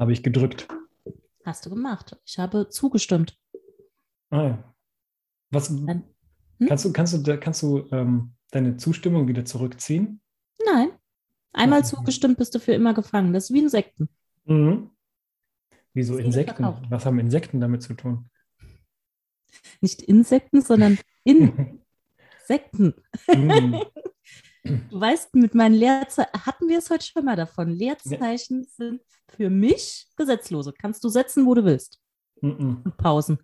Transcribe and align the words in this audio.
Habe 0.00 0.14
ich 0.14 0.22
gedrückt. 0.22 0.66
Hast 1.44 1.66
du 1.66 1.70
gemacht. 1.70 2.16
Ich 2.24 2.38
habe 2.38 2.70
zugestimmt. 2.70 3.38
Ah, 4.30 4.42
ja. 4.42 4.74
Was, 5.50 5.68
hm? 5.68 6.04
kannst 6.66 6.86
du, 6.86 6.92
kannst 6.94 7.26
du, 7.26 7.38
kannst 7.38 7.62
du 7.62 7.86
ähm, 7.92 8.32
deine 8.50 8.78
Zustimmung 8.78 9.28
wieder 9.28 9.44
zurückziehen? 9.44 10.22
Nein. 10.64 10.92
Einmal 11.52 11.84
zugestimmt 11.84 12.38
bist 12.38 12.54
du 12.54 12.60
für 12.60 12.72
immer 12.72 12.94
gefangen. 12.94 13.34
Das 13.34 13.44
ist 13.44 13.54
wie 13.54 13.58
Insekten. 13.58 14.08
Mhm. 14.46 14.90
Wieso 15.92 16.14
Seele 16.14 16.28
Insekten? 16.28 16.64
Was 16.88 17.04
haben 17.04 17.18
Insekten 17.18 17.60
damit 17.60 17.82
zu 17.82 17.92
tun? 17.92 18.30
Nicht 19.82 20.00
Insekten, 20.00 20.62
sondern 20.62 20.98
Insekten. 21.24 22.94
Mhm. 23.28 23.82
Du 24.62 25.00
weißt, 25.00 25.34
mit 25.34 25.54
meinen 25.54 25.74
Leerzeichen, 25.74 26.32
hatten 26.44 26.68
wir 26.68 26.78
es 26.78 26.90
heute 26.90 27.04
schon 27.06 27.24
mal 27.24 27.36
davon. 27.36 27.70
Leerzeichen 27.70 28.64
sind 28.64 29.00
für 29.28 29.48
mich 29.48 30.06
Gesetzlose. 30.16 30.72
Kannst 30.72 31.02
du 31.02 31.08
setzen, 31.08 31.46
wo 31.46 31.54
du 31.54 31.64
willst. 31.64 31.98
Mhm. 32.42 32.82
Und 32.84 32.96
Pausen. 32.98 33.38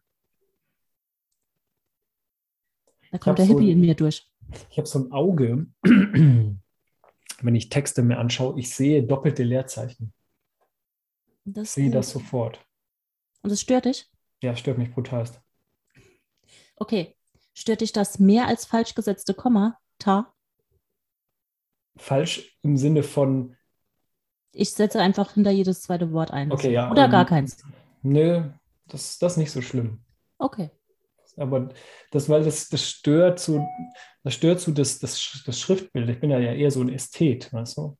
Da 3.10 3.18
kommt 3.18 3.38
der 3.38 3.46
so 3.46 3.54
Hippie 3.54 3.70
ein- 3.70 3.78
in 3.78 3.80
mir 3.80 3.94
durch. 3.94 4.30
Ich 4.70 4.78
habe 4.78 4.86
so 4.86 4.98
ein 5.00 5.12
Auge, 5.12 5.66
wenn 5.82 7.54
ich 7.54 7.68
Texte 7.68 8.02
mir 8.02 8.18
anschaue, 8.18 8.58
ich 8.60 8.74
sehe 8.74 9.02
doppelte 9.02 9.42
Leerzeichen. 9.42 10.12
Das 11.44 11.68
Ich 11.68 11.70
sehe 11.70 11.90
das 11.90 12.10
sofort. 12.10 12.60
Und 13.42 13.50
das 13.50 13.60
stört 13.60 13.86
dich? 13.86 14.10
Ja, 14.42 14.54
stört 14.56 14.78
mich 14.78 14.92
brutal. 14.92 15.28
Okay. 16.76 17.16
Stört 17.54 17.80
dich 17.80 17.92
das 17.92 18.18
mehr 18.18 18.46
als 18.46 18.66
falsch 18.66 18.94
gesetzte 18.94 19.32
Komma? 19.32 19.78
Ta? 19.98 20.34
Falsch 21.96 22.58
im 22.62 22.76
Sinne 22.76 23.02
von, 23.02 23.56
Ich 24.52 24.70
setze 24.72 25.00
einfach 25.00 25.32
hinter 25.34 25.50
jedes 25.50 25.82
zweite 25.82 26.12
Wort 26.12 26.30
ein. 26.30 26.52
okay, 26.52 26.72
ja. 26.72 26.90
Oder 26.90 27.06
ähm, 27.06 27.10
gar 27.10 27.26
keins. 27.26 27.58
Nö, 28.02 28.50
das, 28.88 29.18
das 29.18 29.32
ist 29.32 29.38
nicht 29.38 29.50
so 29.50 29.60
schlimm. 29.62 30.00
Okay. 30.38 30.70
Aber 31.38 31.68
das, 32.12 32.28
weil 32.28 32.44
das, 32.44 32.68
das 32.68 32.88
stört 32.88 33.38
so, 33.40 33.66
das 34.22 34.34
stört 34.34 34.60
so 34.60 34.72
das, 34.72 34.98
das, 34.98 35.42
das 35.44 35.60
Schriftbild. 35.60 36.08
Ich 36.08 36.20
bin 36.20 36.30
ja 36.30 36.38
eher 36.38 36.70
so 36.70 36.80
ein 36.80 36.88
Ästhet, 36.88 37.52
weißt 37.52 37.76
du? 37.78 37.98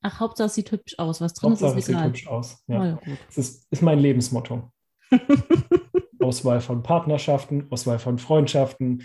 Ach, 0.00 0.20
Hauptsache 0.20 0.46
es 0.46 0.54
sieht 0.54 0.70
hübsch 0.70 0.98
aus. 0.98 1.20
Was 1.20 1.34
drin 1.34 1.50
Hauptsache, 1.50 1.72
es 1.72 1.76
ist, 1.76 1.78
ist 1.80 1.86
sieht 1.86 1.94
egal. 1.96 2.08
hübsch 2.08 2.26
aus. 2.26 2.62
Oh, 2.68 2.72
Ja. 2.72 2.92
gut. 2.96 3.18
Das 3.26 3.38
ist, 3.38 3.66
ist 3.70 3.82
mein 3.82 3.98
Lebensmotto. 3.98 4.70
Auswahl 6.20 6.60
von 6.60 6.82
Partnerschaften, 6.82 7.66
Auswahl 7.70 7.98
von 7.98 8.18
Freundschaften, 8.18 9.02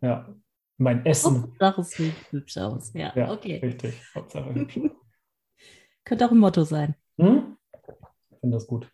ja, 0.00 0.32
mein 0.78 1.04
Essen. 1.06 1.42
Hauptsache 1.42 1.80
es 1.80 1.90
sieht 1.90 2.14
hübsch 2.30 2.56
aus. 2.58 2.92
Ja, 2.94 3.12
Ja, 3.16 3.32
okay. 3.32 3.58
richtig. 3.58 3.94
Hauptsache 4.14 4.54
hübsch. 4.54 4.80
Könnte 6.04 6.26
auch 6.26 6.30
ein 6.30 6.38
Motto 6.38 6.64
sein. 6.64 6.94
Hm? 7.18 7.56
Ich 8.30 8.38
finde 8.40 8.56
das 8.56 8.66
gut. 8.66 8.90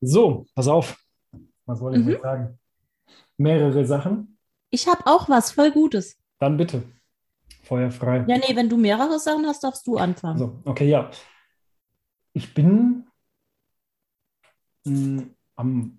So, 0.00 0.46
pass 0.54 0.68
auf. 0.68 1.02
Was 1.66 1.78
soll 1.80 1.96
ich 1.96 2.04
Mhm. 2.04 2.18
sagen? 2.22 2.58
Mehrere 3.36 3.84
Sachen. 3.84 4.38
Ich 4.70 4.86
habe 4.86 5.06
auch 5.06 5.28
was 5.28 5.50
voll 5.52 5.70
Gutes. 5.72 6.16
Dann 6.38 6.56
bitte. 6.56 6.82
Feuer 7.64 7.90
frei. 7.90 8.24
Ja, 8.28 8.38
nee, 8.38 8.54
wenn 8.54 8.68
du 8.68 8.76
mehrere 8.76 9.18
Sachen 9.18 9.46
hast, 9.46 9.62
darfst 9.64 9.86
du 9.86 9.96
anfangen. 9.96 10.38
So, 10.38 10.60
okay, 10.64 10.88
ja. 10.88 11.10
Ich 12.32 12.54
bin 12.54 13.06
mh, 14.84 15.24
am 15.56 15.98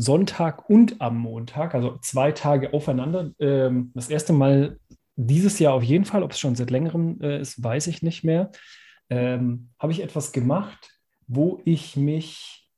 Sonntag 0.00 0.68
und 0.70 1.00
am 1.00 1.18
Montag, 1.18 1.74
also 1.74 1.98
zwei 1.98 2.32
Tage 2.32 2.72
aufeinander, 2.72 3.32
ähm, 3.38 3.90
das 3.94 4.08
erste 4.08 4.32
Mal 4.32 4.78
dieses 5.16 5.58
Jahr 5.58 5.74
auf 5.74 5.82
jeden 5.82 6.04
Fall, 6.04 6.22
ob 6.22 6.32
es 6.32 6.38
schon 6.38 6.54
seit 6.54 6.70
längerem 6.70 7.20
äh, 7.20 7.40
ist, 7.40 7.62
weiß 7.62 7.88
ich 7.88 8.02
nicht 8.02 8.22
mehr, 8.22 8.50
ähm, 9.10 9.70
habe 9.78 9.92
ich 9.92 10.02
etwas 10.02 10.32
gemacht, 10.32 10.90
wo 11.26 11.60
ich 11.64 11.96
mich, 11.96 12.70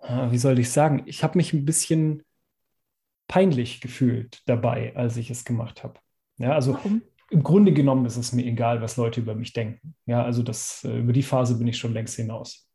ah, 0.00 0.30
wie 0.30 0.38
soll 0.38 0.58
ich 0.58 0.70
sagen, 0.70 1.02
ich 1.06 1.22
habe 1.22 1.38
mich 1.38 1.52
ein 1.52 1.64
bisschen 1.64 2.22
peinlich 3.28 3.80
gefühlt 3.80 4.42
dabei, 4.46 4.94
als 4.96 5.16
ich 5.16 5.30
es 5.30 5.44
gemacht 5.44 5.84
habe. 5.84 6.00
Ja, 6.38 6.52
also 6.52 6.74
Warum? 6.74 7.02
im 7.30 7.42
Grunde 7.42 7.72
genommen 7.72 8.04
ist 8.06 8.16
es 8.16 8.32
mir 8.32 8.44
egal, 8.44 8.82
was 8.82 8.96
Leute 8.96 9.20
über 9.20 9.34
mich 9.34 9.52
denken. 9.52 9.94
Ja, 10.06 10.24
also 10.24 10.42
das, 10.42 10.84
äh, 10.84 10.98
über 10.98 11.12
die 11.12 11.22
Phase 11.22 11.56
bin 11.56 11.68
ich 11.68 11.78
schon 11.78 11.92
längst 11.92 12.16
hinaus. 12.16 12.68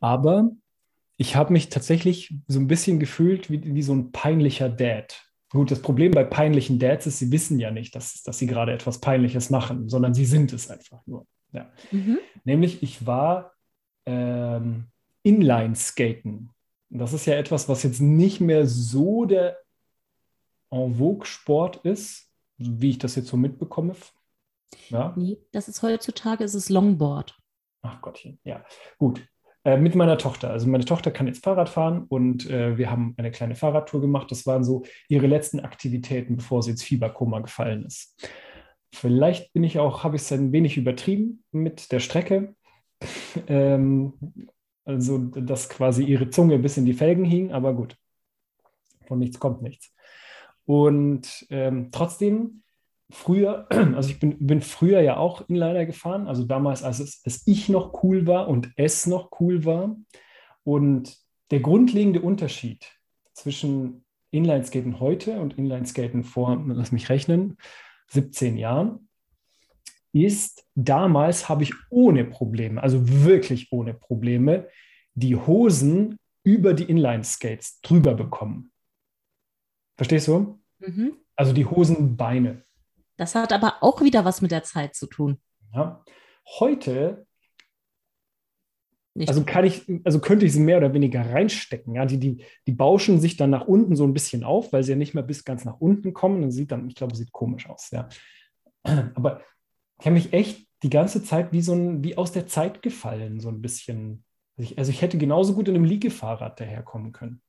Aber 0.00 0.50
ich 1.16 1.36
habe 1.36 1.52
mich 1.52 1.68
tatsächlich 1.68 2.34
so 2.46 2.58
ein 2.58 2.66
bisschen 2.66 2.98
gefühlt 2.98 3.50
wie, 3.50 3.74
wie 3.74 3.82
so 3.82 3.94
ein 3.94 4.12
peinlicher 4.12 4.68
Dad. 4.68 5.22
Gut, 5.50 5.70
das 5.70 5.80
Problem 5.80 6.12
bei 6.12 6.24
peinlichen 6.24 6.78
Dads 6.78 7.06
ist, 7.06 7.18
sie 7.18 7.30
wissen 7.30 7.58
ja 7.58 7.70
nicht, 7.70 7.94
dass, 7.94 8.22
dass 8.22 8.38
sie 8.38 8.46
gerade 8.46 8.72
etwas 8.72 9.00
Peinliches 9.00 9.48
machen, 9.48 9.88
sondern 9.88 10.12
sie 10.12 10.26
sind 10.26 10.52
es 10.52 10.70
einfach 10.70 11.06
nur. 11.06 11.26
Ja. 11.52 11.70
Mhm. 11.92 12.18
Nämlich, 12.44 12.82
ich 12.82 13.06
war 13.06 13.52
ähm, 14.04 14.86
Inline-Skaten. 15.22 16.50
Das 16.90 17.12
ist 17.12 17.26
ja 17.26 17.34
etwas, 17.34 17.68
was 17.68 17.82
jetzt 17.82 18.00
nicht 18.00 18.40
mehr 18.40 18.66
so 18.66 19.24
der 19.24 19.58
en 20.70 20.96
vogue 20.96 21.26
Sport 21.26 21.76
ist, 21.84 22.30
wie 22.58 22.90
ich 22.90 22.98
das 22.98 23.14
jetzt 23.14 23.28
so 23.28 23.36
mitbekomme. 23.36 23.94
Ja. 24.90 25.14
Nee, 25.16 25.38
das 25.52 25.68
ist 25.68 25.82
heutzutage 25.82 26.44
ist 26.44 26.54
es 26.54 26.68
Longboard. 26.68 27.38
Ach 27.82 28.00
Gottchen, 28.00 28.38
ja. 28.44 28.64
Gut. 28.98 29.26
Äh, 29.66 29.78
mit 29.78 29.96
meiner 29.96 30.16
Tochter. 30.16 30.50
Also 30.50 30.68
meine 30.68 30.84
Tochter 30.84 31.10
kann 31.10 31.26
jetzt 31.26 31.42
Fahrrad 31.42 31.68
fahren 31.68 32.04
und 32.08 32.48
äh, 32.48 32.78
wir 32.78 32.88
haben 32.88 33.14
eine 33.16 33.32
kleine 33.32 33.56
Fahrradtour 33.56 34.00
gemacht. 34.00 34.30
Das 34.30 34.46
waren 34.46 34.62
so 34.62 34.84
ihre 35.08 35.26
letzten 35.26 35.58
Aktivitäten, 35.58 36.36
bevor 36.36 36.62
sie 36.62 36.70
ins 36.70 36.84
Fieberkoma 36.84 37.40
gefallen 37.40 37.84
ist. 37.84 38.14
Vielleicht 38.94 39.52
bin 39.54 39.64
ich 39.64 39.80
auch, 39.80 40.04
habe 40.04 40.14
ich 40.14 40.22
es 40.22 40.30
ein 40.30 40.52
wenig 40.52 40.76
übertrieben 40.76 41.42
mit 41.50 41.90
der 41.90 41.98
Strecke. 41.98 42.54
ähm, 43.48 44.12
also, 44.84 45.18
dass 45.18 45.68
quasi 45.68 46.04
ihre 46.04 46.30
Zunge 46.30 46.60
bis 46.60 46.76
in 46.76 46.84
die 46.84 46.94
Felgen 46.94 47.24
hing, 47.24 47.50
aber 47.50 47.74
gut. 47.74 47.96
Von 49.08 49.18
nichts 49.18 49.40
kommt 49.40 49.62
nichts. 49.62 49.92
Und 50.64 51.44
ähm, 51.50 51.88
trotzdem, 51.90 52.62
früher, 53.10 53.66
also 53.70 54.10
ich 54.10 54.18
bin, 54.18 54.46
bin 54.46 54.60
früher 54.60 55.00
ja 55.00 55.16
auch 55.16 55.48
Inliner 55.48 55.86
gefahren, 55.86 56.26
also 56.26 56.44
damals, 56.44 56.82
als 56.82 57.00
es, 57.00 57.22
als 57.24 57.46
ich 57.46 57.68
noch 57.68 58.02
cool 58.02 58.26
war 58.26 58.48
und 58.48 58.70
es 58.76 59.06
noch 59.06 59.30
cool 59.40 59.64
war. 59.64 59.96
Und 60.64 61.16
der 61.50 61.60
grundlegende 61.60 62.20
Unterschied 62.20 62.92
zwischen 63.32 64.04
Inlineskaten 64.30 65.00
heute 65.00 65.40
und 65.40 65.58
Inlineskaten 65.58 66.24
vor, 66.24 66.62
lass 66.66 66.92
mich 66.92 67.08
rechnen, 67.08 67.56
17 68.08 68.56
Jahren, 68.56 69.08
ist, 70.12 70.66
damals 70.74 71.48
habe 71.48 71.62
ich 71.62 71.74
ohne 71.90 72.24
Probleme, 72.24 72.82
also 72.82 73.00
wirklich 73.24 73.70
ohne 73.70 73.92
Probleme, 73.94 74.68
die 75.14 75.36
Hosen 75.36 76.18
über 76.42 76.74
die 76.74 76.84
Inline-Skates 76.84 77.80
drüber 77.80 78.14
bekommen. 78.14 78.70
Verstehst 79.96 80.28
du? 80.28 80.60
Mhm. 80.78 81.16
Also 81.34 81.52
die 81.52 81.66
Hosenbeine. 81.66 82.65
Das 83.16 83.34
hat 83.34 83.52
aber 83.52 83.82
auch 83.82 84.02
wieder 84.02 84.24
was 84.24 84.42
mit 84.42 84.50
der 84.50 84.62
Zeit 84.62 84.94
zu 84.94 85.06
tun. 85.06 85.38
Ja. 85.74 86.04
Heute, 86.58 87.26
Nicht 89.14 89.28
also 89.28 89.44
kann 89.44 89.64
ich, 89.64 89.84
also 90.04 90.20
könnte 90.20 90.46
ich 90.46 90.52
sie 90.52 90.60
mehr 90.60 90.78
oder 90.78 90.94
weniger 90.94 91.22
reinstecken. 91.22 91.94
Ja, 91.94 92.04
die, 92.04 92.18
die, 92.18 92.44
die 92.66 92.72
bauschen 92.72 93.18
sich 93.20 93.36
dann 93.36 93.50
nach 93.50 93.66
unten 93.66 93.96
so 93.96 94.04
ein 94.04 94.12
bisschen 94.12 94.44
auf, 94.44 94.72
weil 94.72 94.84
sie 94.84 94.92
ja 94.92 94.96
nicht 94.96 95.14
mehr 95.14 95.24
bis 95.24 95.44
ganz 95.44 95.64
nach 95.64 95.80
unten 95.80 96.12
kommen. 96.12 96.42
Das 96.42 96.54
sieht 96.54 96.70
dann, 96.70 96.88
ich 96.88 96.94
glaube, 96.94 97.16
sieht 97.16 97.32
komisch 97.32 97.68
aus, 97.68 97.90
ja. 97.90 98.08
Aber 99.14 99.42
ich 99.98 100.06
habe 100.06 100.14
mich 100.14 100.32
echt 100.32 100.68
die 100.82 100.90
ganze 100.90 101.24
Zeit 101.24 101.52
wie 101.52 101.62
so 101.62 101.72
ein, 101.72 102.04
wie 102.04 102.16
aus 102.16 102.32
der 102.32 102.46
Zeit 102.46 102.82
gefallen, 102.82 103.40
so 103.40 103.48
ein 103.48 103.62
bisschen. 103.62 104.24
Also 104.56 104.70
ich, 104.70 104.78
also 104.78 104.90
ich 104.90 105.02
hätte 105.02 105.18
genauso 105.18 105.54
gut 105.54 105.68
in 105.68 105.74
einem 105.74 105.84
Liegefahrrad 105.84 106.60
daherkommen 106.60 107.12
können. 107.12 107.42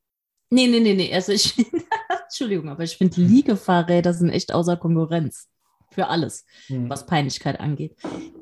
Nee, 0.49 0.67
nee, 0.67 0.79
nee, 0.79 0.93
nee. 0.93 1.13
Also 1.13 1.33
ich 1.33 1.53
Entschuldigung, 2.23 2.69
aber 2.69 2.83
ich 2.83 2.97
finde, 2.97 3.21
Liegefahrräder 3.21 4.13
sind 4.13 4.29
echt 4.29 4.53
außer 4.53 4.77
Konkurrenz. 4.77 5.49
Für 5.89 6.07
alles, 6.07 6.45
Hm. 6.67 6.89
was 6.89 7.05
Peinlichkeit 7.05 7.59
angeht. 7.59 7.95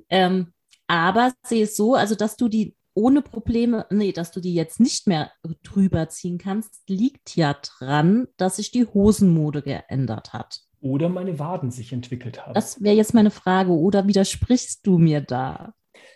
Ähm, 0.10 0.54
aber 0.88 1.34
sehe 1.46 1.64
es 1.64 1.76
so, 1.76 1.96
also 1.96 2.16
dass 2.16 2.36
du 2.38 2.48
die 2.48 2.76
ohne 2.98 3.22
Probleme, 3.22 3.86
nee, 3.90 4.14
dass 4.14 4.32
du 4.32 4.40
die 4.40 4.54
jetzt 4.54 4.80
nicht 4.80 5.06
mehr 5.08 5.30
drüber 5.64 6.08
ziehen 6.08 6.38
kannst, 6.38 6.82
liegt 6.88 7.36
ja 7.36 7.54
dran, 7.62 8.28
dass 8.38 8.56
sich 8.56 8.72
die 8.72 8.86
Hosenmode 8.86 9.62
geändert 9.64 10.32
hat. 10.32 10.62
Oder 10.80 11.10
meine 11.10 11.38
Waden 11.40 11.72
sich 11.72 11.92
entwickelt 11.92 12.46
haben. 12.46 12.54
Das 12.54 12.82
wäre 12.82 12.96
jetzt 12.96 13.14
meine 13.14 13.32
Frage. 13.32 13.72
Oder 13.72 14.08
widersprichst 14.08 14.86
du 14.88 14.98
mir 14.98 15.20
da? 15.20 15.74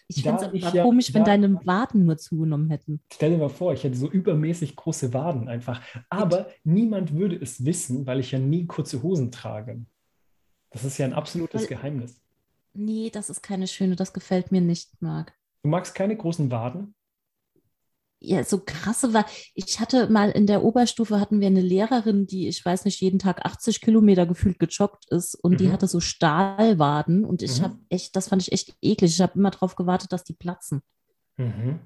Ich 0.07 0.23
Da 0.23 0.37
fände 0.37 0.45
es 0.47 0.53
ich 0.53 0.65
aber 0.67 0.75
ja- 0.77 0.83
komisch, 0.83 1.13
wenn 1.13 1.23
da- 1.23 1.31
deine 1.31 1.55
Waden 1.65 2.05
nur 2.05 2.17
zugenommen 2.17 2.69
hätten. 2.69 3.01
Stell 3.11 3.31
dir 3.31 3.37
mal 3.37 3.49
vor, 3.49 3.73
ich 3.73 3.83
hätte 3.83 3.97
so 3.97 4.09
übermäßig 4.09 4.75
große 4.75 5.13
Waden 5.13 5.49
einfach. 5.49 5.81
Aber 6.09 6.47
niemand 6.63 7.13
würde 7.13 7.35
es 7.35 7.65
wissen, 7.65 8.05
weil 8.07 8.19
ich 8.19 8.31
ja 8.31 8.39
nie 8.39 8.67
kurze 8.67 9.03
Hosen 9.03 9.31
trage. 9.31 9.81
Das 10.71 10.83
ist 10.83 10.97
ja 10.97 11.05
ein 11.05 11.13
absolutes 11.13 11.61
Weil- 11.61 11.67
Geheimnis. 11.67 12.21
Nee, 12.73 13.09
das 13.09 13.29
ist 13.29 13.41
keine 13.41 13.67
schöne, 13.67 13.95
das 13.95 14.13
gefällt 14.13 14.51
mir 14.51 14.61
nicht, 14.61 15.01
Marc. 15.01 15.33
Du 15.63 15.69
magst 15.69 15.95
keine 15.95 16.15
großen 16.15 16.51
Waden? 16.51 16.93
ja, 18.21 18.43
so 18.43 18.61
krasse 18.63 19.13
war, 19.13 19.25
ich 19.53 19.79
hatte 19.79 20.09
mal 20.09 20.29
in 20.31 20.45
der 20.45 20.63
Oberstufe 20.63 21.19
hatten 21.19 21.39
wir 21.39 21.47
eine 21.47 21.61
Lehrerin, 21.61 22.27
die, 22.27 22.47
ich 22.47 22.63
weiß 22.63 22.85
nicht, 22.85 22.99
jeden 22.99 23.19
Tag 23.19 23.45
80 23.45 23.79
Kilometer 23.81 24.25
gefühlt 24.25 24.59
gejoggt 24.59 25.05
ist 25.09 25.35
und 25.35 25.53
mhm. 25.53 25.57
die 25.57 25.71
hatte 25.71 25.87
so 25.87 25.99
Stahlwaden 25.99 27.23
und 27.23 27.41
ich 27.41 27.59
mhm. 27.59 27.63
habe 27.63 27.77
echt, 27.89 28.15
das 28.15 28.27
fand 28.27 28.41
ich 28.41 28.51
echt 28.51 28.75
eklig. 28.81 29.13
Ich 29.13 29.21
habe 29.21 29.33
immer 29.35 29.51
darauf 29.51 29.75
gewartet, 29.75 30.11
dass 30.11 30.25
die 30.25 30.33
platzen. 30.33 30.81
Mhm. 31.37 31.79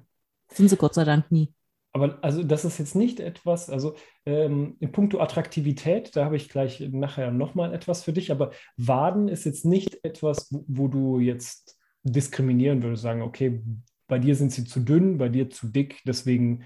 Sind 0.52 0.68
sie 0.68 0.76
Gott 0.76 0.94
sei 0.94 1.04
Dank 1.04 1.30
nie. 1.30 1.54
Aber 1.94 2.18
also 2.22 2.42
das 2.42 2.64
ist 2.64 2.78
jetzt 2.78 2.96
nicht 2.96 3.20
etwas, 3.20 3.70
also 3.70 3.94
ähm, 4.26 4.76
in 4.80 4.90
puncto 4.90 5.20
Attraktivität, 5.20 6.16
da 6.16 6.24
habe 6.24 6.36
ich 6.36 6.48
gleich 6.48 6.80
nachher 6.80 7.30
nochmal 7.30 7.72
etwas 7.72 8.02
für 8.02 8.12
dich, 8.12 8.32
aber 8.32 8.50
Waden 8.76 9.28
ist 9.28 9.44
jetzt 9.44 9.64
nicht 9.64 10.04
etwas, 10.04 10.48
wo, 10.50 10.64
wo 10.66 10.88
du 10.88 11.20
jetzt 11.20 11.78
diskriminieren 12.02 12.82
würdest, 12.82 13.04
sagen, 13.04 13.22
okay, 13.22 13.62
bei 14.08 14.18
dir 14.18 14.34
sind 14.34 14.50
sie 14.50 14.64
zu 14.64 14.80
dünn, 14.80 15.18
bei 15.18 15.28
dir 15.28 15.50
zu 15.50 15.68
dick, 15.68 16.02
deswegen 16.04 16.64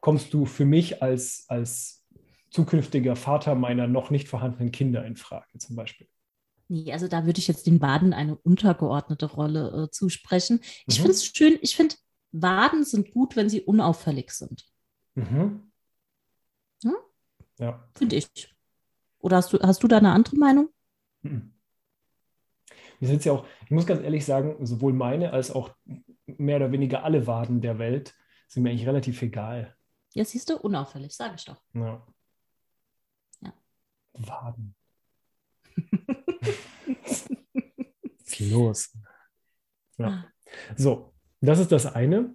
kommst 0.00 0.34
du 0.34 0.44
für 0.44 0.66
mich 0.66 1.02
als, 1.02 1.46
als 1.48 2.06
zukünftiger 2.50 3.16
Vater 3.16 3.54
meiner 3.54 3.86
noch 3.86 4.10
nicht 4.10 4.28
vorhandenen 4.28 4.70
Kinder 4.70 5.04
in 5.06 5.16
Frage 5.16 5.58
zum 5.58 5.76
Beispiel. 5.76 6.08
Nee, 6.68 6.92
also 6.92 7.08
da 7.08 7.24
würde 7.24 7.38
ich 7.38 7.48
jetzt 7.48 7.66
den 7.66 7.80
Waden 7.80 8.12
eine 8.12 8.36
untergeordnete 8.36 9.26
Rolle 9.26 9.84
äh, 9.84 9.90
zusprechen. 9.90 10.60
Ich 10.86 10.98
mhm. 10.98 11.04
finde 11.04 11.12
es 11.12 11.24
schön, 11.24 11.58
ich 11.62 11.74
finde, 11.74 11.94
Waden 12.42 12.84
sind 12.84 13.10
gut, 13.12 13.36
wenn 13.36 13.48
sie 13.48 13.62
unauffällig 13.62 14.30
sind. 14.30 14.66
Mhm. 15.14 15.72
Hm? 16.82 16.96
Ja. 17.58 17.88
Finde 17.94 18.16
ich. 18.16 18.54
Oder 19.18 19.38
hast 19.38 19.52
du, 19.52 19.58
hast 19.60 19.82
du 19.82 19.88
da 19.88 19.98
eine 19.98 20.12
andere 20.12 20.36
Meinung? 20.36 20.68
Mhm. 21.22 21.52
Wir 22.98 23.08
sind 23.08 23.24
ja 23.24 23.32
auch, 23.32 23.46
ich 23.64 23.70
muss 23.70 23.86
ganz 23.86 24.02
ehrlich 24.02 24.24
sagen, 24.24 24.64
sowohl 24.64 24.92
meine 24.92 25.32
als 25.32 25.50
auch 25.50 25.74
mehr 26.26 26.56
oder 26.56 26.72
weniger 26.72 27.04
alle 27.04 27.26
Waden 27.26 27.60
der 27.60 27.78
Welt 27.78 28.14
sind 28.48 28.62
mir 28.62 28.70
eigentlich 28.70 28.86
relativ 28.86 29.20
egal. 29.22 29.76
Ja, 30.14 30.24
siehst 30.24 30.48
du, 30.48 30.56
unauffällig, 30.56 31.14
sage 31.14 31.34
ich 31.36 31.44
doch. 31.44 31.62
Ja. 31.74 32.06
ja. 33.40 33.52
Waden. 34.14 34.74
Was 36.96 37.28
ist 38.40 38.40
los? 38.40 38.96
Ja. 39.98 40.08
Ah. 40.08 40.32
So, 40.76 41.15
das 41.40 41.58
ist 41.58 41.72
das 41.72 41.86
eine. 41.86 42.34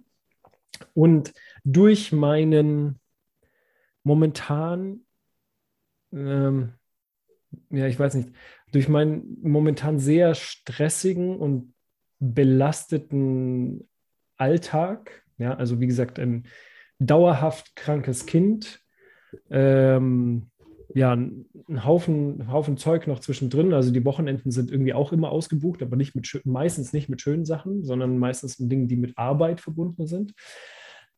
Und 0.94 1.32
durch 1.64 2.12
meinen 2.12 3.00
momentan, 4.02 5.00
ähm, 6.12 6.74
ja, 7.70 7.86
ich 7.86 7.98
weiß 7.98 8.14
nicht, 8.14 8.30
durch 8.72 8.88
meinen 8.88 9.38
momentan 9.42 9.98
sehr 9.98 10.34
stressigen 10.34 11.36
und 11.36 11.74
belasteten 12.18 13.88
Alltag, 14.36 15.24
ja, 15.38 15.54
also 15.54 15.80
wie 15.80 15.86
gesagt, 15.86 16.18
ein 16.18 16.48
dauerhaft 16.98 17.76
krankes 17.76 18.26
Kind, 18.26 18.80
ähm, 19.50 20.50
ja, 20.94 21.12
ein 21.12 21.46
Haufen, 21.84 22.50
Haufen 22.50 22.76
Zeug 22.76 23.06
noch 23.06 23.20
zwischendrin. 23.20 23.72
Also 23.72 23.90
die 23.90 24.04
Wochenenden 24.04 24.50
sind 24.50 24.70
irgendwie 24.70 24.94
auch 24.94 25.12
immer 25.12 25.30
ausgebucht, 25.30 25.82
aber 25.82 25.96
nicht 25.96 26.14
mit 26.14 26.40
meistens 26.44 26.92
nicht 26.92 27.08
mit 27.08 27.20
schönen 27.20 27.44
Sachen, 27.44 27.84
sondern 27.84 28.18
meistens 28.18 28.58
mit 28.58 28.70
Dingen, 28.70 28.88
die 28.88 28.96
mit 28.96 29.16
Arbeit 29.16 29.60
verbunden 29.60 30.06
sind. 30.06 30.34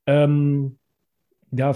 Ähm, 0.07 0.79
da 1.51 1.75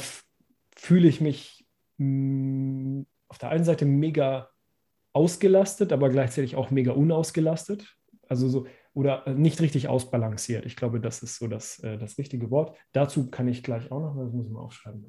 fühle 0.77 1.09
ich 1.09 1.21
mich 1.21 1.67
mm, 1.99 3.03
auf 3.29 3.39
der 3.39 3.51
einen 3.51 3.65
Seite 3.65 3.85
mega 3.85 4.49
ausgelastet, 5.13 5.93
aber 5.93 6.11
gleichzeitig 6.11 6.57
auch 6.57 6.71
mega 6.71 6.93
unausgelastet. 6.93 7.97
Also 8.29 8.49
so, 8.49 8.67
oder 8.95 9.27
äh, 9.27 9.35
nicht 9.35 9.61
richtig 9.61 9.89
ausbalanciert. 9.89 10.67
Ich 10.67 10.77
glaube, 10.77 11.01
das 11.01 11.23
ist 11.23 11.37
so 11.37 11.49
das, 11.49 11.79
äh, 11.81 11.99
das 11.99 12.19
richtige 12.19 12.51
Wort. 12.51 12.77
Dazu 12.93 13.31
kann 13.31 13.49
ich 13.49 13.63
gleich 13.63 13.91
auch 13.91 14.01
noch, 14.01 14.17
das 14.17 14.33
muss 14.33 14.47
ich 14.47 14.53
mal 14.53 14.61
aufschreiben. 14.61 15.05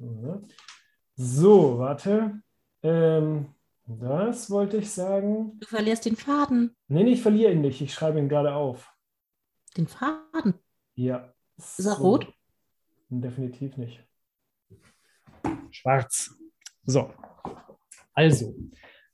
So, 1.16 1.78
warte. 1.78 2.40
Ähm, 2.82 3.46
das 3.86 4.50
wollte 4.50 4.78
ich 4.78 4.90
sagen. 4.90 5.58
Du 5.60 5.66
verlierst 5.66 6.04
den 6.04 6.16
Faden. 6.16 6.76
Nee, 6.88 7.04
nee, 7.04 7.12
ich 7.12 7.22
verliere 7.22 7.52
ihn 7.52 7.60
nicht. 7.60 7.80
Ich 7.80 7.92
schreibe 7.92 8.18
ihn 8.18 8.28
gerade 8.28 8.54
auf. 8.54 8.92
Den 9.76 9.86
Faden? 9.86 10.54
Ja. 10.94 11.32
Ist 11.56 11.80
er 11.80 11.96
so. 11.96 12.02
rot? 12.02 12.32
Definitiv 13.08 13.76
nicht. 13.76 14.04
Schwarz. 15.70 16.36
So. 16.84 17.12
Also, 18.14 18.54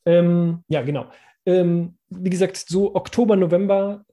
ähm, 0.05 0.65
ja, 0.69 0.83
genau. 0.83 1.11
Ähm, 1.45 1.97
wie 2.09 2.31
gesagt, 2.31 2.57
so 2.57 2.95
Oktober, 2.95 3.37
November 3.37 4.05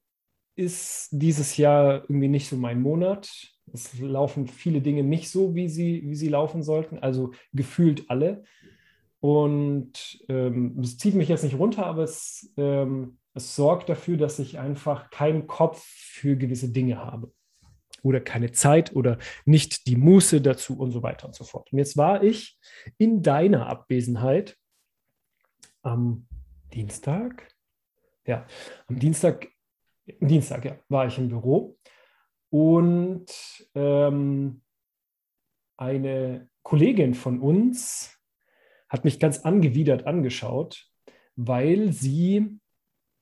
ist 0.55 1.09
dieses 1.11 1.57
Jahr 1.57 2.03
irgendwie 2.03 2.27
nicht 2.27 2.47
so 2.47 2.55
mein 2.55 2.81
Monat. 2.81 3.29
Es 3.71 3.97
laufen 3.99 4.47
viele 4.47 4.81
Dinge 4.81 5.03
nicht 5.03 5.29
so, 5.29 5.55
wie 5.55 5.67
sie, 5.67 6.03
wie 6.05 6.15
sie 6.15 6.29
laufen 6.29 6.63
sollten, 6.63 6.99
also 6.99 7.33
gefühlt 7.53 8.09
alle. 8.09 8.43
Und 9.23 10.21
ähm, 10.27 10.77
es 10.81 10.97
zieht 10.97 11.15
mich 11.15 11.29
jetzt 11.29 11.45
nicht 11.45 11.57
runter, 11.57 11.85
aber 11.85 12.03
es, 12.03 12.51
ähm, 12.57 13.19
es 13.33 13.55
sorgt 13.55 13.87
dafür, 13.87 14.17
dass 14.17 14.37
ich 14.37 14.59
einfach 14.59 15.11
keinen 15.11 15.47
Kopf 15.47 15.81
für 15.81 16.35
gewisse 16.35 16.73
Dinge 16.73 16.97
habe. 16.97 17.31
Oder 18.01 18.19
keine 18.19 18.51
Zeit 18.51 18.93
oder 18.93 19.17
nicht 19.45 19.87
die 19.87 19.95
Muße 19.95 20.41
dazu 20.41 20.77
und 20.77 20.91
so 20.91 21.03
weiter 21.03 21.25
und 21.25 21.35
so 21.35 21.45
fort. 21.45 21.71
Und 21.71 21.79
jetzt 21.79 21.95
war 21.95 22.21
ich 22.21 22.59
in 22.97 23.23
deiner 23.23 23.67
Abwesenheit 23.67 24.57
am 25.83 26.27
Dienstag. 26.73 27.49
Ja, 28.27 28.45
am 28.87 28.99
Dienstag, 28.99 29.47
Dienstag, 30.19 30.65
ja, 30.65 30.77
war 30.89 31.07
ich 31.07 31.17
im 31.17 31.29
Büro. 31.29 31.77
Und 32.49 33.31
ähm, 33.73 34.63
eine 35.77 36.49
Kollegin 36.61 37.13
von 37.13 37.39
uns 37.39 38.19
hat 38.93 39.03
mich 39.03 39.19
ganz 39.19 39.39
angewidert 39.39 40.05
angeschaut, 40.05 40.85
weil 41.35 41.91
sie 41.91 42.59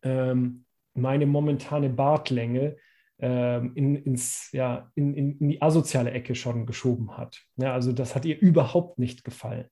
ähm, 0.03 0.65
meine 0.93 1.25
momentane 1.25 1.89
Bartlänge 1.89 2.75
ähm, 3.19 3.71
in, 3.75 3.95
ins, 3.95 4.49
ja, 4.51 4.91
in, 4.95 5.13
in, 5.13 5.39
in, 5.39 5.49
die 5.49 5.61
asoziale 5.61 6.11
Ecke 6.11 6.35
schon 6.35 6.65
geschoben 6.65 7.17
hat. 7.17 7.41
Ja, 7.55 7.73
also 7.73 7.93
das 7.93 8.15
hat 8.15 8.25
ihr 8.25 8.37
überhaupt 8.37 8.99
nicht 8.99 9.23
gefallen. 9.23 9.67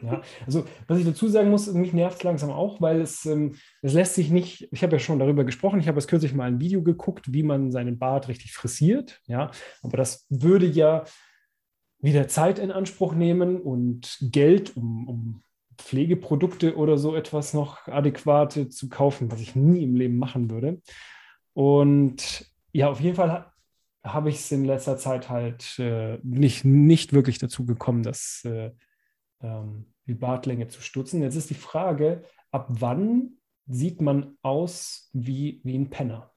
Ja, 0.00 0.22
also 0.46 0.64
was 0.88 0.98
ich 0.98 1.04
dazu 1.04 1.28
sagen 1.28 1.50
muss, 1.50 1.72
mich 1.72 1.92
nervt 1.92 2.16
es 2.16 2.22
langsam 2.24 2.50
auch, 2.50 2.80
weil 2.80 3.02
es, 3.02 3.24
ähm, 3.26 3.54
es 3.82 3.92
lässt 3.92 4.14
sich 4.14 4.30
nicht, 4.30 4.68
ich 4.72 4.82
habe 4.82 4.94
ja 4.94 4.98
schon 4.98 5.18
darüber 5.18 5.44
gesprochen, 5.44 5.78
ich 5.78 5.86
habe 5.86 5.98
jetzt 5.98 6.08
kürzlich 6.08 6.34
mal 6.34 6.46
ein 6.46 6.60
Video 6.60 6.82
geguckt, 6.82 7.32
wie 7.32 7.42
man 7.42 7.70
seinen 7.70 7.98
Bart 7.98 8.28
richtig 8.28 8.54
frisiert, 8.54 9.20
ja, 9.26 9.50
aber 9.82 9.98
das 9.98 10.26
würde 10.30 10.66
ja 10.66 11.04
wieder 12.02 12.28
Zeit 12.28 12.58
in 12.58 12.70
Anspruch 12.70 13.14
nehmen 13.14 13.60
und 13.60 14.18
Geld, 14.20 14.76
um, 14.76 15.08
um 15.08 15.42
Pflegeprodukte 15.78 16.76
oder 16.76 16.98
so 16.98 17.14
etwas 17.16 17.54
noch 17.54 17.86
adäquate 17.88 18.68
zu 18.68 18.88
kaufen, 18.88 19.30
was 19.30 19.40
ich 19.40 19.56
nie 19.56 19.82
im 19.82 19.96
Leben 19.96 20.18
machen 20.18 20.50
würde. 20.50 20.82
Und 21.54 22.46
ja, 22.72 22.90
auf 22.90 23.00
jeden 23.00 23.16
Fall 23.16 23.50
habe 24.04 24.30
ich 24.30 24.36
es 24.36 24.52
in 24.52 24.64
letzter 24.64 24.98
Zeit 24.98 25.30
halt 25.30 25.78
äh, 25.78 26.18
nicht, 26.22 26.64
nicht 26.64 27.12
wirklich 27.12 27.38
dazu 27.38 27.64
gekommen, 27.64 28.02
das 28.02 28.42
äh, 28.44 28.72
ähm, 29.40 29.86
die 30.06 30.14
Bartlänge 30.14 30.68
zu 30.68 30.80
stutzen. 30.80 31.22
Jetzt 31.22 31.36
ist 31.36 31.50
die 31.50 31.54
Frage, 31.54 32.24
ab 32.50 32.66
wann 32.68 33.38
sieht 33.66 34.00
man 34.00 34.36
aus 34.42 35.08
wie, 35.12 35.60
wie 35.62 35.78
ein 35.78 35.90
Penner? 35.90 36.32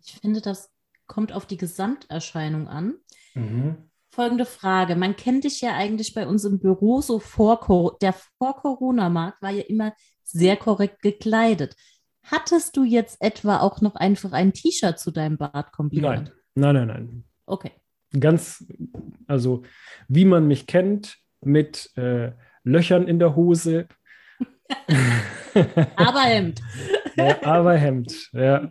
Ich 0.00 0.12
finde, 0.20 0.40
das 0.40 0.70
kommt 1.08 1.32
auf 1.32 1.46
die 1.46 1.56
Gesamterscheinung 1.56 2.68
an. 2.68 2.94
Mhm. 3.34 3.76
Folgende 4.10 4.46
Frage. 4.46 4.96
Man 4.96 5.16
kennt 5.16 5.44
dich 5.44 5.60
ja 5.60 5.74
eigentlich 5.74 6.14
bei 6.14 6.26
uns 6.26 6.44
im 6.44 6.60
Büro 6.60 7.00
so 7.00 7.18
vor, 7.18 7.96
der 8.00 8.14
Vor-Corona-Markt 8.38 9.42
war 9.42 9.50
ja 9.50 9.62
immer 9.62 9.92
sehr 10.22 10.56
korrekt 10.56 11.02
gekleidet. 11.02 11.74
Hattest 12.22 12.76
du 12.76 12.84
jetzt 12.84 13.20
etwa 13.20 13.60
auch 13.60 13.80
noch 13.80 13.94
einfach 13.94 14.32
ein 14.32 14.52
T-Shirt 14.52 14.98
zu 14.98 15.10
deinem 15.10 15.38
Bart 15.38 15.72
kombiniert? 15.72 16.32
Nein, 16.54 16.74
nein, 16.74 16.74
nein, 16.74 16.86
nein. 16.86 17.24
Okay. 17.46 17.72
Ganz, 18.18 18.64
also 19.26 19.62
wie 20.08 20.24
man 20.24 20.46
mich 20.46 20.66
kennt, 20.66 21.18
mit 21.40 21.90
äh, 21.96 22.32
Löchern 22.64 23.06
in 23.06 23.18
der 23.18 23.36
Hose. 23.36 23.86
aber 25.96 26.20
Hemd. 26.20 26.60
Ja, 27.16 27.42
aber 27.42 27.74
Hemd, 27.76 28.30
ja. 28.32 28.70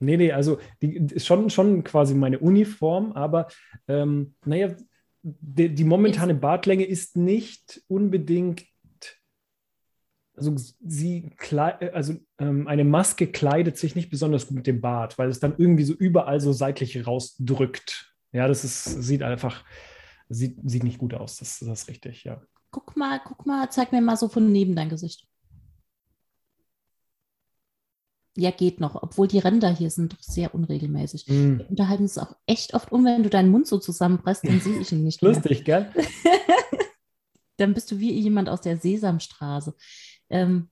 Nee, 0.00 0.16
nee, 0.16 0.32
also 0.32 0.58
die 0.82 0.96
ist 0.96 1.26
schon, 1.26 1.50
schon 1.50 1.84
quasi 1.84 2.14
meine 2.14 2.38
Uniform, 2.38 3.12
aber 3.12 3.48
ähm, 3.88 4.34
naja, 4.44 4.74
die, 5.22 5.74
die 5.74 5.84
momentane 5.84 6.34
Bartlänge 6.34 6.84
ist 6.84 7.16
nicht 7.16 7.82
unbedingt, 7.88 8.64
also 10.36 10.54
sie 10.56 11.30
also 11.92 12.14
ähm, 12.38 12.66
eine 12.66 12.84
Maske 12.84 13.28
kleidet 13.28 13.78
sich 13.78 13.94
nicht 13.94 14.10
besonders 14.10 14.48
gut 14.48 14.56
mit 14.56 14.66
dem 14.66 14.80
Bart, 14.80 15.16
weil 15.16 15.28
es 15.28 15.40
dann 15.40 15.54
irgendwie 15.56 15.84
so 15.84 15.94
überall 15.94 16.40
so 16.40 16.52
seitlich 16.52 17.06
rausdrückt. 17.06 18.14
Ja, 18.32 18.48
das 18.48 18.64
ist, 18.64 18.84
sieht 18.84 19.22
einfach, 19.22 19.64
sieht, 20.28 20.58
sieht 20.64 20.82
nicht 20.82 20.98
gut 20.98 21.14
aus, 21.14 21.36
das, 21.36 21.60
das 21.60 21.82
ist 21.82 21.88
richtig, 21.88 22.24
ja. 22.24 22.42
Guck 22.72 22.96
mal, 22.96 23.20
guck 23.24 23.46
mal, 23.46 23.70
zeig 23.70 23.92
mir 23.92 24.00
mal 24.00 24.16
so 24.16 24.28
von 24.28 24.50
neben 24.50 24.74
dein 24.74 24.88
Gesicht. 24.88 25.28
Ja, 28.36 28.50
geht 28.50 28.80
noch, 28.80 29.00
obwohl 29.00 29.28
die 29.28 29.38
Ränder 29.38 29.68
hier 29.70 29.90
sind 29.90 30.12
doch 30.12 30.20
sehr 30.22 30.54
unregelmäßig. 30.54 31.28
Mm. 31.28 31.58
Wir 31.58 31.70
unterhalten 31.70 32.02
uns 32.02 32.18
auch 32.18 32.34
echt 32.46 32.74
oft 32.74 32.90
um, 32.90 33.04
wenn 33.04 33.22
du 33.22 33.30
deinen 33.30 33.50
Mund 33.50 33.66
so 33.68 33.78
zusammenpresst, 33.78 34.44
dann 34.46 34.60
sehe 34.60 34.80
ich 34.80 34.90
ihn 34.90 35.04
nicht 35.04 35.22
mehr. 35.22 35.32
Lustig, 35.32 35.64
gell? 35.64 35.92
Dann 37.56 37.72
bist 37.72 37.88
du 37.92 38.00
wie 38.00 38.12
jemand 38.12 38.48
aus 38.48 38.62
der 38.62 38.78
Sesamstraße. 38.78 39.76
Ähm, 40.28 40.70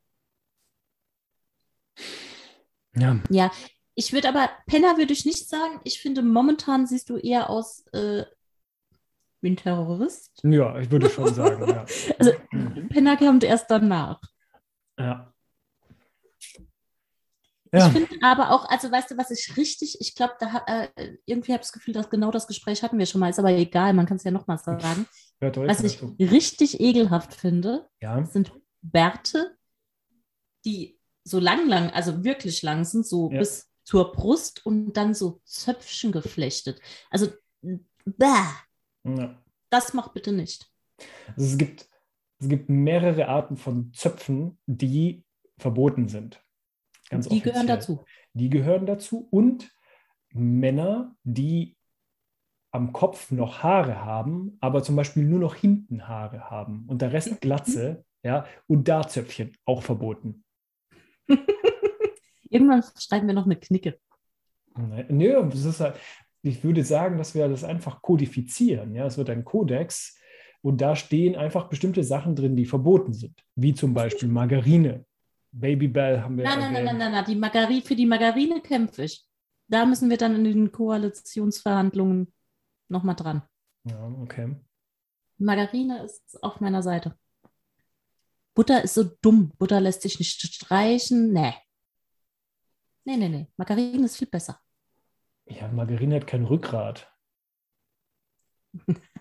Ja. 2.97 3.21
ja, 3.31 3.51
ich 3.95 4.13
würde 4.13 4.29
aber, 4.29 4.51
Penner 4.67 4.99
würde 4.99 5.13
ich 5.13 5.25
nicht 5.25 5.49
sagen. 5.49 5.81
Ich 5.85 6.01
finde, 6.01 6.23
momentan 6.23 6.87
siehst 6.87 7.09
du 7.09 7.17
eher 7.17 7.49
aus 7.51 7.87
äh, 7.93 8.25
wie 9.41 9.51
ein 9.51 9.57
Terrorist. 9.57 10.41
ja, 10.43 10.79
ich 10.79 10.91
würde 10.91 11.09
schon 11.09 11.33
sagen, 11.33 11.69
ja. 11.69 11.85
Also, 12.19 12.33
Penner 12.89 13.17
kommt 13.17 13.45
erst 13.45 13.71
danach. 13.71 14.21
Ja. 14.99 15.32
Ich 17.75 17.79
Ja, 17.81 17.89
finde 17.89 18.11
aber 18.23 18.51
auch, 18.51 18.69
also 18.69 18.91
weißt 18.93 19.11
du, 19.13 19.17
was 19.17 19.31
ich 19.31 19.57
richtig, 19.57 19.97
ich 20.01 20.15
glaube, 20.15 20.35
da 20.39 20.63
äh, 20.67 20.89
irgendwie 21.25 21.53
habe 21.53 21.63
ich 21.63 21.69
das 21.69 21.73
Gefühl, 21.73 21.95
dass 21.95 22.11
genau 22.11 22.31
das 22.31 22.47
Gespräch 22.47 22.83
hatten 22.83 22.99
wir 22.99 23.07
schon 23.07 23.21
mal, 23.21 23.31
ist 23.31 23.39
aber 23.39 23.51
egal, 23.51 23.95
man 23.95 24.05
kann 24.07 24.19
es 24.19 24.25
ja 24.25 24.31
nochmal 24.31 24.59
sagen. 24.59 25.07
hört 25.41 25.57
euch 25.59 25.69
Was 25.71 25.83
ich 25.83 25.99
zu. 25.99 26.15
richtig 26.21 26.81
ekelhaft 26.81 27.35
finde, 27.35 27.89
Ja. 28.03 28.25
sind 28.27 28.53
Bärte, 28.83 29.57
die 30.65 30.99
so 31.25 31.39
lang, 31.39 31.69
lang, 31.69 31.91
also 31.91 32.25
wirklich 32.25 32.63
lang 32.63 32.85
sind, 32.85 33.07
so 33.07 33.31
Ja. 33.31 33.39
bis 33.39 33.71
zur 33.85 34.13
Brust 34.13 34.65
und 34.67 34.93
dann 34.93 35.15
so 35.15 35.41
Zöpfchen 35.45 36.13
geflechtet. 36.13 36.81
Also, 37.11 37.29
bäh, 38.05 38.27
ja. 39.05 39.43
das 39.71 39.95
mach 39.95 40.09
bitte 40.09 40.33
nicht. 40.33 40.69
Also 41.37 41.53
es, 41.53 41.59
gibt, 41.59 41.89
es 42.39 42.49
gibt 42.49 42.69
mehrere 42.69 43.29
Arten 43.29 43.57
von 43.57 43.93
Zöpfen, 43.95 44.59
die 44.67 45.25
verboten 45.59 46.09
sind. 46.09 46.43
Ganz 47.13 47.29
die 47.29 47.41
gehören 47.41 47.69
offiziell. 47.69 47.77
dazu. 47.77 48.05
Die 48.33 48.49
gehören 48.49 48.87
dazu. 48.87 49.29
Und 49.31 49.71
Männer, 50.33 51.15
die 51.25 51.77
am 52.71 52.95
Kopf 52.95 53.31
noch 53.31 53.63
Haare 53.63 54.03
haben, 54.03 54.57
aber 54.61 54.83
zum 54.83 54.97
Beispiel 54.97 55.25
nur 55.25 55.39
noch 55.39 55.55
hinten 55.55 56.09
Haare 56.09 56.49
haben 56.51 56.87
und 56.89 57.03
der 57.03 57.13
Rest 57.13 57.43
Glatze, 57.43 58.05
ja, 58.23 58.47
und 58.67 58.89
da 58.89 59.07
Zöpfchen 59.07 59.53
auch 59.67 59.83
verboten. 59.83 60.43
Irgendwann 62.49 62.83
schreiben 62.99 63.27
wir 63.27 63.35
noch 63.35 63.45
eine 63.45 63.57
Knicke. 63.57 63.99
Ne, 64.75 65.05
Nö, 65.11 65.49
das 65.51 65.67
ist 65.67 65.81
halt, 65.81 65.97
ich 66.41 66.65
würde 66.65 66.83
sagen, 66.83 67.19
dass 67.19 67.35
wir 67.35 67.47
das 67.47 67.63
einfach 67.63 68.01
kodifizieren. 68.01 68.95
Ja, 68.95 69.05
es 69.05 69.19
wird 69.19 69.29
ein 69.29 69.45
Kodex 69.45 70.19
und 70.63 70.81
da 70.81 70.97
stehen 70.97 71.37
einfach 71.37 71.69
bestimmte 71.69 72.05
Sachen 72.05 72.35
drin, 72.37 72.57
die 72.57 72.65
verboten 72.65 73.13
sind, 73.13 73.45
wie 73.55 73.75
zum 73.75 73.93
Beispiel 73.93 74.29
Margarine. 74.29 75.05
Babybell 75.53 76.23
haben 76.23 76.39
wir 76.39 76.45
Nein, 76.45 76.59
nein, 76.59 76.73
nein, 76.73 76.85
nein, 76.85 76.99
nein, 76.99 77.13
nein, 77.13 77.25
die 77.27 77.37
Margarine, 77.37 77.83
für 77.83 77.95
die 77.95 78.07
Margarine 78.07 78.61
kämpfe 78.61 79.05
ich. 79.05 79.25
Da 79.69 79.85
müssen 79.85 80.11
wir 80.11 80.17
dann 80.17 80.35
in 80.35 80.45
den 80.45 80.73
Koalitionsverhandlungen 80.73 82.33
nochmal 82.89 83.17
dran. 83.17 83.43
Ja, 83.85 84.03
okay. 84.21 84.57
Margarine 85.39 86.05
ist 86.05 86.43
auf 86.43 86.61
meiner 86.61 86.83
Seite. 86.83 87.17
Butter 88.55 88.83
ist 88.83 88.95
so 88.95 89.05
dumm. 89.05 89.53
Butter 89.59 89.81
lässt 89.81 90.03
sich 90.03 90.19
nicht 90.19 90.41
streichen. 90.41 91.33
Nee. 91.33 91.55
Nee, 93.05 93.17
nee, 93.17 93.29
nee. 93.29 93.47
Margarine 93.57 94.05
ist 94.05 94.17
viel 94.17 94.29
besser. 94.29 94.61
Ja, 95.47 95.69
Margarine 95.69 96.17
hat 96.17 96.27
kein 96.27 96.45
Rückgrat. 96.45 97.11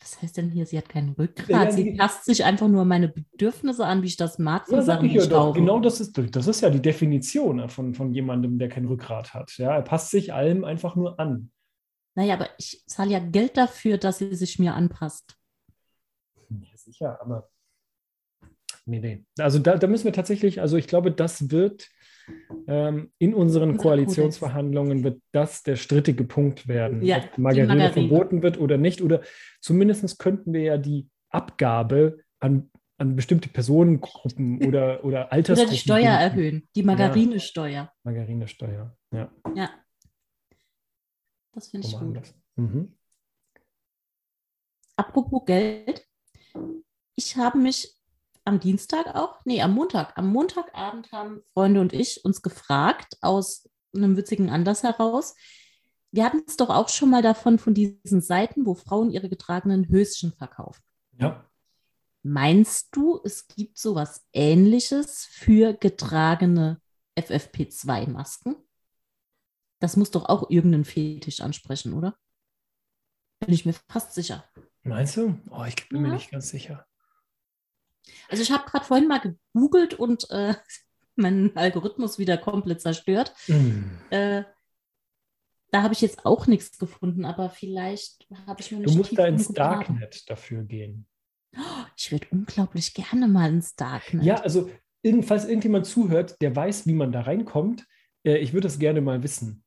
Was 0.00 0.20
heißt 0.20 0.36
denn 0.36 0.50
hier, 0.50 0.66
sie 0.66 0.78
hat 0.78 0.88
kein 0.88 1.10
Rückgrat? 1.10 1.48
Ja, 1.48 1.70
sie 1.70 1.92
die- 1.92 1.96
passt 1.96 2.24
sich 2.24 2.44
einfach 2.44 2.68
nur 2.68 2.84
meine 2.84 3.08
Bedürfnisse 3.08 3.86
an, 3.86 4.02
wie 4.02 4.06
ich 4.06 4.16
das 4.16 4.38
mag 4.38 4.68
Ja, 4.68 4.82
sag 4.82 5.02
ich 5.04 5.12
ja 5.12 5.26
doch. 5.26 5.54
Genau 5.54 5.78
das 5.80 6.00
ist, 6.00 6.18
das 6.34 6.46
ist 6.46 6.60
ja 6.60 6.70
die 6.70 6.82
Definition 6.82 7.68
von, 7.68 7.94
von 7.94 8.12
jemandem, 8.14 8.58
der 8.58 8.68
kein 8.68 8.86
Rückgrat 8.86 9.34
hat. 9.34 9.56
Ja, 9.58 9.74
er 9.74 9.82
passt 9.82 10.10
sich 10.10 10.32
allem 10.32 10.64
einfach 10.64 10.96
nur 10.96 11.20
an. 11.20 11.50
Naja, 12.14 12.34
aber 12.34 12.48
ich 12.58 12.82
zahle 12.86 13.10
ja 13.10 13.18
Geld 13.20 13.56
dafür, 13.56 13.98
dass 13.98 14.18
sie 14.18 14.34
sich 14.34 14.58
mir 14.58 14.74
anpasst. 14.74 15.36
Ja, 16.48 16.76
sicher, 16.76 17.18
aber. 17.20 17.48
Nee, 18.84 19.00
nee. 19.00 19.24
Also 19.38 19.58
da, 19.58 19.76
da 19.76 19.86
müssen 19.86 20.04
wir 20.04 20.12
tatsächlich, 20.12 20.60
also 20.60 20.76
ich 20.76 20.88
glaube, 20.88 21.12
das 21.12 21.50
wird 21.50 21.88
in 23.18 23.34
unseren 23.34 23.70
Unser 23.70 23.82
Koalitionsverhandlungen 23.82 25.02
wird 25.04 25.20
das 25.32 25.62
der 25.62 25.76
strittige 25.76 26.24
Punkt 26.24 26.68
werden, 26.68 27.02
Ja, 27.02 27.18
ob 27.18 27.38
Margarine, 27.38 27.74
Margarine. 27.74 28.08
verboten 28.08 28.42
wird 28.42 28.58
oder 28.58 28.78
nicht. 28.78 29.02
Oder 29.02 29.22
zumindest 29.60 30.18
könnten 30.18 30.52
wir 30.52 30.62
ja 30.62 30.78
die 30.78 31.08
Abgabe 31.30 32.18
an, 32.40 32.70
an 32.98 33.16
bestimmte 33.16 33.48
Personengruppen 33.48 34.64
oder, 34.66 35.00
oder 35.04 35.04
Oder 35.04 35.32
Altersgruppen. 35.32 35.72
die 35.72 35.78
Steuer 35.78 35.98
binden. 36.18 36.20
erhöhen. 36.20 36.68
Die 36.76 36.82
Margarinesteuer. 36.82 37.92
Margarinesteuer, 38.04 38.96
ja. 39.12 39.32
Ja. 39.54 39.70
Das 41.54 41.68
finde 41.68 41.86
ich 41.86 41.98
gut. 41.98 42.34
Mhm. 42.56 42.94
Apropos 44.96 45.44
Geld. 45.44 46.06
Ich 47.16 47.36
habe 47.36 47.58
mich 47.58 47.94
am 48.44 48.60
Dienstag 48.60 49.14
auch, 49.14 49.40
nee, 49.44 49.62
am 49.62 49.72
Montag, 49.74 50.16
am 50.18 50.28
Montagabend 50.28 51.10
haben 51.12 51.42
Freunde 51.54 51.80
und 51.80 51.92
ich 51.92 52.24
uns 52.24 52.42
gefragt, 52.42 53.16
aus 53.20 53.68
einem 53.94 54.16
witzigen 54.16 54.50
Anlass 54.50 54.82
heraus. 54.82 55.34
Wir 56.10 56.24
hatten 56.24 56.42
es 56.46 56.56
doch 56.56 56.68
auch 56.70 56.88
schon 56.88 57.10
mal 57.10 57.22
davon, 57.22 57.58
von 57.58 57.74
diesen 57.74 58.20
Seiten, 58.20 58.66
wo 58.66 58.74
Frauen 58.74 59.10
ihre 59.10 59.28
getragenen 59.28 59.88
Höschen 59.88 60.32
verkaufen. 60.32 60.82
Ja. 61.18 61.48
Meinst 62.22 62.94
du, 62.94 63.20
es 63.24 63.46
gibt 63.46 63.78
sowas 63.78 64.26
Ähnliches 64.32 65.24
für 65.26 65.72
getragene 65.72 66.80
FFP2-Masken? 67.18 68.56
Das 69.80 69.96
muss 69.96 70.10
doch 70.10 70.26
auch 70.26 70.48
irgendeinen 70.50 70.84
Fetisch 70.84 71.40
ansprechen, 71.40 71.92
oder? 71.94 72.16
Bin 73.40 73.52
ich 73.52 73.66
mir 73.66 73.74
fast 73.88 74.12
sicher. 74.14 74.44
Meinst 74.84 75.16
du? 75.16 75.38
Oh, 75.50 75.64
ich 75.64 75.88
bin 75.88 76.02
mir 76.02 76.08
Ja. 76.08 76.14
nicht 76.14 76.30
ganz 76.30 76.48
sicher. 76.50 76.86
Also 78.28 78.42
ich 78.42 78.50
habe 78.50 78.68
gerade 78.68 78.84
vorhin 78.84 79.08
mal 79.08 79.20
gegoogelt 79.20 79.94
und 79.94 80.30
äh, 80.30 80.54
meinen 81.16 81.56
Algorithmus 81.56 82.18
wieder 82.18 82.38
komplett 82.38 82.80
zerstört. 82.80 83.34
Mm. 83.48 83.82
Äh, 84.10 84.44
da 85.70 85.82
habe 85.82 85.94
ich 85.94 86.00
jetzt 86.00 86.26
auch 86.26 86.46
nichts 86.46 86.78
gefunden, 86.78 87.24
aber 87.24 87.48
vielleicht 87.50 88.26
habe 88.46 88.60
ich 88.60 88.70
mir 88.72 88.78
Du 88.78 88.84
nicht 88.84 88.96
musst 88.96 89.10
tief 89.10 89.16
da 89.16 89.26
ins. 89.26 89.48
Darknet 89.48 90.28
dafür 90.28 90.64
gehen. 90.64 91.06
Ich 91.96 92.12
würde 92.12 92.26
unglaublich 92.30 92.94
gerne 92.94 93.28
mal 93.28 93.48
ins 93.50 93.74
Darknet. 93.74 94.24
Ja, 94.24 94.36
also 94.36 94.70
falls 95.22 95.44
irgendjemand 95.46 95.86
zuhört, 95.86 96.36
der 96.40 96.54
weiß, 96.54 96.86
wie 96.86 96.94
man 96.94 97.12
da 97.12 97.22
reinkommt, 97.22 97.86
äh, 98.24 98.36
ich 98.38 98.52
würde 98.52 98.68
das 98.68 98.78
gerne 98.78 99.00
mal 99.00 99.22
wissen. 99.22 99.64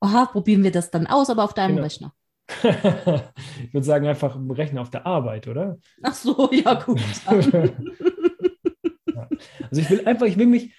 Oha, 0.00 0.26
probieren 0.26 0.62
wir 0.62 0.72
das 0.72 0.90
dann 0.90 1.06
aus, 1.06 1.30
aber 1.30 1.44
auf 1.44 1.54
deinem 1.54 1.76
Genau. 1.76 1.82
Rechner. 1.82 2.14
ich 2.62 3.74
würde 3.74 3.86
sagen, 3.86 4.06
einfach 4.06 4.34
im 4.36 4.50
Rechner 4.50 4.80
auf 4.80 4.90
der 4.90 5.06
Arbeit, 5.06 5.48
oder? 5.48 5.78
Ach 6.02 6.14
so, 6.14 6.50
ja 6.52 6.74
gut. 6.74 7.00
Ja. 9.14 9.28
Also 9.68 9.80
ich 9.80 9.90
will 9.90 10.06
einfach, 10.06 10.26
ich 10.26 10.38
will 10.38 10.46
mich, 10.46 10.72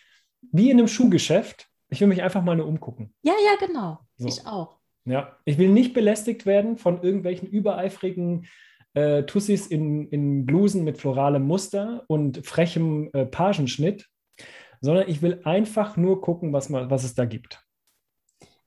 wie 0.54 0.70
in 0.70 0.78
einem 0.78 0.88
Schuhgeschäft, 0.88 1.68
ich 1.90 2.00
will 2.00 2.08
mich 2.08 2.22
einfach 2.22 2.42
mal 2.42 2.56
nur 2.56 2.68
umgucken. 2.68 3.14
ja, 3.22 3.34
ja, 3.44 3.66
genau. 3.66 4.00
So. 4.16 4.28
Ich 4.28 4.46
auch. 4.46 4.78
Ja, 5.04 5.38
ich 5.44 5.58
will 5.58 5.70
nicht 5.70 5.94
belästigt 5.94 6.46
werden 6.46 6.78
von 6.78 7.02
irgendwelchen 7.02 7.50
übereifrigen 7.50 8.48
äh, 8.94 9.24
Tussis 9.24 9.68
in, 9.68 10.08
in 10.10 10.46
Blusen 10.46 10.84
mit 10.84 10.98
floralem 10.98 11.44
Muster 11.44 12.04
und 12.08 12.46
frechem 12.46 13.10
äh, 13.14 13.26
Pagenschnitt, 13.26 14.08
sondern 14.82 15.10
ich 15.10 15.22
will 15.22 15.42
einfach 15.44 15.98
nur 15.98 16.22
gucken, 16.22 16.54
was, 16.54 16.70
man, 16.70 16.90
was 16.90 17.04
es 17.04 17.16
da 17.16 17.26
gibt. 17.26 17.64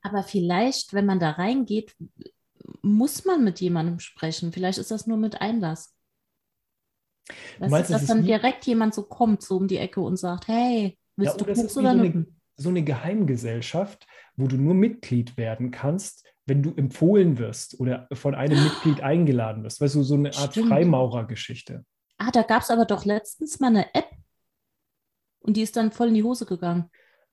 Aber 0.01 0.23
vielleicht, 0.23 0.93
wenn 0.93 1.05
man 1.05 1.19
da 1.19 1.31
reingeht, 1.31 1.95
muss 2.81 3.25
man 3.25 3.43
mit 3.43 3.59
jemandem 3.61 3.99
sprechen. 3.99 4.51
Vielleicht 4.51 4.77
ist 4.77 4.91
das 4.91 5.07
nur 5.07 5.17
mit 5.17 5.41
Einlass. 5.41 5.95
Weißt 7.59 7.71
meinst, 7.71 7.85
es 7.85 7.91
dass 7.91 8.01
ist 8.03 8.09
dann 8.09 8.23
direkt 8.23 8.65
jemand 8.65 8.93
so 8.93 9.03
kommt, 9.03 9.41
so 9.41 9.57
um 9.57 9.67
die 9.67 9.77
Ecke 9.77 10.01
und 10.01 10.17
sagt, 10.17 10.47
hey, 10.47 10.97
willst 11.15 11.39
Ja, 11.39 11.45
du 11.45 11.51
ist 11.51 11.77
wie 11.77 11.79
oder 11.79 11.91
so 11.91 11.97
eine-? 11.99 12.25
So 12.55 12.69
eine 12.69 12.83
Geheimgesellschaft, 12.83 14.05
wo 14.35 14.47
du 14.47 14.57
nur 14.57 14.75
Mitglied 14.75 15.37
werden 15.37 15.71
kannst, 15.71 16.23
wenn 16.45 16.61
du 16.61 16.73
empfohlen 16.75 17.39
wirst 17.39 17.79
oder 17.79 18.07
von 18.13 18.35
einem 18.35 18.63
Mitglied 18.63 19.01
eingeladen 19.03 19.63
wirst. 19.63 19.81
Weißt 19.81 19.95
du, 19.95 20.03
so 20.03 20.15
eine 20.15 20.35
Art 20.35 20.51
Stimmt. 20.51 20.67
Freimaurergeschichte. 20.67 21.83
Ah, 22.19 22.29
da 22.31 22.43
gab 22.43 22.61
es 22.61 22.69
aber 22.69 22.85
doch 22.85 23.05
letztens 23.05 23.59
mal 23.59 23.67
eine 23.67 23.93
App 23.95 24.09
und 25.39 25.57
die 25.57 25.61
ist 25.61 25.75
dann 25.75 25.91
voll 25.91 26.09
in 26.09 26.13
die 26.13 26.23
Hose 26.23 26.45
gegangen. 26.45 26.89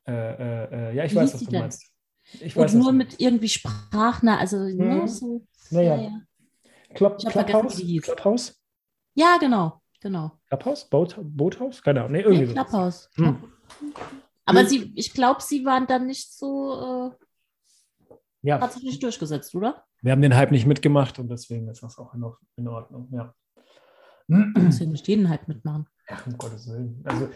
Äh, 0.07 0.13
äh, 0.13 0.91
äh, 0.91 0.97
ja, 0.97 1.05
ich 1.05 1.13
Wie 1.13 1.17
weiß, 1.17 1.35
was 1.35 1.41
du 1.45 1.51
denn? 1.51 1.61
meinst. 1.61 1.90
Ich 2.35 2.57
Und 2.57 2.65
weiß, 2.65 2.75
nur 2.75 2.85
was 2.87 2.91
du 2.93 2.97
mit 2.97 3.21
irgendwie 3.21 3.49
Sprachnah, 3.49 4.39
also 4.39 4.57
Mhm. 4.59 4.77
ne, 4.77 5.09
so. 5.09 5.47
Naja. 5.71 5.97
Ja, 5.97 6.03
ja. 6.03 6.21
Club, 6.95 7.19
Clubhouse? 7.19 7.83
Clubhouse? 8.03 8.61
ja, 9.15 9.37
genau, 9.39 9.81
genau. 10.01 10.33
Clubhouse? 10.49 10.89
Boat, 10.89 11.17
Boathouse? 11.21 11.83
Keine 11.83 12.01
Ahnung. 12.01 12.13
Nee, 12.13 12.21
irgendwie 12.23 12.47
so. 12.47 12.53
Clubhouse. 12.53 13.09
Hm. 13.15 13.25
Ja. 13.25 13.37
Aber 14.47 14.61
Hm. 14.61 14.67
sie, 14.67 14.93
ich 14.97 15.13
glaube, 15.13 15.41
sie 15.43 15.65
waren 15.65 15.87
dann 15.87 16.07
nicht 16.07 16.33
so, 16.33 17.11
äh, 17.11 18.17
Ja, 18.43 18.61
hat 18.61 18.73
sich 18.73 18.83
nicht 18.83 19.03
durchgesetzt, 19.03 19.55
oder? 19.55 19.85
wir 20.03 20.13
haben 20.13 20.23
den 20.23 20.35
Hype 20.35 20.51
nicht 20.51 20.67
mitgemacht 20.67 21.19
und 21.19 21.29
deswegen 21.29 21.69
ist 21.69 21.83
das 21.83 21.99
auch 21.99 22.15
in, 22.15 22.25
in 22.57 22.69
Ordnung. 22.69 23.09
Ja. 23.13 23.35
Ja 24.29 24.53
nicht 24.87 25.09
jeden 25.09 25.29
halt 25.29 25.47
mitmachen. 25.49 25.87
Ach, 26.09 26.27
um 26.27 26.39
Gottes 26.39 26.69
Willen. 26.69 27.03
Also 27.05 27.29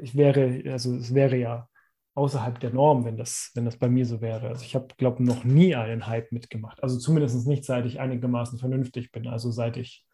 ich 0.00 0.14
wäre, 0.16 0.62
also 0.72 0.94
es 0.96 1.12
wäre 1.14 1.36
ja 1.36 1.68
außerhalb 2.14 2.60
der 2.60 2.72
Norm, 2.72 3.04
wenn 3.04 3.16
das, 3.16 3.50
wenn 3.54 3.64
das 3.64 3.78
bei 3.78 3.88
mir 3.88 4.04
so 4.04 4.20
wäre. 4.20 4.48
Also 4.48 4.64
ich 4.64 4.74
habe, 4.74 4.88
glaube 4.96 5.22
ich, 5.22 5.28
noch 5.28 5.44
nie 5.44 5.74
einen 5.74 6.06
Hype 6.06 6.30
mitgemacht. 6.32 6.82
Also 6.82 6.98
zumindest 6.98 7.46
nicht, 7.46 7.64
seit 7.64 7.86
ich 7.86 8.00
einigermaßen 8.00 8.58
vernünftig 8.58 9.12
bin, 9.12 9.26
also 9.26 9.50
seit 9.50 9.76
ich 9.76 10.04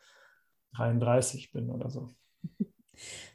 33 0.77 1.51
bin 1.51 1.71
oder 1.71 1.91
so. 1.91 2.11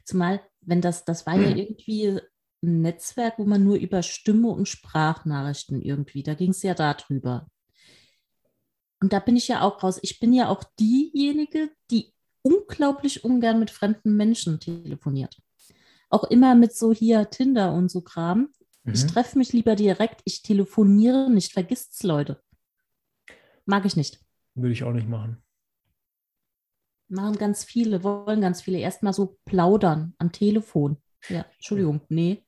Zumal, 0.04 0.40
wenn 0.60 0.80
das, 0.80 1.04
das 1.04 1.26
war 1.26 1.36
ja 1.36 1.54
irgendwie 1.54 2.20
ein 2.62 2.82
Netzwerk, 2.82 3.38
wo 3.38 3.44
man 3.44 3.64
nur 3.64 3.76
über 3.76 4.02
Stimme 4.02 4.48
und 4.48 4.68
Sprachnachrichten 4.68 5.82
irgendwie, 5.82 6.22
da 6.22 6.34
ging 6.34 6.50
es 6.50 6.62
ja 6.62 6.74
darüber. 6.74 7.46
Und 9.00 9.12
da 9.12 9.20
bin 9.20 9.36
ich 9.36 9.48
ja 9.48 9.60
auch 9.60 9.82
raus. 9.82 9.98
Ich 10.02 10.18
bin 10.18 10.32
ja 10.32 10.48
auch 10.48 10.64
diejenige, 10.80 11.70
die 11.90 12.14
unglaublich 12.40 13.24
ungern 13.24 13.58
mit 13.58 13.70
fremden 13.70 14.16
Menschen 14.16 14.60
telefoniert. 14.60 15.36
Auch 16.14 16.22
immer 16.22 16.54
mit 16.54 16.72
so 16.72 16.92
hier 16.92 17.28
Tinder 17.28 17.72
und 17.72 17.90
so 17.90 18.00
Kram. 18.00 18.50
Mhm. 18.84 18.92
Ich 18.94 19.04
treffe 19.04 19.36
mich 19.36 19.52
lieber 19.52 19.74
direkt, 19.74 20.20
ich 20.24 20.42
telefoniere 20.42 21.28
nicht, 21.28 21.52
vergisst's 21.52 22.04
Leute. 22.04 22.40
Mag 23.66 23.84
ich 23.84 23.96
nicht. 23.96 24.20
Würde 24.54 24.70
ich 24.70 24.84
auch 24.84 24.92
nicht 24.92 25.08
machen. 25.08 25.42
Machen 27.08 27.36
ganz 27.36 27.64
viele, 27.64 28.04
wollen 28.04 28.40
ganz 28.40 28.62
viele 28.62 28.78
erstmal 28.78 29.12
so 29.12 29.40
plaudern 29.44 30.14
am 30.18 30.30
Telefon. 30.30 30.98
Ja, 31.28 31.46
Entschuldigung, 31.56 32.02
nee. 32.08 32.44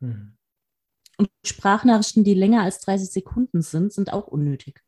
Mhm. 0.00 0.38
Und 1.18 1.28
Sprachnachrichten, 1.44 2.24
die 2.24 2.32
länger 2.32 2.62
als 2.62 2.80
30 2.80 3.10
Sekunden 3.10 3.60
sind, 3.60 3.92
sind 3.92 4.14
auch 4.14 4.28
unnötig. 4.28 4.82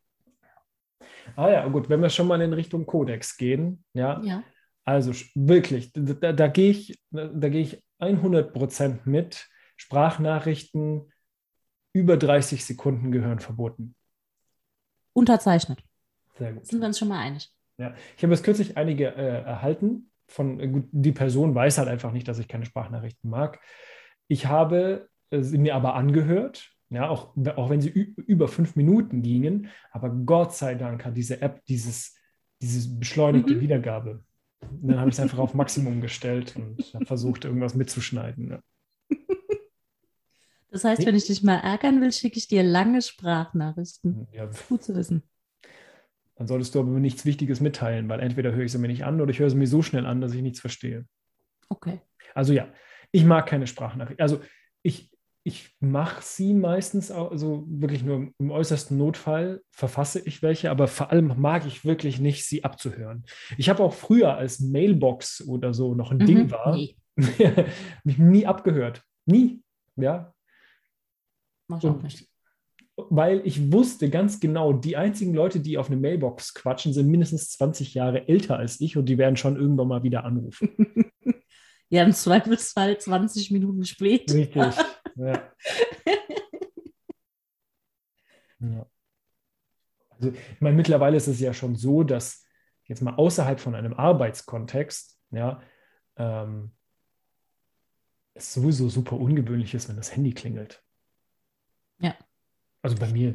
Ah 1.36 1.50
ja, 1.50 1.68
gut, 1.68 1.90
wenn 1.90 2.00
wir 2.00 2.08
schon 2.08 2.28
mal 2.28 2.40
in 2.40 2.54
Richtung 2.54 2.86
Codex 2.86 3.36
gehen, 3.36 3.84
ja. 3.92 4.22
ja. 4.22 4.42
Also 4.88 5.12
wirklich, 5.34 5.92
da, 5.92 6.32
da 6.32 6.48
gehe 6.48 6.70
ich, 6.70 6.98
da 7.10 7.50
gehe 7.50 7.60
ich 7.60 7.84
100 7.98 8.54
Prozent 8.54 9.06
mit. 9.06 9.46
Sprachnachrichten 9.76 11.12
über 11.92 12.16
30 12.16 12.64
Sekunden 12.64 13.12
gehören 13.12 13.38
verboten. 13.38 13.94
Unterzeichnet. 15.12 15.84
Sehr 16.38 16.54
gut. 16.54 16.66
Sind 16.66 16.80
wir 16.80 16.86
uns 16.86 16.98
schon 16.98 17.08
mal 17.08 17.18
einig? 17.20 17.52
Ja, 17.76 17.94
ich 18.16 18.22
habe 18.22 18.32
jetzt 18.32 18.44
kürzlich 18.44 18.78
einige 18.78 19.14
äh, 19.14 19.42
erhalten. 19.42 20.10
Von, 20.26 20.58
äh, 20.58 20.82
die 20.90 21.12
Person 21.12 21.54
weiß 21.54 21.76
halt 21.76 21.88
einfach 21.88 22.12
nicht, 22.12 22.26
dass 22.26 22.38
ich 22.38 22.48
keine 22.48 22.64
Sprachnachrichten 22.64 23.28
mag. 23.28 23.60
Ich 24.26 24.46
habe 24.46 25.10
äh, 25.28 25.42
sie 25.42 25.58
mir 25.58 25.74
aber 25.74 25.96
angehört 25.96 26.70
ja, 26.88 27.10
auch, 27.10 27.36
auch 27.56 27.68
wenn 27.68 27.82
sie 27.82 27.90
über 27.90 28.48
fünf 28.48 28.74
Minuten 28.74 29.20
gingen. 29.20 29.68
Aber 29.90 30.08
Gott 30.08 30.54
sei 30.54 30.74
Dank 30.76 31.04
hat 31.04 31.14
diese 31.14 31.42
App 31.42 31.62
dieses, 31.66 32.16
dieses 32.62 32.98
beschleunigte 32.98 33.54
mhm. 33.54 33.60
Wiedergabe. 33.60 34.24
Und 34.60 34.88
dann 34.88 34.98
habe 34.98 35.08
ich 35.08 35.16
es 35.16 35.20
einfach 35.20 35.38
auf 35.38 35.54
Maximum 35.54 36.00
gestellt 36.00 36.56
und 36.56 36.78
habe 36.94 37.06
versucht, 37.06 37.44
irgendwas 37.44 37.74
mitzuschneiden. 37.74 38.50
Ja. 38.50 38.62
Das 40.70 40.84
heißt, 40.84 41.06
wenn 41.06 41.14
ich 41.14 41.26
dich 41.26 41.42
mal 41.42 41.56
ärgern 41.56 42.00
will, 42.00 42.12
schicke 42.12 42.38
ich 42.38 42.46
dir 42.46 42.62
lange 42.62 43.00
Sprachnachrichten. 43.00 44.28
Ja. 44.32 44.50
Gut 44.68 44.82
zu 44.82 44.94
wissen. 44.94 45.22
Dann 46.34 46.46
solltest 46.46 46.74
du 46.74 46.80
aber 46.80 46.90
nichts 46.90 47.24
Wichtiges 47.24 47.60
mitteilen, 47.60 48.08
weil 48.08 48.20
entweder 48.20 48.52
höre 48.52 48.64
ich 48.64 48.72
sie 48.72 48.78
mir 48.78 48.88
nicht 48.88 49.04
an 49.04 49.20
oder 49.20 49.30
ich 49.30 49.40
höre 49.40 49.50
sie 49.50 49.56
mir 49.56 49.66
so 49.66 49.82
schnell 49.82 50.06
an, 50.06 50.20
dass 50.20 50.34
ich 50.34 50.42
nichts 50.42 50.60
verstehe. 50.60 51.06
Okay. 51.68 52.00
Also 52.34 52.52
ja, 52.52 52.68
ich 53.10 53.24
mag 53.24 53.46
keine 53.46 53.66
Sprachnachrichten. 53.66 54.22
Also 54.22 54.40
ich, 54.82 55.10
ich 55.48 55.74
mache 55.80 56.20
sie 56.22 56.52
meistens 56.52 57.10
auch, 57.10 57.30
also 57.30 57.64
wirklich 57.66 58.04
nur 58.04 58.28
im 58.38 58.50
äußersten 58.50 58.98
Notfall 58.98 59.62
verfasse 59.70 60.20
ich 60.20 60.42
welche, 60.42 60.70
aber 60.70 60.88
vor 60.88 61.10
allem 61.10 61.32
mag 61.38 61.66
ich 61.66 61.86
wirklich 61.86 62.20
nicht, 62.20 62.44
sie 62.44 62.64
abzuhören. 62.64 63.24
Ich 63.56 63.70
habe 63.70 63.82
auch 63.82 63.94
früher, 63.94 64.36
als 64.36 64.60
Mailbox 64.60 65.48
oder 65.48 65.72
so 65.72 65.94
noch 65.94 66.10
ein 66.10 66.18
mhm, 66.18 66.26
Ding 66.26 66.50
war, 66.50 66.76
nee. 66.76 66.96
mich 68.04 68.18
nie 68.18 68.46
abgehört. 68.46 69.02
Nie. 69.24 69.62
Ja. 69.96 70.34
Mach 71.66 71.82
auch 71.82 72.02
nicht. 72.02 72.28
Weil 72.96 73.40
ich 73.46 73.72
wusste 73.72 74.10
ganz 74.10 74.40
genau, 74.40 74.74
die 74.74 74.98
einzigen 74.98 75.32
Leute, 75.32 75.60
die 75.60 75.78
auf 75.78 75.86
eine 75.86 75.96
Mailbox 75.96 76.52
quatschen, 76.52 76.92
sind 76.92 77.08
mindestens 77.08 77.52
20 77.52 77.94
Jahre 77.94 78.28
älter 78.28 78.58
als 78.58 78.82
ich 78.82 78.98
und 78.98 79.06
die 79.06 79.16
werden 79.16 79.36
schon 79.36 79.56
irgendwann 79.56 79.88
mal 79.88 80.02
wieder 80.02 80.24
anrufen. 80.24 80.70
ja, 81.88 82.02
im 82.02 82.12
Zweifelsfall 82.12 82.98
20 82.98 83.50
Minuten 83.50 83.86
später. 83.86 84.34
Richtig. 84.34 84.74
Ja. 85.18 85.32
ja. 88.60 88.86
Also, 90.10 90.30
ich 90.30 90.60
meine, 90.60 90.76
mittlerweile 90.76 91.16
ist 91.16 91.26
es 91.28 91.40
ja 91.40 91.52
schon 91.52 91.74
so, 91.76 92.04
dass 92.04 92.44
jetzt 92.84 93.02
mal 93.02 93.14
außerhalb 93.14 93.60
von 93.60 93.74
einem 93.74 93.94
Arbeitskontext, 93.94 95.18
ja, 95.30 95.60
ähm, 96.16 96.72
es 98.34 98.54
sowieso 98.54 98.88
super 98.88 99.16
ungewöhnlich 99.16 99.74
ist, 99.74 99.88
wenn 99.88 99.96
das 99.96 100.14
Handy 100.14 100.32
klingelt. 100.32 100.84
Ja. 101.98 102.14
Also 102.82 102.96
bei 102.96 103.08
mir. 103.08 103.34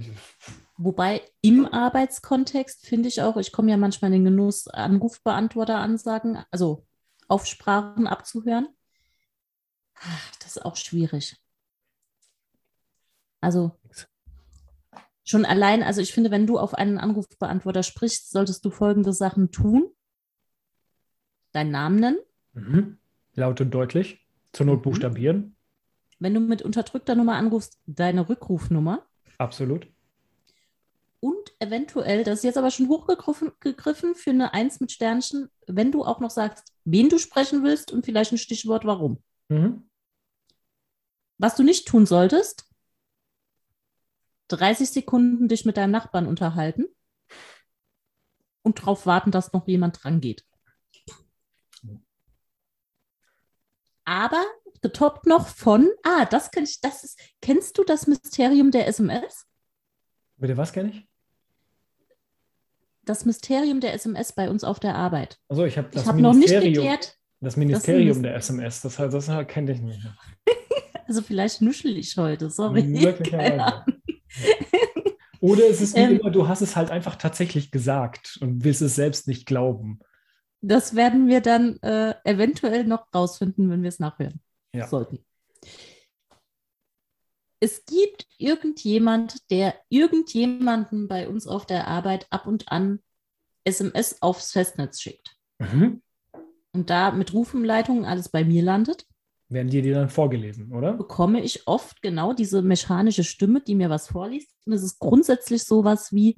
Wobei 0.78 1.22
im 1.42 1.66
Arbeitskontext 1.66 2.88
finde 2.88 3.10
ich 3.10 3.22
auch, 3.22 3.36
ich 3.38 3.52
komme 3.52 3.72
ja 3.72 3.78
manchmal 3.78 4.14
in 4.14 4.24
den 4.24 4.32
Genuss, 4.32 4.70
Anrufbeantworter-Ansagen, 4.70 6.46
also 6.50 6.88
Aufsprachen 7.28 8.08
abzuhören. 8.08 8.70
Das 10.40 10.56
ist 10.56 10.66
auch 10.66 10.78
schwierig. 10.78 11.43
Also 13.44 13.78
schon 15.26 15.44
allein, 15.44 15.84
also 15.84 16.00
ich 16.00 16.14
finde, 16.14 16.32
wenn 16.32 16.48
du 16.48 16.58
auf 16.58 16.74
einen 16.74 16.98
Anrufbeantworter 16.98 17.84
sprichst, 17.84 18.32
solltest 18.32 18.64
du 18.64 18.70
folgende 18.70 19.12
Sachen 19.12 19.52
tun. 19.52 19.92
Deinen 21.52 21.72
Namen 21.72 22.00
nennen. 22.00 22.20
Mhm. 22.54 22.98
Laut 23.36 23.60
und 23.60 23.72
deutlich. 23.72 24.26
Zur 24.54 24.66
Not 24.66 24.78
mhm. 24.78 24.82
buchstabieren. 24.84 25.56
Wenn 26.20 26.34
du 26.34 26.40
mit 26.40 26.62
unterdrückter 26.62 27.16
Nummer 27.16 27.36
anrufst, 27.36 27.80
deine 27.86 28.30
Rückrufnummer. 28.30 29.06
Absolut. 29.38 29.88
Und 31.20 31.54
eventuell, 31.60 32.24
das 32.24 32.40
ist 32.40 32.44
jetzt 32.44 32.58
aber 32.58 32.72
schon 32.72 32.88
hochgegriffen 32.88 34.16
für 34.16 34.30
eine 34.30 34.54
Eins 34.54 34.80
mit 34.80 34.92
Sternchen, 34.92 35.50
wenn 35.68 35.92
du 35.92 36.06
auch 36.06 36.22
noch 36.22 36.30
sagst, 36.30 36.74
wen 36.86 37.10
du 37.10 37.18
sprechen 37.18 37.64
willst 37.64 37.92
und 37.92 38.06
vielleicht 38.06 38.32
ein 38.32 38.38
Stichwort 38.38 38.86
warum. 38.86 39.22
Mhm. 39.50 39.90
Was 41.38 41.56
du 41.56 41.64
nicht 41.64 41.88
tun 41.88 42.06
solltest, 42.06 42.73
30 44.50 44.90
Sekunden 44.90 45.48
dich 45.48 45.66
mit 45.66 45.78
deinem 45.78 45.92
Nachbarn 45.92 46.28
unterhalten 46.28 46.86
und 48.62 48.80
darauf 48.80 49.06
warten, 49.06 49.32
dass 49.32 49.54
noch 49.54 49.68
jemand 49.68 50.04
dran 50.04 50.22
geht. 50.22 50.46
Aber 54.06 54.44
getoppt 54.82 55.26
noch 55.26 55.48
von, 55.48 55.90
ah, 56.04 56.26
das 56.26 56.52
kann 56.52 56.64
ich, 56.64 56.82
das 56.82 57.04
ist, 57.04 57.20
kennst 57.42 57.78
du 57.78 57.84
das 57.84 58.08
Mysterium 58.08 58.72
der 58.72 58.88
SMS? 58.88 59.46
Bitte, 60.38 60.58
was 60.58 60.74
kenne 60.74 60.90
ich? 60.90 61.08
Das 63.06 63.26
Mysterium 63.26 63.80
der 63.80 63.94
SMS 63.94 64.34
bei 64.34 64.50
uns 64.50 64.64
auf 64.64 64.80
der 64.80 64.96
Arbeit. 64.96 65.40
Also 65.50 65.66
ich 65.66 65.78
habe 65.78 65.90
das 65.92 66.04
ich 66.04 66.08
hab 66.08 66.18
noch 66.18 66.34
nicht 66.34 66.50
geklärt. 66.50 67.18
Das 67.40 67.58
Ministerium 67.58 68.22
das 68.24 68.32
der 68.32 68.36
SMS, 68.36 68.82
das, 68.82 68.96
das, 68.96 69.26
das 69.26 69.48
kenne 69.48 69.72
ich 69.72 69.82
nicht. 69.82 70.02
Also 71.06 71.22
vielleicht 71.22 71.62
nuschel 71.62 71.98
ich 71.98 72.16
heute, 72.16 72.50
sorry. 72.50 72.82
Möglicherweise. 72.84 73.84
Oder 75.40 75.70
es 75.70 75.82
ist 75.82 75.96
wie 75.96 76.00
ähm, 76.00 76.20
immer, 76.20 76.32
du 76.32 76.48
hast 76.48 76.62
es 76.62 76.76
halt 76.76 76.90
einfach 76.90 77.18
tatsächlich 77.18 77.70
gesagt 77.70 78.38
und 78.42 78.64
willst 78.64 78.82
es 78.82 78.96
selbst 78.96 79.28
nicht 79.28 79.46
glauben. 79.46 80.00
Das 80.62 80.96
werden 80.96 81.28
wir 81.28 81.42
dann 81.42 81.78
äh, 81.82 82.16
eventuell 82.24 82.86
noch 82.86 83.14
rausfinden, 83.14 83.70
wenn 83.70 83.82
wir 83.82 83.90
es 83.90 84.00
nachhören 84.00 84.40
ja. 84.74 84.88
sollten. 84.88 85.26
Es 87.60 87.84
gibt 87.86 88.28
irgendjemand, 88.38 89.50
der 89.52 89.76
irgendjemanden 89.90 91.08
bei 91.10 91.28
uns 91.28 91.48
auf 91.48 91.66
der 91.66 91.88
Arbeit 91.88 92.28
ab 92.30 92.48
und 92.48 92.72
an 92.72 93.00
SMS 93.66 94.22
aufs 94.22 94.54
Festnetz 94.54 95.02
schickt. 95.02 95.36
Mhm. 95.60 96.02
Und 96.72 96.90
da 96.90 97.12
mit 97.12 97.34
Rufumleitungen 97.34 98.06
alles 98.06 98.30
bei 98.30 98.44
mir 98.44 98.64
landet 98.64 99.06
werden 99.54 99.70
dir 99.70 99.82
die 99.82 99.92
dann 99.92 100.10
vorgelesen, 100.10 100.72
oder? 100.72 100.94
Bekomme 100.94 101.42
ich 101.42 101.68
oft 101.68 102.02
genau 102.02 102.34
diese 102.34 102.62
mechanische 102.62 103.24
Stimme, 103.24 103.62
die 103.62 103.76
mir 103.76 103.90
was 103.90 104.08
vorliest. 104.08 104.50
Und 104.66 104.74
es 104.74 104.84
ist 104.84 105.00
grundsätzlich 105.00 105.64
sowas 105.64 106.12
wie, 106.12 106.38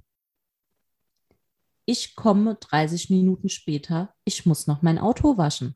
ich 1.86 2.16
komme 2.16 2.56
30 2.56 3.10
Minuten 3.10 3.50
später, 3.50 4.14
ich 4.26 4.46
muss 4.46 4.68
noch 4.68 4.82
mein 4.82 5.00
Auto 5.00 5.38
waschen. 5.38 5.76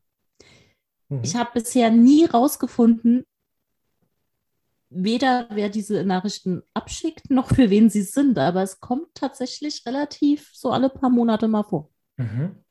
Mhm. 1.10 1.22
Ich 1.24 1.36
habe 1.36 1.52
bisher 1.54 1.92
nie 1.92 2.26
rausgefunden, 2.26 3.26
weder 4.90 5.48
wer 5.52 5.70
diese 5.70 6.04
Nachrichten 6.04 6.64
abschickt, 6.74 7.30
noch 7.30 7.50
für 7.50 7.70
wen 7.70 7.90
sie 7.90 8.02
sind, 8.02 8.38
aber 8.38 8.64
es 8.64 8.80
kommt 8.80 9.14
tatsächlich 9.14 9.86
relativ 9.86 10.50
so 10.54 10.72
alle 10.72 10.90
paar 10.90 11.10
Monate 11.10 11.48
mal 11.48 11.64
vor. 11.64 11.92
Mhm. 12.18 12.64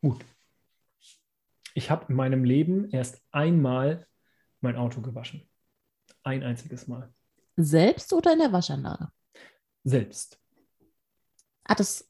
Gut, 0.00 0.24
ich 1.74 1.90
habe 1.90 2.06
in 2.08 2.14
meinem 2.14 2.44
Leben 2.44 2.88
erst 2.90 3.22
einmal 3.32 4.06
mein 4.60 4.76
Auto 4.76 5.00
gewaschen. 5.00 5.48
Ein 6.22 6.42
einziges 6.42 6.86
Mal. 6.88 7.12
Selbst 7.56 8.12
oder 8.12 8.32
in 8.32 8.38
der 8.38 8.52
Waschanlage? 8.52 9.08
Selbst. 9.84 10.40
Ah, 11.64 11.74
das 11.74 12.08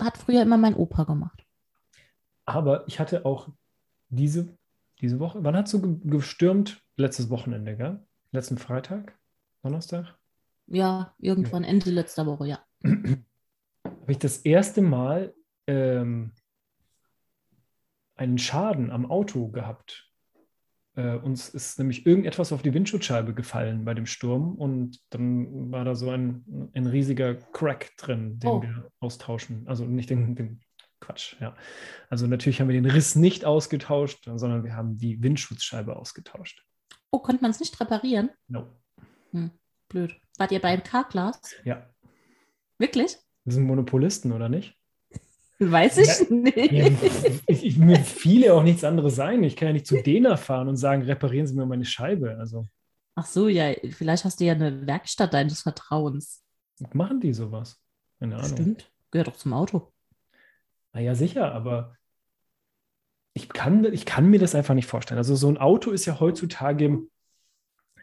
hat 0.00 0.18
früher 0.18 0.42
immer 0.42 0.56
mein 0.58 0.74
Opa 0.74 1.04
gemacht. 1.04 1.44
Aber 2.44 2.86
ich 2.88 2.98
hatte 3.00 3.24
auch 3.24 3.48
diese 4.08 4.56
Diese 5.00 5.18
Woche? 5.18 5.42
Wann 5.42 5.56
hat 5.56 5.64
es 5.66 5.72
so 5.72 5.80
ge- 5.80 5.96
gestürmt? 6.04 6.82
Letztes 6.96 7.30
Wochenende, 7.30 7.74
gell? 7.76 8.04
Letzten 8.32 8.58
Freitag? 8.58 9.18
Donnerstag? 9.62 10.18
Ja, 10.66 11.14
irgendwann 11.18 11.64
Ende 11.64 11.90
letzter 11.90 12.26
Woche, 12.26 12.46
ja. 12.48 12.64
habe 12.84 14.12
ich 14.12 14.18
das 14.18 14.38
erste 14.38 14.82
Mal 14.82 15.34
ähm, 15.66 16.32
einen 18.20 18.38
Schaden 18.38 18.90
am 18.90 19.10
Auto 19.10 19.48
gehabt. 19.48 20.06
Äh, 20.94 21.16
uns 21.16 21.48
ist 21.48 21.78
nämlich 21.78 22.04
irgendetwas 22.06 22.52
auf 22.52 22.62
die 22.62 22.74
Windschutzscheibe 22.74 23.32
gefallen 23.32 23.84
bei 23.84 23.94
dem 23.94 24.06
Sturm 24.06 24.54
und 24.56 25.00
dann 25.10 25.70
war 25.72 25.84
da 25.84 25.94
so 25.94 26.10
ein, 26.10 26.44
ein 26.74 26.86
riesiger 26.86 27.34
Crack 27.34 27.96
drin, 27.96 28.38
den 28.38 28.50
Oh. 28.50 28.62
wir 28.62 28.90
austauschen. 29.00 29.66
Also 29.66 29.84
nicht 29.86 30.10
den, 30.10 30.34
den 30.34 30.60
Quatsch, 31.00 31.36
ja. 31.40 31.56
Also 32.10 32.26
natürlich 32.26 32.60
haben 32.60 32.68
wir 32.68 32.74
den 32.80 32.90
Riss 32.90 33.16
nicht 33.16 33.44
ausgetauscht, 33.46 34.24
sondern 34.34 34.64
wir 34.64 34.74
haben 34.76 34.98
die 34.98 35.22
Windschutzscheibe 35.22 35.96
ausgetauscht. 35.96 36.62
Oh, 37.10 37.20
konnte 37.20 37.40
man 37.42 37.52
es 37.52 37.60
nicht 37.60 37.80
reparieren? 37.80 38.30
No. 38.48 38.66
Blöd. 39.88 40.14
Wart 40.38 40.52
ihr 40.52 40.60
beim 40.60 40.82
Carglass? 40.82 41.40
Ja. 41.64 41.88
Wirklich? 42.78 43.16
Wir 43.44 43.52
sind 43.54 43.64
Monopolisten, 43.64 44.32
oder 44.32 44.48
nicht? 44.48 44.76
Weiß 45.62 45.98
ich 45.98 46.06
Ja, 46.08 46.34
nicht. 46.34 46.72
Ja, 46.72 46.86
ich, 47.46 47.64
ich, 47.64 47.76
mir 47.76 47.98
viele 47.98 48.54
auch 48.54 48.62
nichts 48.62 48.82
anderes 48.82 49.14
sein. 49.14 49.44
Ich 49.44 49.56
kann 49.56 49.68
ja 49.68 49.72
nicht 49.74 49.86
zu 49.86 50.02
Dena 50.02 50.38
fahren 50.38 50.68
und 50.68 50.76
sagen, 50.76 51.02
reparieren 51.02 51.46
Sie 51.46 51.54
mir 51.54 51.66
meine 51.66 51.84
Scheibe. 51.84 52.38
Also 52.38 52.66
Ach 53.14 53.26
so, 53.26 53.48
ja, 53.48 53.74
vielleicht 53.90 54.24
hast 54.24 54.40
du 54.40 54.44
ja 54.44 54.54
eine 54.54 54.86
Werkstatt 54.86 55.34
deines 55.34 55.60
Vertrauens. 55.60 56.42
machen 56.94 57.20
die 57.20 57.34
sowas? 57.34 57.78
Keine 58.18 58.36
Ahnung. 58.36 58.48
Stimmt. 58.48 58.90
Gehört 59.10 59.28
doch 59.28 59.36
zum 59.36 59.52
Auto. 59.52 59.92
Naja, 60.94 61.14
sicher, 61.14 61.52
aber 61.52 61.94
ich 63.34 63.50
kann, 63.50 63.84
ich 63.84 64.06
kann 64.06 64.30
mir 64.30 64.38
das 64.38 64.54
einfach 64.54 64.74
nicht 64.74 64.86
vorstellen. 64.86 65.18
Also 65.18 65.34
so 65.36 65.48
ein 65.48 65.58
Auto 65.58 65.90
ist 65.90 66.06
ja 66.06 66.20
heutzutage, 66.20 67.00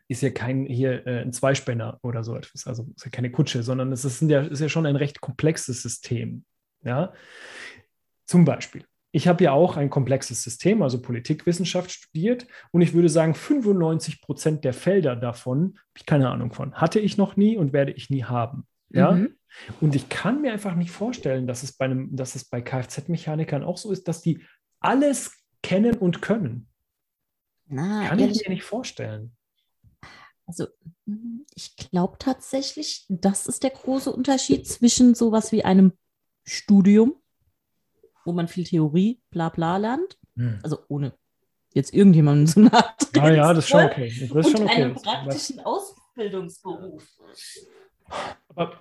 ist 0.08 0.22
ja 0.22 0.30
kein 0.30 0.68
hier 0.68 1.06
äh, 1.08 1.22
ein 1.22 1.34
Zweispänner 1.34 1.98
oder 2.04 2.24
so 2.24 2.36
etwas, 2.36 2.68
also 2.68 2.88
ist 2.96 3.06
ja 3.06 3.12
keine 3.12 3.32
Kutsche, 3.32 3.64
sondern 3.64 3.92
es 3.92 4.06
ist 4.06 4.22
ja, 4.22 4.42
ist 4.42 4.62
ja 4.62 4.70
schon 4.70 4.86
ein 4.86 4.96
recht 4.96 5.20
komplexes 5.20 5.82
System. 5.82 6.46
Ja, 6.84 7.14
zum 8.26 8.46
Beispiel. 8.46 8.86
Ich 9.12 9.28
habe 9.28 9.44
ja 9.46 9.52
auch 9.54 9.78
ein 9.78 9.90
komplexes 9.90 10.44
System, 10.44 10.82
also 10.82 11.02
Politikwissenschaft 11.02 11.92
studiert 11.92 12.46
und 12.72 12.82
ich 12.82 12.94
würde 12.94 13.10
sagen, 13.10 13.34
95 13.34 14.22
Prozent 14.22 14.64
der 14.64 14.74
Felder 14.74 15.16
davon 15.16 15.76
habe 15.78 15.98
ich 15.98 16.06
keine 16.06 16.30
Ahnung 16.30 16.54
von. 16.54 16.74
Hatte 16.76 17.00
ich 17.00 17.18
noch 17.18 17.36
nie 17.38 17.58
und 17.58 17.74
werde 17.74 17.94
ich 17.94 18.10
nie 18.10 18.24
haben. 18.26 18.68
Ja, 18.90 19.12
Mhm. 19.14 19.36
und 19.82 19.96
ich 19.96 20.08
kann 20.10 20.42
mir 20.42 20.52
einfach 20.54 20.76
nicht 20.76 20.92
vorstellen, 20.92 21.48
dass 21.48 21.64
es 21.64 21.74
bei 21.74 21.86
einem, 21.86 22.16
dass 22.16 22.36
es 22.36 22.46
bei 22.46 22.62
Kfz-Mechanikern 22.62 23.64
auch 23.64 23.78
so 23.78 23.92
ist, 23.92 24.08
dass 24.08 24.22
die 24.22 24.42
alles 24.80 25.32
kennen 25.64 25.98
und 25.98 26.22
können. 26.22 26.68
Na, 27.66 28.08
Kann 28.08 28.20
ehrlich, 28.20 28.42
ich 28.42 28.48
mir 28.48 28.54
nicht 28.54 28.64
vorstellen. 28.64 29.36
also 30.46 30.68
ich 31.56 31.76
glaube 31.76 32.18
tatsächlich, 32.20 33.06
das 33.10 33.48
ist 33.48 33.64
der 33.64 33.72
große 33.72 34.12
Unterschied 34.12 34.68
zwischen 34.68 35.16
sowas 35.16 35.52
wie 35.52 35.66
einem 35.66 35.94
Studium, 36.48 37.16
wo 38.26 38.32
man 38.32 38.48
viel 38.48 38.64
Theorie, 38.64 39.22
bla 39.30 39.50
bla 39.50 39.78
lernt, 39.78 40.18
also 40.64 40.80
ohne 40.88 41.14
jetzt 41.74 41.94
irgendjemandem 41.94 42.48
zu 42.48 42.60
nahe 42.62 42.86
Ah 43.20 43.32
ja, 43.32 43.54
das 43.54 43.66
ist 43.66 43.70
schon 43.70 43.86
okay. 43.86 44.08
Das 44.08 44.22
ist 44.22 44.32
und 44.32 44.46
schon 44.58 44.64
okay. 44.68 44.84
einem 44.84 44.94
Das- 44.94 45.04
praktischen 45.04 45.60
Ausbildungsberuf. 45.60 47.04
Aber, 48.56 48.80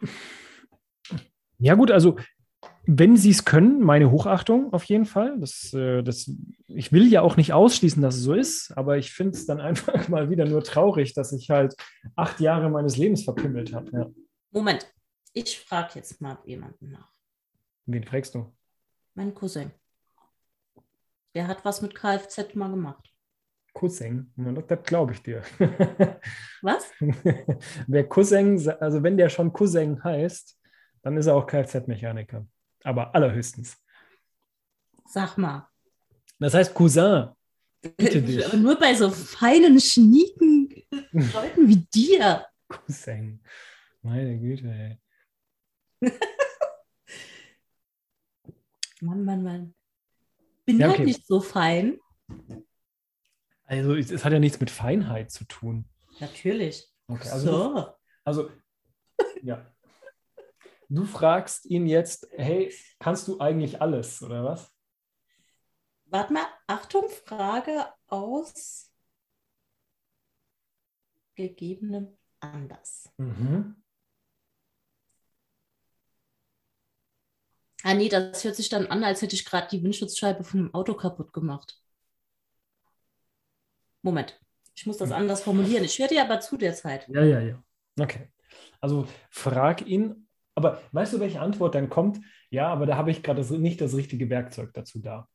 ja 1.59 1.75
gut, 1.75 1.91
also 1.91 2.17
wenn 2.89 3.17
Sie 3.17 3.31
es 3.31 3.45
können, 3.45 3.81
meine 3.81 4.13
Hochachtung 4.13 4.73
auf 4.73 4.85
jeden 4.85 5.07
Fall. 5.07 5.39
Das, 5.41 5.73
äh, 5.75 6.03
das, 6.03 6.31
ich 6.69 6.93
will 6.93 7.09
ja 7.11 7.21
auch 7.23 7.37
nicht 7.37 7.53
ausschließen, 7.53 8.01
dass 8.01 8.15
es 8.15 8.23
so 8.23 8.33
ist, 8.35 8.73
aber 8.77 8.97
ich 8.97 9.13
finde 9.13 9.37
es 9.37 9.45
dann 9.47 9.61
einfach 9.69 10.09
mal 10.09 10.31
wieder 10.31 10.45
nur 10.45 10.63
traurig, 10.63 11.13
dass 11.15 11.33
ich 11.33 11.51
halt 11.51 11.75
acht 12.15 12.39
Jahre 12.41 12.71
meines 12.71 12.97
Lebens 12.97 13.25
verpimmelt 13.25 13.75
habe. 13.75 13.91
Ja. 13.93 14.07
Moment, 14.53 14.87
ich 15.33 15.59
frage 15.59 15.93
jetzt 15.97 16.21
mal 16.21 16.39
jemanden 16.45 16.91
nach. 16.91 17.11
Wen 17.87 18.05
fragst 18.05 18.35
du? 18.35 18.53
Mein 19.15 19.35
Cousin. 19.35 19.71
Der 21.35 21.47
hat 21.47 21.65
was 21.65 21.83
mit 21.83 21.95
Kfz 21.95 22.55
mal 22.55 22.71
gemacht. 22.71 23.13
Cousin. 23.73 24.33
Das, 24.67 24.83
glaube 24.85 25.13
ich 25.13 25.23
dir. 25.23 25.43
Was? 26.63 26.91
Wer 27.87 28.09
Cousin, 28.09 28.69
also 28.81 29.03
wenn 29.03 29.19
der 29.19 29.29
schon 29.29 29.53
Cousin 29.53 30.03
heißt, 30.03 30.59
dann 31.03 31.17
ist 31.19 31.27
er 31.27 31.35
auch 31.35 31.47
Kfz-Mechaniker. 31.47 32.47
Aber 32.85 33.15
allerhöchstens. 33.15 33.77
Sag 35.05 35.37
mal. 35.37 35.69
Das 36.39 36.55
heißt 36.55 36.73
Cousin. 36.73 37.29
Bitte 37.83 38.23
dich. 38.23 38.47
Aber 38.47 38.57
nur 38.57 38.79
bei 38.79 38.95
so 38.95 39.11
feinen, 39.11 39.79
schnieken 39.79 40.69
Leuten 41.13 41.69
wie 41.69 41.87
dir. 41.95 42.47
Cousin. 42.69 43.41
Meine 44.01 44.39
Güte, 44.39 44.99
ey. 46.03 46.11
Mann, 49.01 49.25
Mann, 49.25 49.43
Mann. 49.43 49.75
Bin 50.65 50.79
Ja, 50.79 50.89
halt 50.89 50.97
okay. 50.97 51.07
nicht 51.07 51.27
so 51.27 51.41
fein. 51.41 51.99
Also 53.65 53.95
es, 53.95 54.25
hat 54.25 54.33
ja 54.33 54.39
nichts 54.39 54.61
mit 54.61 54.71
Feinheit 54.71 55.31
zu 55.31 55.45
tun. 55.45 55.89
Natürlich. 56.21 56.89
Okay, 57.09 57.29
also, 57.29 57.47
du, 57.47 57.81
so. 57.81 57.95
also 58.25 58.51
ja. 59.43 59.73
Du 60.89 61.05
fragst 61.05 61.67
ihn 61.67 61.87
jetzt, 61.87 62.29
hey, 62.33 62.73
kannst 63.01 63.27
du 63.27 63.41
eigentlich 63.41 63.81
alles, 63.83 64.23
oder 64.23 64.45
was? 64.45 64.73
Warte 66.07 66.33
mal, 66.33 66.47
Achtung, 66.69 67.09
Frage 67.09 67.87
aus 68.07 68.93
gegebenem 71.35 72.17
Anlass. 72.41 73.11
Mhm. 73.19 73.83
Ah 77.87 77.95
nee, 77.95 78.09
das 78.09 78.43
hört 78.43 78.57
sich 78.57 78.69
dann 78.69 78.89
an, 78.89 79.05
als 79.05 79.23
hätte 79.23 79.37
ich 79.37 79.45
gerade 79.45 79.69
die 79.71 79.81
Windschutzscheibe 79.81 80.43
von 80.43 80.59
dem 80.59 80.75
Auto 80.75 80.95
kaputt 80.95 81.33
gemacht. 81.33 81.81
Moment, 84.03 84.41
ich 84.75 84.87
muss 84.87 84.97
das 84.97 85.11
Hm. 85.11 85.17
anders 85.17 85.45
formulieren. 85.45 85.85
Ich 85.85 85.97
höre 86.01 86.09
dir 86.09 86.25
aber 86.25 86.41
zu 86.41 86.57
der 86.57 86.75
Zeit. 86.75 87.07
Ja, 87.09 87.23
ja, 87.23 87.39
ja. 87.39 87.63
Okay. 87.97 88.33
Also 88.81 89.07
frag 89.31 89.87
ihn, 89.87 90.27
aber 90.57 90.83
weißt 90.91 91.13
du, 91.13 91.21
welche 91.21 91.41
Antwort 91.41 91.77
dann 91.77 91.89
kommt? 91.89 92.19
Ja, 92.51 92.67
aber 92.73 92.87
da 92.87 92.97
habe 92.97 93.13
ich 93.13 93.23
gerade 93.23 93.43
nicht 93.57 93.81
das 93.81 93.95
richtige 93.95 94.29
Werkzeug 94.31 94.75
dazu 94.75 94.99
da. 94.99 95.29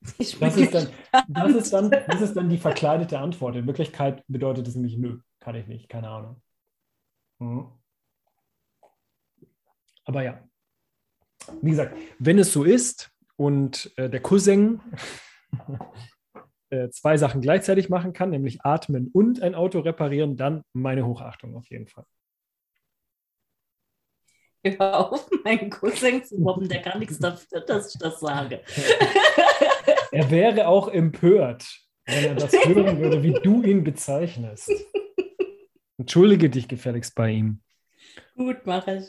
Ich 0.18 0.38
Das 0.38 0.56
ist, 0.56 0.72
dann, 0.72 0.88
das, 1.28 1.52
ist 1.52 1.72
dann, 1.74 1.90
das 2.08 2.20
ist 2.22 2.34
dann 2.34 2.48
die 2.48 2.56
verkleidete 2.56 3.18
Antwort. 3.18 3.56
In 3.56 3.66
Wirklichkeit 3.66 4.24
bedeutet 4.26 4.66
es 4.68 4.74
nämlich 4.74 4.96
nö, 4.96 5.18
kann 5.38 5.54
ich 5.54 5.66
nicht, 5.66 5.90
keine 5.90 6.08
Ahnung. 6.08 6.40
Mhm. 7.40 7.68
Aber 10.06 10.22
ja, 10.22 10.42
wie 11.62 11.70
gesagt, 11.70 11.96
wenn 12.18 12.38
es 12.38 12.52
so 12.52 12.64
ist 12.64 13.10
und 13.36 13.92
äh, 13.96 14.08
der 14.08 14.20
Cousin 14.20 14.80
äh, 16.70 16.88
zwei 16.90 17.16
Sachen 17.16 17.40
gleichzeitig 17.40 17.88
machen 17.88 18.12
kann, 18.12 18.30
nämlich 18.30 18.62
atmen 18.62 19.08
und 19.12 19.42
ein 19.42 19.54
Auto 19.54 19.80
reparieren, 19.80 20.36
dann 20.36 20.62
meine 20.72 21.06
Hochachtung 21.06 21.56
auf 21.56 21.68
jeden 21.70 21.86
Fall. 21.86 22.04
Hör 24.66 25.12
auf, 25.12 25.28
meinen 25.44 25.68
Cousin 25.68 26.24
zu 26.24 26.38
mobben, 26.38 26.68
der 26.68 26.80
kann 26.80 26.98
nichts 26.98 27.18
dafür, 27.18 27.60
dass 27.60 27.94
ich 27.94 28.00
das 28.00 28.20
sage. 28.20 28.60
Er 30.10 30.30
wäre 30.30 30.68
auch 30.68 30.86
empört, 30.86 31.66
wenn 32.06 32.24
er 32.24 32.34
das 32.36 32.52
hören 32.52 33.00
würde, 33.00 33.24
wie 33.24 33.32
du 33.32 33.64
ihn 33.64 33.82
bezeichnest. 33.82 34.70
Entschuldige 35.98 36.48
dich 36.48 36.68
gefälligst 36.68 37.16
bei 37.16 37.30
ihm. 37.30 37.60
Gut, 38.36 38.64
mache 38.64 38.98
ich. 38.98 39.06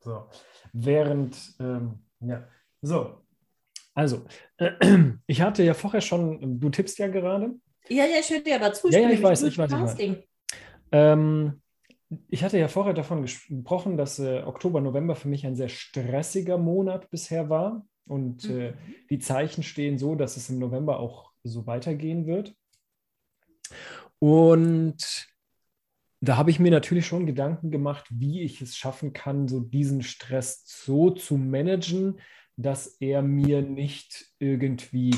So, 0.00 0.28
während, 0.72 1.36
ähm, 1.60 1.98
ja, 2.20 2.46
so, 2.82 3.18
also, 3.94 4.24
ich 5.26 5.40
hatte 5.40 5.62
ja 5.62 5.74
vorher 5.74 6.00
schon, 6.00 6.60
du 6.60 6.70
tippst 6.70 6.98
ja 6.98 7.08
gerade, 7.08 7.54
Ja, 7.88 8.04
ja, 8.04 8.20
ich 8.20 8.30
höre 8.30 8.40
dir 8.40 8.56
aber 8.56 8.72
zu. 8.72 8.88
Ja, 8.88 9.00
ja, 9.00 9.10
ich 9.10 9.22
weiß, 9.22 9.42
ich 9.42 9.58
weiß, 9.58 9.72
ich 9.72 9.78
weiß. 9.78 10.18
Ähm, 10.92 11.60
ich 12.28 12.42
hatte 12.42 12.58
ja 12.58 12.68
vorher 12.68 12.94
davon 12.94 13.22
gesprochen, 13.22 13.96
dass 13.96 14.18
äh, 14.18 14.42
Oktober, 14.44 14.80
November 14.80 15.14
für 15.14 15.28
mich 15.28 15.46
ein 15.46 15.56
sehr 15.56 15.68
stressiger 15.68 16.58
Monat 16.58 17.10
bisher 17.10 17.50
war 17.50 17.86
und 18.06 18.48
äh, 18.48 18.72
die 19.10 19.18
Zeichen 19.18 19.62
stehen 19.62 19.98
so, 19.98 20.14
dass 20.14 20.36
es 20.36 20.48
im 20.48 20.58
November 20.58 21.00
auch 21.00 21.32
so 21.44 21.66
weitergehen 21.66 22.26
wird. 22.26 22.54
Und 24.18 25.28
da 26.20 26.36
habe 26.36 26.50
ich 26.50 26.58
mir 26.58 26.70
natürlich 26.70 27.06
schon 27.06 27.26
Gedanken 27.26 27.70
gemacht, 27.70 28.06
wie 28.10 28.42
ich 28.42 28.60
es 28.60 28.76
schaffen 28.76 29.12
kann, 29.12 29.48
so 29.48 29.60
diesen 29.60 30.02
Stress 30.02 30.64
so 30.66 31.10
zu 31.10 31.36
managen, 31.36 32.20
dass 32.56 32.96
er 33.00 33.22
mir 33.22 33.62
nicht 33.62 34.26
irgendwie 34.38 35.14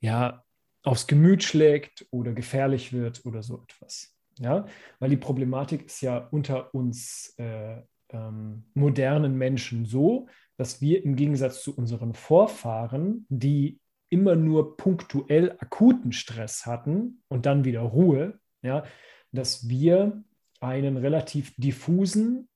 ja, 0.00 0.44
aufs 0.82 1.06
Gemüt 1.06 1.42
schlägt 1.42 2.06
oder 2.10 2.32
gefährlich 2.32 2.92
wird 2.92 3.24
oder 3.24 3.42
so 3.42 3.62
etwas. 3.62 4.14
Ja, 4.38 4.66
weil 4.98 5.10
die 5.10 5.16
Problematik 5.16 5.86
ist 5.86 6.00
ja 6.00 6.16
unter 6.30 6.74
uns 6.74 7.34
äh, 7.36 7.82
ähm, 8.10 8.64
modernen 8.74 9.36
Menschen 9.36 9.84
so, 9.84 10.28
dass 10.56 10.80
wir 10.80 11.04
im 11.04 11.16
Gegensatz 11.16 11.62
zu 11.62 11.76
unseren 11.76 12.14
Vorfahren, 12.14 13.26
die 13.28 13.80
immer 14.08 14.36
nur 14.36 14.76
punktuell 14.76 15.56
akuten 15.58 16.12
Stress 16.12 16.64
hatten 16.64 17.22
und 17.28 17.46
dann 17.46 17.64
wieder 17.64 17.80
Ruhe, 17.80 18.38
ja, 18.62 18.84
dass 19.32 19.68
wir 19.68 20.22
einen 20.60 20.96
relativ 20.96 21.54
diffusen, 21.56 22.48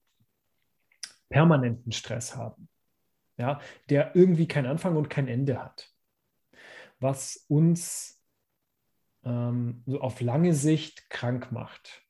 permanenten 1.29 1.93
Stress 1.93 2.37
haben, 2.37 2.69
ja, 3.37 3.61
der 3.89 4.15
irgendwie 4.15 4.47
keinen 4.47 4.67
Anfang 4.67 4.97
und 4.97 5.11
kein 5.11 5.29
Ende 5.29 5.63
hat, 5.63 5.91
was 7.01 7.45
uns 7.49 8.23
ähm, 9.25 9.83
so 9.87 10.01
auf 10.01 10.21
lange 10.21 10.55
Sicht 10.55 11.09
krank 11.11 11.51
macht. 11.51 12.03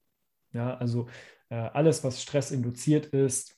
Ja, 0.53 0.77
also 0.77 1.09
äh, 1.49 1.55
alles, 1.55 2.05
was 2.05 2.23
Stress 2.23 2.51
induziert 2.51 3.07
ist, 3.07 3.54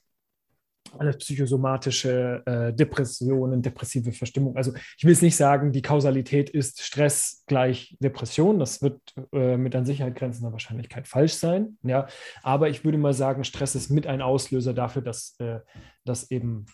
alles 0.99 1.19
psychosomatische 1.19 2.43
äh, 2.47 2.73
Depressionen, 2.73 3.63
depressive 3.63 4.13
Verstimmung. 4.13 4.57
Also 4.57 4.73
ich 4.97 5.05
will 5.05 5.13
es 5.13 5.23
nicht 5.23 5.37
sagen, 5.37 5.73
die 5.73 5.83
Kausalität 5.83 6.51
ist 6.51 6.81
Stress 6.83 7.45
gleich 7.47 7.97
Depression. 8.01 8.59
Das 8.59 8.83
wird 8.83 9.01
äh, 9.33 9.57
mit 9.57 9.75
an 9.75 9.87
Sicherheit 9.87 10.17
grenzender 10.17 10.53
Wahrscheinlichkeit 10.53 11.09
falsch 11.09 11.35
sein. 11.35 11.79
Ja, 11.83 12.07
aber 12.43 12.69
ich 12.69 12.85
würde 12.85 12.99
mal 12.99 13.15
sagen, 13.15 13.45
Stress 13.45 13.75
ist 13.75 13.91
mit 13.91 14.07
ein 14.07 14.23
Auslöser 14.23 14.75
dafür, 14.75 15.03
dass, 15.03 15.35
äh, 15.39 15.61
dass 16.05 16.31
eben 16.31 16.67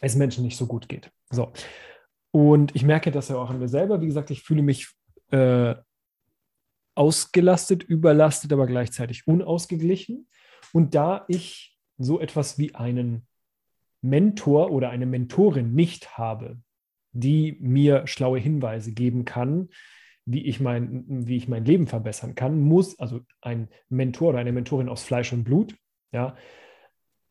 es 0.00 0.16
Menschen 0.16 0.44
nicht 0.44 0.56
so 0.56 0.66
gut 0.66 0.88
geht. 0.88 1.10
So. 1.30 1.52
Und 2.32 2.74
ich 2.76 2.84
merke 2.84 3.10
das 3.10 3.28
ja 3.28 3.36
auch 3.36 3.50
an 3.50 3.58
mir 3.58 3.68
selber. 3.68 4.00
Wie 4.00 4.06
gesagt, 4.06 4.30
ich 4.30 4.42
fühle 4.42 4.62
mich 4.62 4.88
äh, 5.30 5.74
ausgelastet, 6.94 7.82
überlastet, 7.82 8.52
aber 8.52 8.66
gleichzeitig 8.66 9.26
unausgeglichen. 9.26 10.28
Und 10.72 10.94
da 10.94 11.24
ich 11.28 11.78
so 12.00 12.18
etwas 12.18 12.58
wie 12.58 12.74
einen 12.74 13.26
Mentor 14.02 14.70
oder 14.70 14.90
eine 14.90 15.06
Mentorin 15.06 15.74
nicht 15.74 16.16
habe, 16.16 16.58
die 17.12 17.58
mir 17.60 18.06
schlaue 18.06 18.38
Hinweise 18.38 18.92
geben 18.92 19.24
kann, 19.24 19.68
wie 20.24 20.46
ich 20.46 20.60
mein, 20.60 21.04
wie 21.26 21.36
ich 21.36 21.48
mein 21.48 21.64
Leben 21.64 21.86
verbessern 21.86 22.34
kann, 22.34 22.60
muss, 22.60 22.98
also 22.98 23.20
ein 23.42 23.68
Mentor 23.88 24.30
oder 24.30 24.38
eine 24.38 24.52
Mentorin 24.52 24.88
aus 24.88 25.02
Fleisch 25.02 25.32
und 25.32 25.44
Blut, 25.44 25.76
ja, 26.12 26.36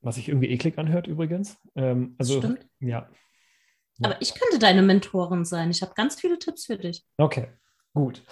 was 0.02 0.16
sich 0.16 0.30
irgendwie 0.30 0.50
eklig 0.50 0.78
anhört 0.78 1.08
übrigens. 1.08 1.58
Ähm, 1.76 2.16
also, 2.18 2.40
Stimmt. 2.40 2.68
ja. 2.80 3.10
Aber 4.02 4.22
ich 4.22 4.34
könnte 4.34 4.60
deine 4.60 4.82
Mentorin 4.82 5.44
sein. 5.44 5.72
Ich 5.72 5.82
habe 5.82 5.94
ganz 5.94 6.20
viele 6.20 6.40
Tipps 6.40 6.66
für 6.66 6.78
dich. 6.78 7.04
Okay, 7.18 7.48
gut. 7.94 8.24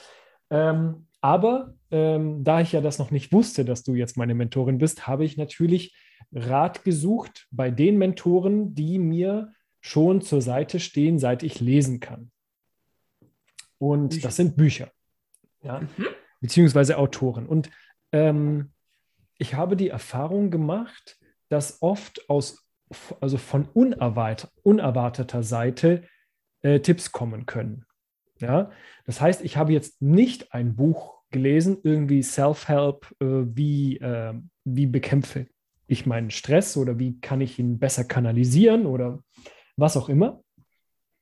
Ähm, 0.49 1.07
aber 1.19 1.73
ähm, 1.91 2.43
da 2.43 2.61
ich 2.61 2.71
ja 2.71 2.79
das 2.79 2.99
noch 2.99 3.11
nicht 3.11 3.33
wusste, 3.33 3.65
dass 3.65 3.83
du 3.83 3.95
jetzt 3.95 4.17
meine 4.17 4.35
Mentorin 4.35 4.77
bist, 4.77 5.07
habe 5.07 5.25
ich 5.25 5.35
natürlich 5.35 5.93
Rat 6.31 6.83
gesucht 6.83 7.47
bei 7.51 7.71
den 7.71 7.97
Mentoren, 7.97 8.75
die 8.75 8.99
mir 8.99 9.53
schon 9.79 10.21
zur 10.21 10.41
Seite 10.41 10.79
stehen, 10.79 11.19
seit 11.19 11.43
ich 11.43 11.59
lesen 11.59 11.99
kann. 11.99 12.31
Und 13.77 14.09
Bücher. 14.09 14.27
das 14.27 14.35
sind 14.35 14.57
Bücher, 14.57 14.91
ja, 15.61 15.79
mhm. 15.79 16.05
beziehungsweise 16.41 16.97
Autoren. 16.97 17.47
Und 17.47 17.69
ähm, 18.11 18.71
ich 19.37 19.53
habe 19.53 19.77
die 19.77 19.89
Erfahrung 19.89 20.51
gemacht, 20.51 21.19
dass 21.49 21.81
oft 21.81 22.29
aus, 22.29 22.67
also 23.21 23.37
von 23.37 23.65
unerwart 23.69 24.51
unerwarteter 24.63 25.43
Seite 25.43 26.03
äh, 26.61 26.79
Tipps 26.79 27.11
kommen 27.11 27.45
können. 27.45 27.85
Ja, 28.39 28.71
das 29.05 29.21
heißt, 29.21 29.41
ich 29.41 29.57
habe 29.57 29.73
jetzt 29.73 30.01
nicht 30.01 30.53
ein 30.53 30.75
Buch 30.75 31.17
gelesen, 31.31 31.77
irgendwie 31.83 32.23
Self-Help, 32.23 33.15
äh, 33.19 33.25
wie, 33.25 33.97
äh, 33.97 34.33
wie 34.63 34.85
bekämpfe 34.85 35.47
ich 35.87 36.05
meinen 36.05 36.31
Stress 36.31 36.77
oder 36.77 36.99
wie 36.99 37.19
kann 37.19 37.41
ich 37.41 37.59
ihn 37.59 37.79
besser 37.79 38.03
kanalisieren 38.03 38.85
oder 38.85 39.23
was 39.77 39.97
auch 39.97 40.09
immer, 40.09 40.43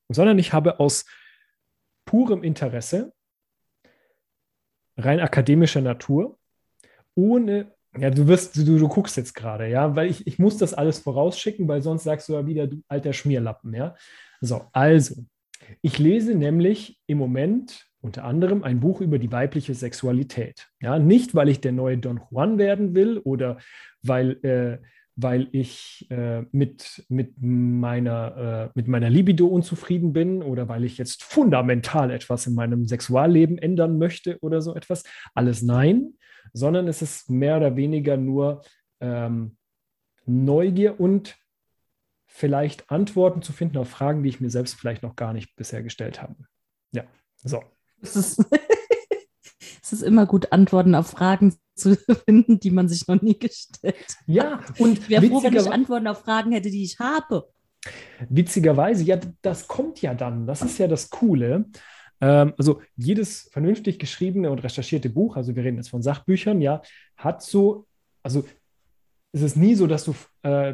sondern 0.10 0.40
ich 0.40 0.54
habe 0.54 0.80
aus 0.80 1.06
purem 2.06 2.44
Interesse, 2.44 3.14
rein 4.98 5.20
akademischer 5.20 5.82
Natur, 5.82 6.38
ohne, 7.16 7.74
ja, 7.98 8.10
du 8.10 8.28
wirst, 8.28 8.56
du, 8.58 8.78
du 8.78 8.88
guckst 8.88 9.18
jetzt 9.18 9.36
gerade, 9.36 9.68
ja, 9.68 9.96
weil 9.96 10.10
ich, 10.10 10.26
ich 10.28 10.40
muss 10.40 10.58
das 10.58 10.74
alles 10.74 11.00
vorausschicken, 11.00 11.68
weil 11.68 11.82
sonst 11.82 12.04
sagst 12.04 12.30
du 12.30 12.34
ja 12.34 12.46
wieder, 12.46 12.68
du 12.68 12.82
alter 12.88 13.14
Schmierlappen, 13.14 13.74
ja. 13.74 13.96
So, 14.42 14.66
also, 14.72 15.16
ich 15.82 15.98
lese 15.98 16.36
nämlich 16.36 17.00
im 17.08 17.18
Moment 17.18 17.88
unter 18.06 18.24
anderem 18.24 18.64
ein 18.64 18.80
Buch 18.80 19.02
über 19.02 19.18
die 19.18 19.32
weibliche 19.32 19.74
Sexualität. 19.74 20.68
Ja, 20.80 21.00
nicht, 21.00 21.34
weil 21.34 21.50
ich 21.50 21.60
der 21.60 21.72
neue 21.72 21.98
Don 21.98 22.22
Juan 22.30 22.60
werden 22.60 22.94
will 22.94 23.18
oder 23.18 23.58
weil, 24.04 24.32
äh, 24.44 24.78
weil 25.16 25.48
ich 25.52 26.06
äh, 26.12 26.44
mit, 26.52 27.04
mit, 27.10 27.34
meiner, 27.42 28.38
äh, 28.38 28.70
mit 28.76 28.88
meiner 28.88 29.10
Libido 29.10 29.48
unzufrieden 29.48 30.14
bin 30.14 30.44
oder 30.44 30.70
weil 30.70 30.84
ich 30.84 31.00
jetzt 31.00 31.24
fundamental 31.24 32.12
etwas 32.12 32.46
in 32.46 32.54
meinem 32.54 32.86
Sexualleben 32.86 33.58
ändern 33.58 33.98
möchte 33.98 34.38
oder 34.42 34.62
so 34.62 34.76
etwas. 34.76 35.04
Alles 35.34 35.64
nein, 35.64 36.14
sondern 36.54 36.88
es 36.88 37.02
ist 37.02 37.30
mehr 37.32 37.58
oder 37.58 37.76
weniger 37.76 38.18
nur 38.18 38.62
ähm, 39.00 39.58
Neugier 40.28 41.00
und 41.00 41.38
vielleicht 42.28 42.92
Antworten 42.92 43.42
zu 43.42 43.52
finden 43.52 43.78
auf 43.78 43.90
Fragen, 43.90 44.22
die 44.22 44.30
ich 44.30 44.42
mir 44.42 44.52
selbst 44.52 44.76
vielleicht 44.76 45.02
noch 45.02 45.16
gar 45.16 45.34
nicht 45.34 45.56
bisher 45.56 45.82
gestellt 45.82 46.22
habe. 46.22 46.36
Ja, 46.92 47.06
so. 47.36 47.64
Es 48.02 48.16
ist, 48.16 48.46
es 49.82 49.94
ist 49.94 50.02
immer 50.02 50.26
gut, 50.26 50.52
Antworten 50.52 50.96
auf 50.96 51.08
Fragen 51.08 51.56
zu 51.76 51.96
finden, 52.26 52.60
die 52.60 52.72
man 52.72 52.88
sich 52.88 53.08
noch 53.08 53.22
nie 53.22 53.38
gestellt 53.38 53.96
hat. 53.98 54.16
Ja, 54.28 54.62
und 54.80 55.00
ich 55.00 55.10
wäre 55.10 55.26
froh, 55.28 55.44
wenn 55.44 55.56
ich 55.56 55.72
Antworten 55.72 56.08
auf 56.08 56.20
Fragen 56.20 56.52
hätte, 56.52 56.70
die 56.70 56.84
ich 56.84 57.00
habe. 57.00 57.48
Witzigerweise, 58.30 59.04
ja, 59.04 59.20
das 59.42 59.68
kommt 59.68 60.02
ja 60.02 60.14
dann. 60.14 60.48
Das 60.48 60.62
ist 60.62 60.78
ja 60.78 60.88
das 60.88 61.10
Coole. 61.10 61.66
Ähm, 62.22 62.54
also 62.58 62.82
jedes 62.96 63.50
vernünftig 63.52 64.00
geschriebene 64.00 64.50
und 64.50 64.60
recherchierte 64.60 65.10
Buch, 65.10 65.36
also 65.36 65.56
wir 65.56 65.64
reden 65.64 65.78
jetzt 65.78 65.90
von 65.90 66.02
Sachbüchern, 66.02 66.62
ja, 66.62 66.82
hat 67.18 67.44
so, 67.44 67.88
also 68.24 68.46
es 69.34 69.42
ist 69.42 69.58
nie 69.58 69.76
so, 69.76 69.86
dass 69.86 70.06
du, 70.06 70.16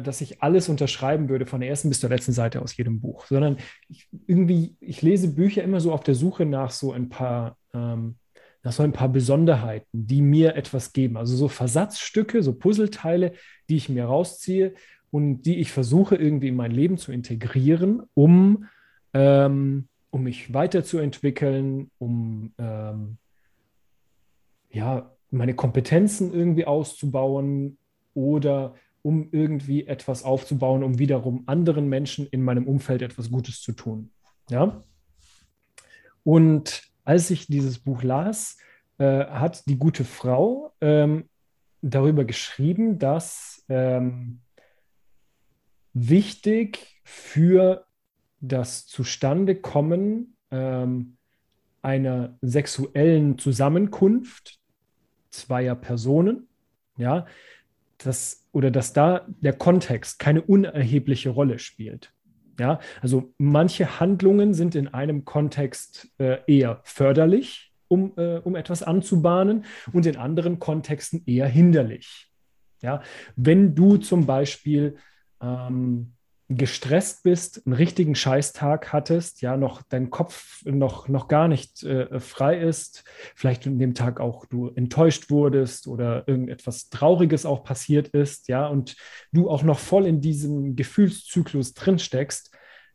dass 0.02 0.20
ich 0.20 0.42
alles 0.42 0.68
unterschreiben 0.68 1.28
würde 1.28 1.46
von 1.46 1.60
der 1.60 1.70
ersten 1.70 1.88
bis 1.88 2.00
zur 2.00 2.10
letzten 2.10 2.32
Seite 2.32 2.60
aus 2.60 2.76
jedem 2.76 3.00
Buch, 3.00 3.26
sondern 3.26 3.56
ich, 3.88 4.08
irgendwie, 4.26 4.76
ich 4.80 5.02
lese 5.02 5.28
Bücher 5.28 5.62
immer 5.62 5.80
so 5.80 5.92
auf 5.92 6.02
der 6.02 6.14
Suche 6.14 6.44
nach 6.44 6.70
so 6.70 6.92
ein 6.92 7.08
paar, 7.08 7.56
ähm, 7.72 8.16
nach 8.62 8.72
so 8.72 8.82
ein 8.82 8.92
paar 8.92 9.08
Besonderheiten, 9.08 9.86
die 9.92 10.22
mir 10.22 10.56
etwas 10.56 10.92
geben. 10.92 11.16
Also 11.16 11.36
so 11.36 11.48
Versatzstücke, 11.48 12.42
so 12.42 12.52
Puzzleteile, 12.52 13.32
die 13.68 13.76
ich 13.76 13.88
mir 13.88 14.04
rausziehe 14.04 14.74
und 15.10 15.42
die 15.42 15.58
ich 15.58 15.72
versuche 15.72 16.16
irgendwie 16.16 16.48
in 16.48 16.56
mein 16.56 16.70
Leben 16.70 16.98
zu 16.98 17.12
integrieren, 17.12 18.02
um, 18.14 18.66
ähm, 19.14 19.88
um 20.10 20.22
mich 20.22 20.52
weiterzuentwickeln, 20.52 21.90
um 21.98 22.52
ähm, 22.58 23.16
ja, 24.70 25.10
meine 25.30 25.54
Kompetenzen 25.54 26.32
irgendwie 26.32 26.66
auszubauen, 26.66 27.78
oder 28.14 28.74
um 29.02 29.28
irgendwie 29.32 29.86
etwas 29.86 30.24
aufzubauen, 30.24 30.82
um 30.82 30.98
wiederum 30.98 31.42
anderen 31.46 31.88
Menschen 31.88 32.26
in 32.28 32.42
meinem 32.42 32.66
Umfeld 32.66 33.02
etwas 33.02 33.30
Gutes 33.30 33.60
zu 33.60 33.72
tun. 33.72 34.10
Ja? 34.48 34.82
Und 36.24 36.82
als 37.04 37.30
ich 37.30 37.46
dieses 37.46 37.78
Buch 37.80 38.02
las, 38.02 38.58
äh, 38.98 39.26
hat 39.26 39.66
die 39.66 39.76
gute 39.76 40.04
Frau 40.04 40.72
ähm, 40.80 41.28
darüber 41.80 42.24
geschrieben, 42.24 42.98
dass 42.98 43.64
ähm, 43.68 44.40
wichtig 45.92 47.00
für 47.04 47.84
das 48.40 48.86
Zustandekommen 48.86 50.36
ähm, 50.50 51.16
einer 51.80 52.38
sexuellen 52.40 53.38
Zusammenkunft 53.38 54.60
zweier 55.30 55.74
Personen, 55.74 56.48
ja, 56.96 57.26
dass, 58.02 58.48
oder 58.52 58.70
dass 58.70 58.92
da 58.92 59.26
der 59.40 59.52
Kontext 59.52 60.18
keine 60.18 60.42
unerhebliche 60.42 61.30
Rolle 61.30 61.58
spielt. 61.58 62.12
Ja, 62.60 62.80
also 63.00 63.32
manche 63.38 63.98
Handlungen 63.98 64.52
sind 64.54 64.74
in 64.74 64.88
einem 64.88 65.24
Kontext 65.24 66.10
äh, 66.18 66.38
eher 66.46 66.80
förderlich, 66.84 67.72
um, 67.88 68.12
äh, 68.16 68.38
um 68.38 68.56
etwas 68.56 68.82
anzubahnen, 68.82 69.64
und 69.92 70.06
in 70.06 70.16
anderen 70.16 70.58
Kontexten 70.58 71.22
eher 71.26 71.48
hinderlich. 71.48 72.30
Ja, 72.82 73.02
wenn 73.36 73.74
du 73.74 73.96
zum 73.96 74.26
Beispiel 74.26 74.96
ähm, 75.40 76.12
gestresst 76.48 77.22
bist, 77.22 77.62
einen 77.66 77.74
richtigen 77.74 78.14
Scheißtag 78.14 78.92
hattest, 78.92 79.42
ja, 79.42 79.56
noch 79.56 79.82
dein 79.82 80.10
Kopf 80.10 80.62
noch, 80.64 81.08
noch 81.08 81.28
gar 81.28 81.48
nicht 81.48 81.82
äh, 81.82 82.20
frei 82.20 82.58
ist, 82.58 83.04
vielleicht 83.34 83.66
an 83.66 83.78
dem 83.78 83.94
Tag 83.94 84.20
auch 84.20 84.46
du 84.46 84.68
enttäuscht 84.74 85.30
wurdest 85.30 85.86
oder 85.86 86.26
irgendetwas 86.26 86.90
Trauriges 86.90 87.46
auch 87.46 87.64
passiert 87.64 88.08
ist, 88.08 88.48
ja, 88.48 88.66
und 88.66 88.96
du 89.32 89.48
auch 89.48 89.62
noch 89.62 89.78
voll 89.78 90.06
in 90.06 90.20
diesem 90.20 90.76
Gefühlszyklus 90.76 91.74
drin 91.74 91.98
steckst, 91.98 92.50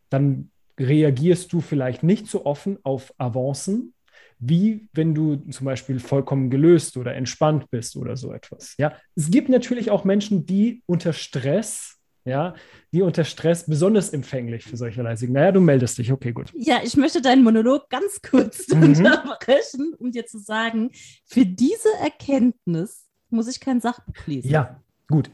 dann 0.09 0.51
reagierst 0.79 1.51
du 1.53 1.61
vielleicht 1.61 2.03
nicht 2.03 2.27
so 2.27 2.45
offen 2.45 2.77
auf 2.83 3.13
Avancen, 3.17 3.93
wie 4.39 4.87
wenn 4.93 5.15
du 5.15 5.37
zum 5.49 5.65
Beispiel 5.65 5.99
vollkommen 5.99 6.49
gelöst 6.49 6.97
oder 6.97 7.15
entspannt 7.15 7.71
bist 7.71 7.95
oder 7.95 8.15
so 8.15 8.31
etwas. 8.33 8.75
Ja, 8.77 8.95
es 9.15 9.31
gibt 9.31 9.49
natürlich 9.49 9.89
auch 9.89 10.03
Menschen, 10.03 10.45
die 10.45 10.83
unter 10.85 11.13
Stress 11.13 11.96
ja, 12.27 12.53
die 12.91 13.01
unter 13.01 13.23
Stress 13.23 13.65
besonders 13.65 14.09
empfänglich 14.09 14.65
für 14.65 14.77
solche 14.77 15.01
Leisungen. 15.01 15.33
Naja, 15.33 15.51
du 15.51 15.61
meldest 15.61 15.97
dich, 15.97 16.11
okay, 16.11 16.33
gut. 16.33 16.51
Ja, 16.55 16.81
ich 16.83 16.97
möchte 16.97 17.21
deinen 17.21 17.43
Monolog 17.43 17.89
ganz 17.89 18.21
kurz 18.21 18.67
mhm. 18.67 18.83
unterbrechen, 18.83 19.93
um 19.97 20.11
dir 20.11 20.25
zu 20.25 20.37
sagen, 20.37 20.91
für 21.25 21.45
diese 21.45 21.89
Erkenntnis 22.01 23.07
muss 23.29 23.47
ich 23.47 23.59
kein 23.59 23.81
Sachbuch 23.81 24.15
lesen. 24.25 24.49
Ja, 24.49 24.81
gut. 25.07 25.31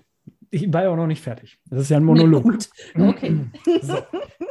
Ich 0.52 0.72
war 0.72 0.84
ja 0.84 0.90
auch 0.90 0.96
noch 0.96 1.08
nicht 1.08 1.22
fertig. 1.22 1.58
Das 1.66 1.82
ist 1.82 1.90
ja 1.90 1.98
ein 1.98 2.04
Monolog. 2.04 2.44
Gut. 2.44 2.70
Okay. 2.96 3.46
So, 3.82 3.98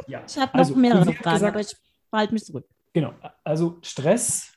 ja. 0.07 0.21
Ich 0.27 0.37
habe 0.37 0.51
noch 0.51 0.65
also, 0.65 0.75
mehrere 0.75 1.13
Fragen, 1.13 1.35
gesagt, 1.35 1.55
aber 1.55 1.61
ich 1.61 1.75
behalte 2.11 2.33
mich 2.33 2.43
zurück. 2.43 2.67
Genau. 2.91 3.13
Also 3.43 3.79
Stress, 3.81 4.51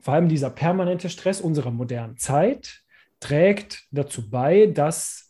vor 0.00 0.14
allem 0.14 0.28
dieser 0.28 0.50
permanente 0.50 1.10
Stress 1.10 1.40
unserer 1.40 1.72
modernen 1.72 2.16
Zeit, 2.18 2.82
trägt 3.18 3.84
dazu 3.90 4.30
bei, 4.30 4.66
dass 4.66 5.29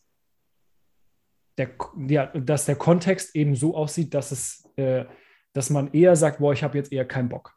der, 1.58 1.70
ja, 2.08 2.26
dass 2.26 2.66
der 2.66 2.76
Kontext 2.76 3.34
eben 3.34 3.54
so 3.54 3.76
aussieht, 3.76 4.14
dass 4.14 4.32
es, 4.32 4.68
äh, 4.76 5.04
dass 5.52 5.70
man 5.70 5.92
eher 5.92 6.16
sagt, 6.16 6.38
boah, 6.38 6.52
ich 6.52 6.62
habe 6.62 6.78
jetzt 6.78 6.92
eher 6.92 7.04
keinen 7.04 7.28
Bock. 7.28 7.54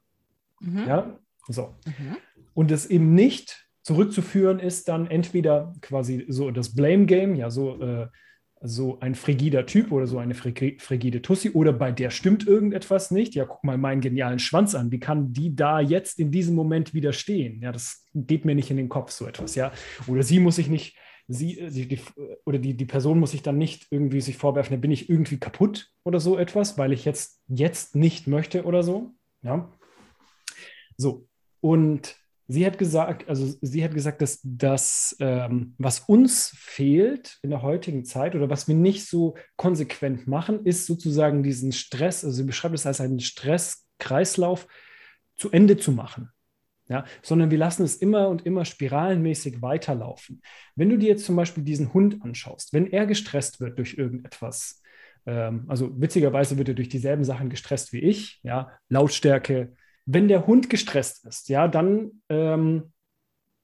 Mhm. 0.59 0.87
Ja, 0.87 1.19
so. 1.47 1.75
Mhm. 1.85 2.17
Und 2.53 2.71
es 2.71 2.85
eben 2.85 3.13
nicht 3.13 3.67
zurückzuführen 3.81 4.59
ist 4.59 4.87
dann 4.87 5.07
entweder 5.07 5.73
quasi 5.81 6.25
so 6.29 6.51
das 6.51 6.73
Blame 6.73 7.05
Game, 7.05 7.35
ja, 7.35 7.49
so, 7.49 7.81
äh, 7.81 8.07
so 8.65 8.97
ein 9.01 9.13
frigider 9.13 9.65
Typ 9.65 9.91
oder 9.91 10.07
so 10.07 10.19
eine 10.19 10.33
frigide 10.33 11.21
Tussi 11.21 11.49
oder 11.49 11.73
bei 11.73 11.91
der 11.91 12.09
stimmt 12.09 12.47
irgendetwas 12.47 13.11
nicht. 13.11 13.35
Ja, 13.35 13.43
guck 13.43 13.61
mal 13.65 13.77
meinen 13.77 13.99
genialen 13.99 14.39
Schwanz 14.39 14.73
an. 14.73 14.89
Wie 14.89 15.01
kann 15.01 15.33
die 15.33 15.53
da 15.53 15.81
jetzt 15.81 16.17
in 16.17 16.31
diesem 16.31 16.55
Moment 16.55 16.93
widerstehen? 16.93 17.61
Ja, 17.61 17.73
das 17.73 18.05
geht 18.13 18.45
mir 18.45 18.55
nicht 18.55 18.71
in 18.71 18.77
den 18.77 18.87
Kopf, 18.87 19.11
so 19.11 19.27
etwas, 19.27 19.55
ja. 19.55 19.73
Oder 20.07 20.23
sie 20.23 20.39
muss 20.39 20.55
sich 20.55 20.69
nicht 20.69 20.97
sie, 21.27 21.59
äh, 21.59 21.69
die, 21.69 21.99
oder 22.45 22.59
die, 22.59 22.75
die 22.75 22.85
Person 22.85 23.19
muss 23.19 23.31
sich 23.31 23.43
dann 23.43 23.57
nicht 23.57 23.87
irgendwie 23.89 24.21
sich 24.21 24.37
vorwerfen, 24.37 24.75
da 24.75 24.79
bin 24.79 24.91
ich 24.91 25.09
irgendwie 25.09 25.37
kaputt 25.37 25.91
oder 26.03 26.19
so 26.19 26.37
etwas, 26.37 26.77
weil 26.77 26.93
ich 26.93 27.05
jetzt, 27.05 27.41
jetzt 27.47 27.95
nicht 27.95 28.27
möchte 28.27 28.63
oder 28.63 28.83
so. 28.83 29.11
Ja. 29.41 29.71
So. 30.97 31.27
Und 31.61 32.15
sie 32.47 32.65
hat 32.65 32.77
gesagt, 32.77 33.29
also 33.29 33.55
sie 33.61 33.83
hat 33.83 33.93
gesagt, 33.93 34.21
dass 34.21 34.39
das, 34.43 35.15
ähm, 35.19 35.75
was 35.77 36.01
uns 36.01 36.53
fehlt 36.57 37.39
in 37.41 37.49
der 37.49 37.61
heutigen 37.61 38.05
Zeit 38.05 38.35
oder 38.35 38.49
was 38.49 38.67
wir 38.67 38.75
nicht 38.75 39.05
so 39.07 39.35
konsequent 39.55 40.27
machen, 40.27 40.65
ist 40.65 40.85
sozusagen 40.85 41.43
diesen 41.43 41.71
Stress, 41.71 42.23
also 42.23 42.35
sie 42.35 42.43
beschreibt 42.43 42.75
es 42.75 42.85
als 42.85 43.01
einen 43.01 43.19
Stresskreislauf 43.19 44.67
zu 45.35 45.51
Ende 45.51 45.77
zu 45.77 45.91
machen 45.91 46.29
ja, 46.89 47.05
sondern 47.21 47.51
wir 47.51 47.57
lassen 47.57 47.83
es 47.83 47.95
immer 47.95 48.27
und 48.27 48.45
immer 48.45 48.65
spiralenmäßig 48.65 49.61
weiterlaufen. 49.61 50.41
Wenn 50.75 50.89
du 50.89 50.97
dir 50.97 51.09
jetzt 51.09 51.25
zum 51.25 51.35
Beispiel 51.35 51.63
diesen 51.63 51.93
Hund 51.93 52.21
anschaust, 52.23 52.73
wenn 52.73 52.87
er 52.87 53.05
gestresst 53.05 53.61
wird 53.61 53.77
durch 53.79 53.97
irgendetwas, 53.97 54.81
ähm, 55.25 55.65
also 55.67 55.89
witzigerweise 55.99 56.57
wird 56.57 56.69
er 56.69 56.75
durch 56.75 56.89
dieselben 56.89 57.23
Sachen 57.23 57.49
gestresst 57.49 57.93
wie 57.93 57.99
ich, 57.99 58.39
ja, 58.43 58.71
Lautstärke. 58.89 59.73
Wenn 60.05 60.27
der 60.27 60.47
Hund 60.47 60.69
gestresst 60.69 61.25
ist, 61.25 61.47
ja, 61.49 61.67
dann 61.67 62.21
ähm, 62.29 62.91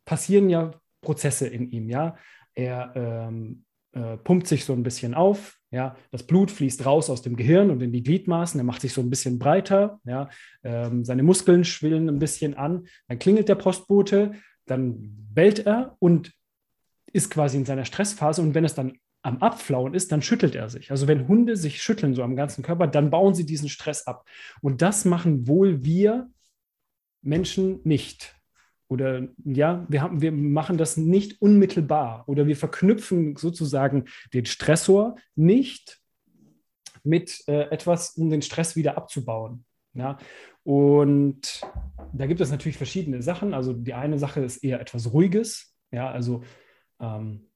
passieren 0.05 0.49
ja 0.49 0.71
Prozesse 1.01 1.47
in 1.47 1.71
ihm, 1.71 1.89
ja. 1.89 2.15
Er 2.55 2.91
ähm, 2.95 3.65
äh, 3.93 4.17
pumpt 4.17 4.47
sich 4.47 4.65
so 4.65 4.73
ein 4.73 4.83
bisschen 4.83 5.13
auf, 5.13 5.59
ja, 5.71 5.95
das 6.11 6.23
Blut 6.23 6.49
fließt 6.49 6.85
raus 6.85 7.09
aus 7.09 7.21
dem 7.21 7.35
Gehirn 7.35 7.69
und 7.69 7.81
in 7.81 7.91
die 7.91 8.01
Gliedmaßen. 8.01 8.59
Er 8.59 8.63
macht 8.63 8.81
sich 8.81 8.93
so 8.93 9.01
ein 9.01 9.09
bisschen 9.09 9.37
breiter. 9.37 9.99
Ja, 10.03 10.29
ähm, 10.63 11.05
seine 11.05 11.21
Muskeln 11.21 11.63
schwillen 11.63 12.09
ein 12.09 12.19
bisschen 12.19 12.55
an. 12.55 12.87
Dann 13.07 13.19
klingelt 13.19 13.49
der 13.49 13.55
Postbote, 13.55 14.33
dann 14.65 14.95
bellt 15.31 15.65
er 15.65 15.95
und 15.99 16.33
ist 17.11 17.29
quasi 17.29 17.57
in 17.57 17.65
seiner 17.65 17.85
Stressphase. 17.85 18.41
Und 18.41 18.55
wenn 18.55 18.65
es 18.65 18.73
dann 18.73 18.97
am 19.21 19.37
Abflauen 19.39 19.93
ist, 19.93 20.11
dann 20.11 20.21
schüttelt 20.21 20.55
er 20.55 20.69
sich. 20.69 20.89
Also 20.89 21.07
wenn 21.07 21.27
Hunde 21.27 21.55
sich 21.55 21.83
schütteln 21.83 22.15
so 22.15 22.23
am 22.23 22.35
ganzen 22.35 22.63
Körper, 22.63 22.87
dann 22.87 23.11
bauen 23.11 23.35
sie 23.35 23.45
diesen 23.45 23.69
Stress 23.69 24.07
ab. 24.07 24.27
Und 24.61 24.81
das 24.81 25.05
machen 25.05 25.47
wohl 25.47 25.83
wir 25.83 26.31
Menschen 27.21 27.81
nicht. 27.83 28.38
Oder 28.89 29.27
ja, 29.45 29.85
wir, 29.87 30.01
haben, 30.01 30.21
wir 30.21 30.31
machen 30.31 30.77
das 30.77 30.97
nicht 30.97 31.41
unmittelbar 31.41 32.23
oder 32.27 32.47
wir 32.47 32.57
verknüpfen 32.57 33.35
sozusagen 33.35 34.05
den 34.33 34.45
Stressor 34.45 35.15
nicht 35.35 36.01
mit 37.03 37.43
äh, 37.47 37.69
etwas, 37.69 38.17
um 38.17 38.29
den 38.29 38.41
Stress 38.41 38.75
wieder 38.75 38.97
abzubauen. 38.97 39.63
Ja? 39.93 40.17
Und 40.63 41.61
da 42.13 42.25
gibt 42.25 42.41
es 42.41 42.51
natürlich 42.51 42.77
verschiedene 42.77 43.21
Sachen. 43.21 43.53
Also 43.53 43.73
die 43.73 43.93
eine 43.93 44.17
Sache 44.17 44.41
ist 44.41 44.63
eher 44.63 44.81
etwas 44.81 45.13
Ruhiges, 45.13 45.75
ja, 45.91 46.09
also 46.11 46.43
ähm, 46.99 47.47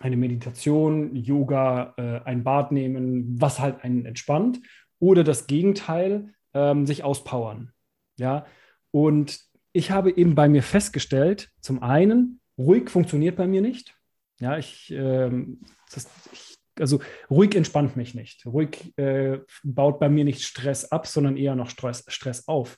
eine 0.00 0.16
Meditation, 0.16 1.16
Yoga, 1.16 1.94
äh, 1.96 2.20
ein 2.24 2.44
Bad 2.44 2.72
nehmen, 2.72 3.40
was 3.40 3.58
halt 3.58 3.82
einen 3.84 4.06
entspannt. 4.06 4.60
Oder 5.00 5.24
das 5.24 5.46
Gegenteil, 5.46 6.34
ähm, 6.54 6.86
sich 6.86 7.04
auspowern. 7.04 7.72
Ja, 8.18 8.46
und 8.90 9.47
ich 9.78 9.92
habe 9.92 10.10
eben 10.10 10.34
bei 10.34 10.48
mir 10.48 10.62
festgestellt, 10.64 11.50
zum 11.60 11.82
einen, 11.82 12.40
ruhig 12.58 12.90
funktioniert 12.90 13.36
bei 13.36 13.46
mir 13.46 13.60
nicht. 13.60 13.96
Ja, 14.40 14.58
ich, 14.58 14.90
ähm, 14.90 15.60
das, 15.92 16.08
ich 16.32 16.56
also 16.80 17.00
ruhig 17.30 17.54
entspannt 17.54 17.96
mich 17.96 18.14
nicht. 18.14 18.44
Ruhig 18.44 18.96
äh, 18.98 19.38
baut 19.62 20.00
bei 20.00 20.08
mir 20.08 20.24
nicht 20.24 20.42
Stress 20.42 20.86
ab, 20.86 21.06
sondern 21.06 21.36
eher 21.36 21.54
noch 21.54 21.70
Stress, 21.70 22.04
Stress 22.08 22.48
auf. 22.48 22.76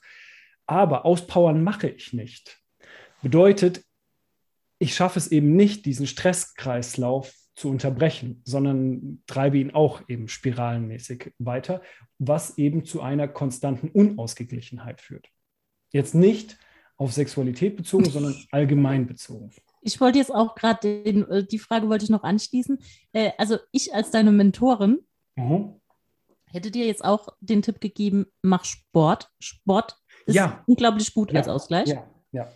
Aber 0.67 1.05
auspowern 1.05 1.63
mache 1.63 1.89
ich 1.89 2.13
nicht. 2.13 2.59
Bedeutet, 3.23 3.83
ich 4.77 4.95
schaffe 4.95 5.17
es 5.17 5.31
eben 5.31 5.55
nicht, 5.55 5.85
diesen 5.85 6.05
Stresskreislauf 6.05 7.33
zu 7.55 7.69
unterbrechen, 7.69 8.41
sondern 8.45 9.23
treibe 9.25 9.57
ihn 9.57 9.71
auch 9.71 10.07
eben 10.07 10.27
spiralenmäßig 10.27 11.33
weiter, 11.39 11.81
was 12.19 12.57
eben 12.59 12.85
zu 12.85 13.01
einer 13.01 13.27
konstanten 13.27 13.89
Unausgeglichenheit 13.89 15.01
führt. 15.01 15.29
Jetzt 15.91 16.15
nicht 16.15 16.57
auf 17.01 17.13
Sexualität 17.13 17.77
bezogen, 17.77 18.05
sondern 18.05 18.35
allgemein 18.51 19.07
bezogen. 19.07 19.51
Ich 19.81 19.99
wollte 19.99 20.19
jetzt 20.19 20.31
auch 20.31 20.53
gerade 20.53 20.87
äh, 20.87 21.43
die 21.43 21.57
Frage 21.57 21.89
wollte 21.89 22.03
ich 22.03 22.11
noch 22.11 22.21
anschließen. 22.21 22.77
Äh, 23.11 23.31
also 23.39 23.57
ich 23.71 23.95
als 23.95 24.11
deine 24.11 24.31
Mentorin 24.31 24.99
mhm. 25.35 25.81
hätte 26.45 26.69
dir 26.69 26.85
jetzt 26.85 27.03
auch 27.03 27.29
den 27.39 27.63
Tipp 27.63 27.81
gegeben, 27.81 28.27
mach 28.43 28.65
Sport. 28.65 29.31
Sport 29.39 29.97
ist 30.27 30.35
ja. 30.35 30.63
unglaublich 30.67 31.15
gut 31.15 31.31
ja. 31.31 31.39
als 31.39 31.47
Ausgleich. 31.47 31.89
Ja. 31.89 32.07
ja. 32.31 32.51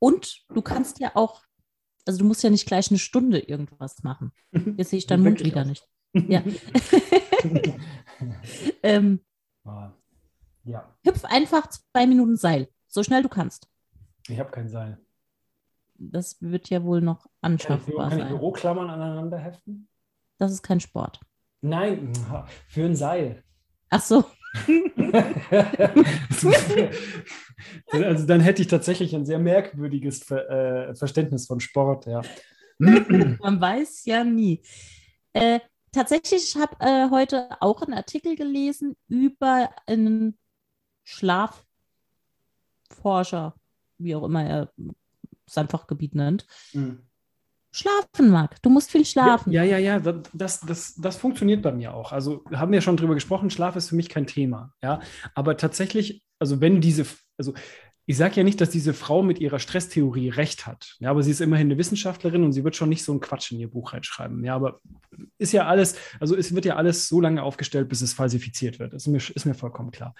Und 0.00 0.44
du 0.48 0.62
kannst 0.62 0.98
ja 0.98 1.12
auch, 1.14 1.42
also 2.06 2.18
du 2.18 2.24
musst 2.24 2.42
ja 2.42 2.50
nicht 2.50 2.66
gleich 2.66 2.90
eine 2.90 2.98
Stunde 2.98 3.38
irgendwas 3.38 4.02
machen. 4.02 4.32
Jetzt 4.76 4.90
sehe 4.90 4.98
ich 4.98 5.06
deinen 5.06 5.22
Mund 5.22 5.44
wieder 5.44 5.60
aus. 5.60 5.68
nicht. 5.68 5.88
Ja. 6.12 6.42
ähm. 8.82 9.20
Ja. 10.64 10.88
Hüpf 11.04 11.24
einfach 11.24 11.68
zwei 11.68 12.06
Minuten 12.06 12.36
Seil, 12.36 12.68
so 12.88 13.02
schnell 13.02 13.22
du 13.22 13.28
kannst. 13.28 13.68
Ich 14.28 14.38
habe 14.38 14.50
kein 14.50 14.68
Seil. 14.68 14.98
Das 15.96 16.40
wird 16.40 16.70
ja 16.70 16.82
wohl 16.82 17.00
noch 17.00 17.26
anschaffbar 17.40 18.08
kann 18.08 18.18
ich, 18.18 18.24
kann 18.24 18.32
ich 18.32 18.38
Büroklammern 18.38 18.90
aneinander 18.90 19.38
heften? 19.38 19.88
Das 20.38 20.50
ist 20.52 20.62
kein 20.62 20.80
Sport. 20.80 21.20
Nein, 21.60 22.12
für 22.68 22.84
ein 22.84 22.96
Seil. 22.96 23.44
Ach 23.90 24.00
so. 24.00 24.24
also 27.92 28.26
dann 28.26 28.40
hätte 28.40 28.62
ich 28.62 28.68
tatsächlich 28.68 29.14
ein 29.14 29.26
sehr 29.26 29.38
merkwürdiges 29.38 30.24
Ver 30.24 30.88
äh, 30.88 30.94
Verständnis 30.94 31.46
von 31.46 31.60
Sport, 31.60 32.06
ja. 32.06 32.22
Man 32.78 33.60
weiß 33.60 34.04
ja 34.06 34.24
nie. 34.24 34.62
Äh, 35.32 35.60
tatsächlich, 35.92 36.54
ich 36.54 36.60
habe 36.60 36.76
äh, 36.80 37.10
heute 37.10 37.48
auch 37.60 37.82
einen 37.82 37.94
Artikel 37.94 38.36
gelesen 38.36 38.96
über 39.08 39.70
einen 39.86 40.36
Schlafforscher, 41.04 41.64
wie 43.98 44.14
auch 44.14 44.24
immer 44.24 44.44
er 44.44 44.72
sein 45.46 45.68
Fachgebiet 45.68 46.14
nennt, 46.14 46.46
mhm. 46.72 47.00
schlafen 47.70 48.30
mag. 48.30 48.60
Du 48.62 48.70
musst 48.70 48.90
viel 48.90 49.04
schlafen. 49.04 49.52
Ja, 49.52 49.62
ja, 49.62 49.78
ja, 49.78 49.98
ja, 49.98 50.22
das, 50.32 50.60
das, 50.60 50.94
das 50.94 51.16
funktioniert 51.16 51.62
bei 51.62 51.72
mir 51.72 51.94
auch. 51.94 52.12
Also 52.12 52.44
haben 52.52 52.72
wir 52.72 52.80
schon 52.80 52.96
drüber 52.96 53.14
gesprochen, 53.14 53.50
Schlaf 53.50 53.76
ist 53.76 53.90
für 53.90 53.96
mich 53.96 54.08
kein 54.08 54.26
Thema. 54.26 54.72
Ja, 54.82 55.00
aber 55.34 55.56
tatsächlich, 55.56 56.24
also 56.38 56.60
wenn 56.60 56.80
diese, 56.80 57.06
also 57.36 57.54
ich 58.06 58.18
sage 58.18 58.36
ja 58.36 58.44
nicht, 58.44 58.60
dass 58.60 58.68
diese 58.68 58.92
Frau 58.92 59.22
mit 59.22 59.38
ihrer 59.40 59.58
Stresstheorie 59.58 60.28
recht 60.28 60.66
hat. 60.66 60.96
Ja, 60.98 61.10
aber 61.10 61.22
sie 61.22 61.30
ist 61.30 61.40
immerhin 61.40 61.68
eine 61.68 61.78
Wissenschaftlerin 61.78 62.44
und 62.44 62.52
sie 62.52 62.62
wird 62.62 62.76
schon 62.76 62.90
nicht 62.90 63.02
so 63.02 63.12
einen 63.12 63.22
Quatsch 63.22 63.50
in 63.50 63.60
ihr 63.60 63.70
Buch 63.70 63.94
reinschreiben. 63.94 64.44
Ja, 64.44 64.54
aber 64.56 64.80
ist 65.38 65.52
ja 65.52 65.66
alles, 65.66 65.96
also 66.20 66.36
es 66.36 66.54
wird 66.54 66.66
ja 66.66 66.76
alles 66.76 67.08
so 67.08 67.20
lange 67.20 67.42
aufgestellt, 67.42 67.88
bis 67.88 68.02
es 68.02 68.12
falsifiziert 68.12 68.78
wird. 68.78 68.92
Das 68.92 69.06
ist 69.06 69.08
mir, 69.08 69.22
ist 69.34 69.46
mir 69.46 69.54
vollkommen 69.54 69.90
klar. 69.90 70.14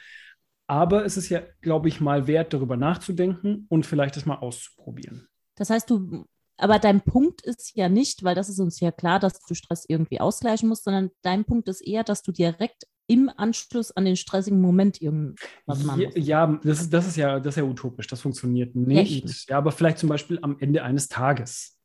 Aber 0.66 1.04
es 1.04 1.16
ist 1.16 1.28
ja, 1.28 1.42
glaube 1.60 1.88
ich, 1.88 2.00
mal 2.00 2.26
wert, 2.26 2.54
darüber 2.54 2.76
nachzudenken 2.76 3.66
und 3.68 3.84
vielleicht 3.84 4.16
das 4.16 4.26
mal 4.26 4.36
auszuprobieren. 4.36 5.28
Das 5.56 5.70
heißt, 5.70 5.90
du, 5.90 6.26
aber 6.56 6.78
dein 6.78 7.02
Punkt 7.02 7.42
ist 7.42 7.76
ja 7.76 7.88
nicht, 7.88 8.24
weil 8.24 8.34
das 8.34 8.48
ist 8.48 8.60
uns 8.60 8.80
ja 8.80 8.90
klar, 8.90 9.20
dass 9.20 9.40
du 9.40 9.54
Stress 9.54 9.84
irgendwie 9.86 10.20
ausgleichen 10.20 10.68
musst, 10.68 10.84
sondern 10.84 11.10
dein 11.22 11.44
Punkt 11.44 11.68
ist 11.68 11.80
eher, 11.80 12.04
dass 12.04 12.22
du 12.22 12.32
direkt 12.32 12.86
im 13.06 13.30
Anschluss 13.36 13.90
an 13.92 14.06
den 14.06 14.16
stressigen 14.16 14.60
Moment 14.60 15.00
irgendwas 15.00 15.84
machen 15.84 16.04
musst. 16.04 16.16
Ja, 16.16 16.46
ja 16.46 16.60
das, 16.62 16.80
ist, 16.82 16.92
das, 16.92 17.06
ist 17.06 17.16
ja, 17.16 17.38
das 17.38 17.54
ist 17.54 17.58
ja 17.58 17.64
utopisch, 17.64 18.06
das 18.06 18.20
funktioniert 18.20 18.74
nicht. 18.74 19.48
Ja, 19.48 19.58
aber 19.58 19.72
vielleicht 19.72 19.98
zum 19.98 20.08
Beispiel 20.08 20.38
am 20.40 20.56
Ende 20.58 20.82
eines 20.82 21.08
Tages. 21.08 21.78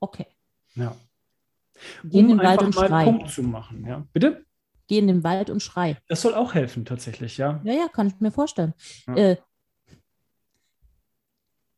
Okay. 0.00 0.26
Ja. 0.74 0.96
Geh 2.04 2.20
in 2.20 2.32
um 2.32 2.40
einfach 2.40 2.74
mal 2.74 2.88
schrei. 2.88 3.04
Punkt 3.04 3.30
zu 3.30 3.42
machen. 3.42 3.86
Ja. 3.86 4.06
Bitte? 4.12 4.44
Geh 4.86 4.98
in 4.98 5.06
den 5.06 5.24
Wald 5.24 5.48
und 5.50 5.62
schrei. 5.62 5.96
Das 6.08 6.20
soll 6.20 6.34
auch 6.34 6.54
helfen, 6.54 6.84
tatsächlich, 6.84 7.38
ja. 7.38 7.60
Ja, 7.64 7.72
ja, 7.72 7.88
kann 7.88 8.06
ich 8.08 8.20
mir 8.20 8.30
vorstellen. 8.30 8.74
Ja. 9.06 9.16
Äh, 9.16 9.36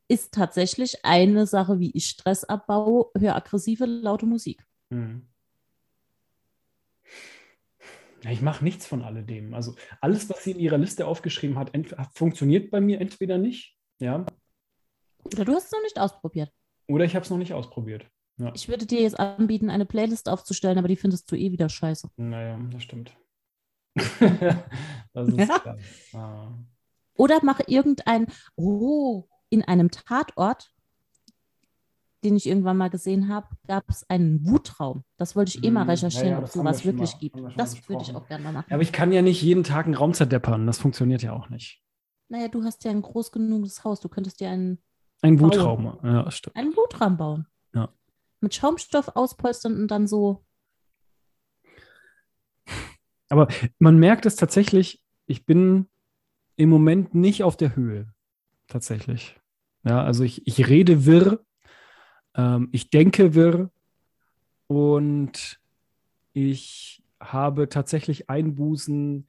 ist 0.08 0.32
tatsächlich 0.34 1.04
eine 1.04 1.46
Sache, 1.46 1.80
wie 1.80 1.90
ich 1.92 2.08
Stress 2.08 2.44
abbaue, 2.44 3.10
höre 3.16 3.34
aggressive, 3.34 3.86
laute 3.86 4.26
Musik. 4.26 4.64
Mhm. 4.90 5.28
Ja, 8.22 8.30
ich 8.30 8.40
mache 8.40 8.64
nichts 8.64 8.86
von 8.86 9.02
alledem. 9.02 9.54
Also 9.54 9.74
alles, 10.00 10.28
was 10.30 10.42
sie 10.44 10.52
in 10.52 10.58
ihrer 10.58 10.78
Liste 10.78 11.06
aufgeschrieben 11.06 11.58
hat, 11.58 11.72
funktioniert 12.14 12.70
bei 12.70 12.80
mir 12.80 13.00
entweder 13.00 13.38
nicht, 13.38 13.76
ja, 14.00 14.24
Oder 15.24 15.44
du 15.44 15.52
hast 15.54 15.66
es 15.66 15.72
noch 15.72 15.82
nicht 15.82 15.98
ausprobiert. 15.98 16.50
oder 16.88 17.04
ich 17.04 17.14
habe 17.14 17.24
es 17.24 17.30
noch 17.30 17.38
nicht 17.38 17.52
ausprobiert. 17.52 18.06
Ich 18.54 18.68
würde 18.68 18.84
dir 18.86 19.00
jetzt 19.00 19.18
anbieten, 19.18 19.70
eine 19.70 19.86
Playlist 19.86 20.28
aufzustellen, 20.28 20.76
aber 20.78 20.88
die 20.88 20.96
findest 20.96 21.30
du 21.32 21.36
eh 21.36 21.52
wieder 21.52 21.68
scheiße. 21.68 22.10
Naja, 22.16 22.58
das 22.70 22.82
stimmt. 22.82 23.16
das 23.96 25.28
ist 25.28 25.38
Ja. 25.48 25.76
Ah. 26.14 26.52
Oder 27.16 27.38
mach 27.42 27.60
irgendein, 27.66 28.26
oh, 28.56 29.24
in 29.48 29.62
einem 29.64 29.90
Tatort, 29.90 30.70
den 32.24 32.36
ich 32.36 32.46
irgendwann 32.46 32.76
mal 32.76 32.90
gesehen 32.90 33.28
habe, 33.28 33.46
gab 33.66 33.88
es 33.88 34.08
einen 34.10 34.44
Wutraum. 34.46 35.04
Das 35.16 35.34
wollte 35.34 35.56
ich 35.56 35.64
eh 35.64 35.70
mal 35.70 35.82
Hm, 35.82 35.90
recherchieren, 35.90 36.26
ja, 36.28 36.32
ja, 36.32 36.38
ob 36.38 36.44
es 36.44 36.54
wir 36.54 36.60
sowas 36.60 36.82
schon 36.82 36.92
wirklich 36.92 37.12
mal- 37.12 37.18
gibt. 37.20 37.36
wir 37.36 37.48
Das 37.56 37.88
würde 37.88 38.02
ich 38.02 38.14
auch 38.14 38.26
gerne 38.28 38.44
mal 38.44 38.52
machen. 38.52 38.66
Ja, 38.68 38.74
aber 38.74 38.82
ich 38.82 38.92
kann 38.92 39.12
ja 39.12 39.22
nicht 39.22 39.40
jeden 39.42 39.64
Tag 39.64 39.86
einen 39.86 39.94
Raum 39.94 40.12
zerdeppern. 40.12 40.66
Das 40.66 40.78
funktioniert 40.78 41.22
ja 41.22 41.32
auch 41.32 41.48
nicht. 41.48 41.80
naja, 42.28 42.48
du 42.48 42.64
hast 42.64 42.84
ja 42.84 42.90
ein 42.90 43.00
groß 43.02 43.30
genuges 43.32 43.82
Haus. 43.84 44.00
Du 44.00 44.08
könntest 44.08 44.40
dir 44.40 44.50
einen, 44.50 44.78
Ein. 45.22 45.40
Wutraum. 45.40 45.98
Ja, 46.02 46.30
stimmt. 46.30 46.56
einen 46.56 46.76
Wutraum 46.76 47.16
bauen. 47.16 47.46
Ja. 47.74 47.88
Mit 48.40 48.54
Schaumstoff 48.54 49.08
auspolstern 49.14 49.80
und 49.80 49.88
dann 49.88 50.06
so. 50.06 50.44
Aber 53.28 53.48
man 53.78 53.98
merkt 53.98 54.26
es 54.26 54.36
tatsächlich, 54.36 55.02
ich 55.26 55.46
bin 55.46 55.88
im 56.56 56.68
Moment 56.68 57.14
nicht 57.14 57.42
auf 57.42 57.56
der 57.56 57.76
Höhe. 57.76 58.12
Tatsächlich. 58.68 59.36
Ja, 59.84 60.02
also 60.02 60.24
ich, 60.24 60.46
ich 60.46 60.68
rede 60.68 61.06
wirr, 61.06 61.44
ähm, 62.34 62.68
ich 62.72 62.90
denke 62.90 63.34
wirr 63.34 63.70
und 64.66 65.60
ich 66.32 67.02
habe 67.20 67.68
tatsächlich 67.68 68.28
Einbußen 68.28 69.26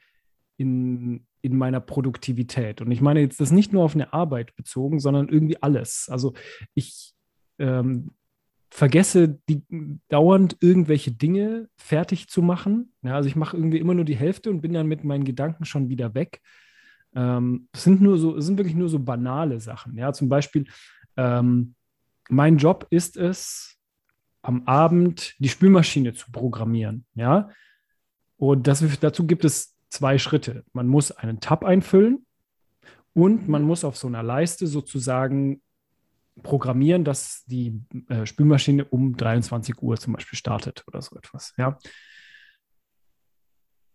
in, 0.57 1.25
in 1.41 1.57
meiner 1.57 1.79
Produktivität. 1.79 2.81
Und 2.81 2.91
ich 2.91 3.01
meine 3.01 3.21
jetzt 3.21 3.39
das 3.39 3.51
nicht 3.51 3.71
nur 3.71 3.83
auf 3.83 3.93
eine 3.93 4.13
Arbeit 4.13 4.55
bezogen, 4.55 4.99
sondern 4.99 5.29
irgendwie 5.29 5.61
alles. 5.61 6.09
Also 6.09 6.33
ich 6.73 7.13
ähm, 7.59 8.11
vergesse 8.69 9.39
die, 9.49 9.63
dauernd 10.09 10.57
irgendwelche 10.59 11.11
Dinge 11.11 11.69
fertig 11.77 12.27
zu 12.27 12.41
machen. 12.41 12.93
Ja, 13.01 13.15
also 13.15 13.29
ich 13.29 13.35
mache 13.35 13.57
irgendwie 13.57 13.79
immer 13.79 13.93
nur 13.93 14.05
die 14.05 14.15
Hälfte 14.15 14.49
und 14.49 14.61
bin 14.61 14.73
dann 14.73 14.87
mit 14.87 15.03
meinen 15.03 15.23
Gedanken 15.23 15.65
schon 15.65 15.89
wieder 15.89 16.13
weg. 16.13 16.41
Ähm, 17.15 17.67
es 17.71 17.83
sind 17.83 18.01
nur 18.01 18.17
so, 18.17 18.37
es 18.37 18.45
sind 18.45 18.57
wirklich 18.57 18.75
nur 18.75 18.89
so 18.89 18.99
banale 18.99 19.59
Sachen. 19.59 19.97
Ja, 19.97 20.13
zum 20.13 20.29
Beispiel, 20.29 20.65
ähm, 21.15 21.75
mein 22.29 22.57
Job 22.57 22.87
ist 22.89 23.17
es, 23.17 23.77
am 24.41 24.63
Abend 24.65 25.35
die 25.39 25.49
Spülmaschine 25.49 26.13
zu 26.13 26.31
programmieren. 26.31 27.05
Ja, 27.15 27.49
und 28.37 28.67
das, 28.67 28.83
dazu 28.99 29.25
gibt 29.25 29.43
es 29.45 29.75
zwei 29.89 30.17
Schritte. 30.17 30.63
Man 30.73 30.87
muss 30.87 31.11
einen 31.11 31.39
Tab 31.39 31.65
einfüllen 31.65 32.25
und 33.13 33.47
man 33.47 33.63
muss 33.63 33.83
auf 33.83 33.97
so 33.97 34.07
einer 34.07 34.23
Leiste 34.23 34.67
sozusagen 34.67 35.61
programmieren, 36.43 37.03
dass 37.03 37.43
die 37.45 37.81
äh, 38.09 38.25
Spülmaschine 38.25 38.85
um 38.85 39.15
23 39.17 39.81
Uhr 39.81 39.97
zum 39.97 40.13
Beispiel 40.13 40.37
startet 40.37 40.83
oder 40.87 41.01
so 41.01 41.15
etwas. 41.15 41.53
Ja. 41.57 41.77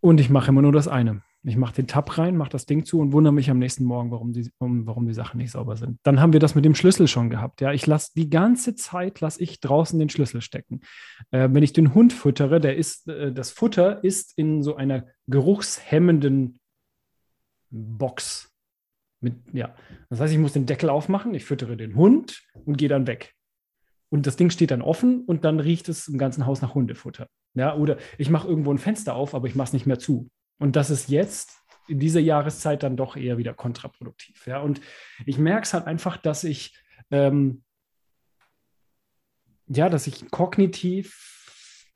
Und 0.00 0.20
ich 0.20 0.30
mache 0.30 0.48
immer 0.48 0.62
nur 0.62 0.72
das 0.72 0.88
eine. 0.88 1.22
Ich 1.44 1.56
mache 1.56 1.74
den 1.74 1.88
Tab 1.88 2.18
rein, 2.18 2.36
mache 2.36 2.50
das 2.50 2.66
Ding 2.66 2.84
zu 2.84 3.00
und 3.00 3.12
wundere 3.12 3.32
mich 3.32 3.50
am 3.50 3.58
nächsten 3.58 3.84
Morgen, 3.84 4.12
warum 4.12 4.32
die, 4.32 4.48
um, 4.58 4.86
warum 4.86 5.06
die 5.06 5.14
Sachen 5.14 5.38
nicht 5.38 5.50
sauber 5.50 5.76
sind. 5.76 5.98
Dann 6.04 6.20
haben 6.20 6.32
wir 6.32 6.38
das 6.38 6.54
mit 6.54 6.64
dem 6.64 6.76
Schlüssel 6.76 7.08
schon 7.08 7.30
gehabt. 7.30 7.60
Ja, 7.60 7.72
ich 7.72 7.86
lasse 7.86 8.12
die 8.14 8.30
ganze 8.30 8.76
Zeit 8.76 9.20
lasse 9.20 9.42
ich 9.42 9.58
draußen 9.60 9.98
den 9.98 10.08
Schlüssel 10.08 10.40
stecken. 10.40 10.80
Äh, 11.32 11.48
wenn 11.50 11.64
ich 11.64 11.72
den 11.72 11.94
Hund 11.94 12.12
füttere, 12.12 12.60
der 12.60 12.76
ist, 12.76 13.08
äh, 13.08 13.32
das 13.32 13.50
Futter 13.50 14.04
ist 14.04 14.38
in 14.38 14.62
so 14.62 14.76
einer 14.76 15.06
geruchshemmenden 15.26 16.60
Box. 17.70 18.51
Mit, 19.22 19.36
ja. 19.52 19.74
Das 20.10 20.20
heißt, 20.20 20.32
ich 20.32 20.38
muss 20.38 20.52
den 20.52 20.66
Deckel 20.66 20.90
aufmachen, 20.90 21.32
ich 21.32 21.44
füttere 21.44 21.76
den 21.76 21.94
Hund 21.94 22.42
und 22.66 22.76
gehe 22.76 22.88
dann 22.88 23.06
weg. 23.06 23.34
Und 24.10 24.26
das 24.26 24.36
Ding 24.36 24.50
steht 24.50 24.70
dann 24.70 24.82
offen 24.82 25.24
und 25.24 25.44
dann 25.44 25.58
riecht 25.58 25.88
es 25.88 26.08
im 26.08 26.18
ganzen 26.18 26.44
Haus 26.44 26.60
nach 26.60 26.74
Hundefutter. 26.74 27.28
Ja, 27.54 27.74
oder 27.74 27.96
ich 28.18 28.28
mache 28.28 28.48
irgendwo 28.48 28.72
ein 28.72 28.78
Fenster 28.78 29.14
auf, 29.14 29.34
aber 29.34 29.46
ich 29.46 29.54
mache 29.54 29.68
es 29.68 29.72
nicht 29.72 29.86
mehr 29.86 29.98
zu. 29.98 30.28
Und 30.58 30.76
das 30.76 30.90
ist 30.90 31.08
jetzt 31.08 31.56
in 31.88 31.98
dieser 31.98 32.20
Jahreszeit 32.20 32.82
dann 32.82 32.96
doch 32.96 33.16
eher 33.16 33.38
wieder 33.38 33.54
kontraproduktiv. 33.54 34.46
Ja, 34.46 34.60
und 34.60 34.80
ich 35.24 35.38
merke 35.38 35.62
es 35.62 35.72
halt 35.72 35.86
einfach, 35.86 36.18
dass 36.18 36.44
ich 36.44 36.76
ähm, 37.10 37.62
ja, 39.68 39.88
dass 39.88 40.06
ich 40.06 40.30
kognitiv 40.30 41.90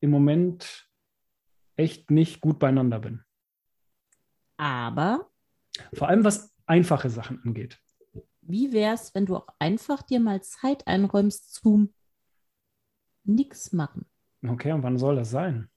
im 0.00 0.10
Moment 0.10 0.88
echt 1.76 2.10
nicht 2.10 2.40
gut 2.40 2.58
beieinander 2.58 3.00
bin. 3.00 3.22
Aber 4.56 5.27
Vor 5.92 6.08
allem 6.08 6.24
was 6.24 6.54
einfache 6.66 7.10
Sachen 7.10 7.40
angeht. 7.44 7.80
wie 8.42 8.72
wäre 8.72 8.94
es, 8.94 9.14
wenn 9.14 9.26
du 9.26 9.36
auch 9.36 9.48
einfach 9.58 10.02
dir 10.02 10.20
mal 10.20 10.42
Zeit 10.42 10.86
einräumst 10.86 11.54
zum 11.54 11.92
Nix 13.24 13.72
machen? 13.72 14.06
Okay, 14.46 14.72
und 14.72 14.82
wann 14.82 14.98
soll 14.98 15.16
das 15.16 15.30
sein? 15.30 15.68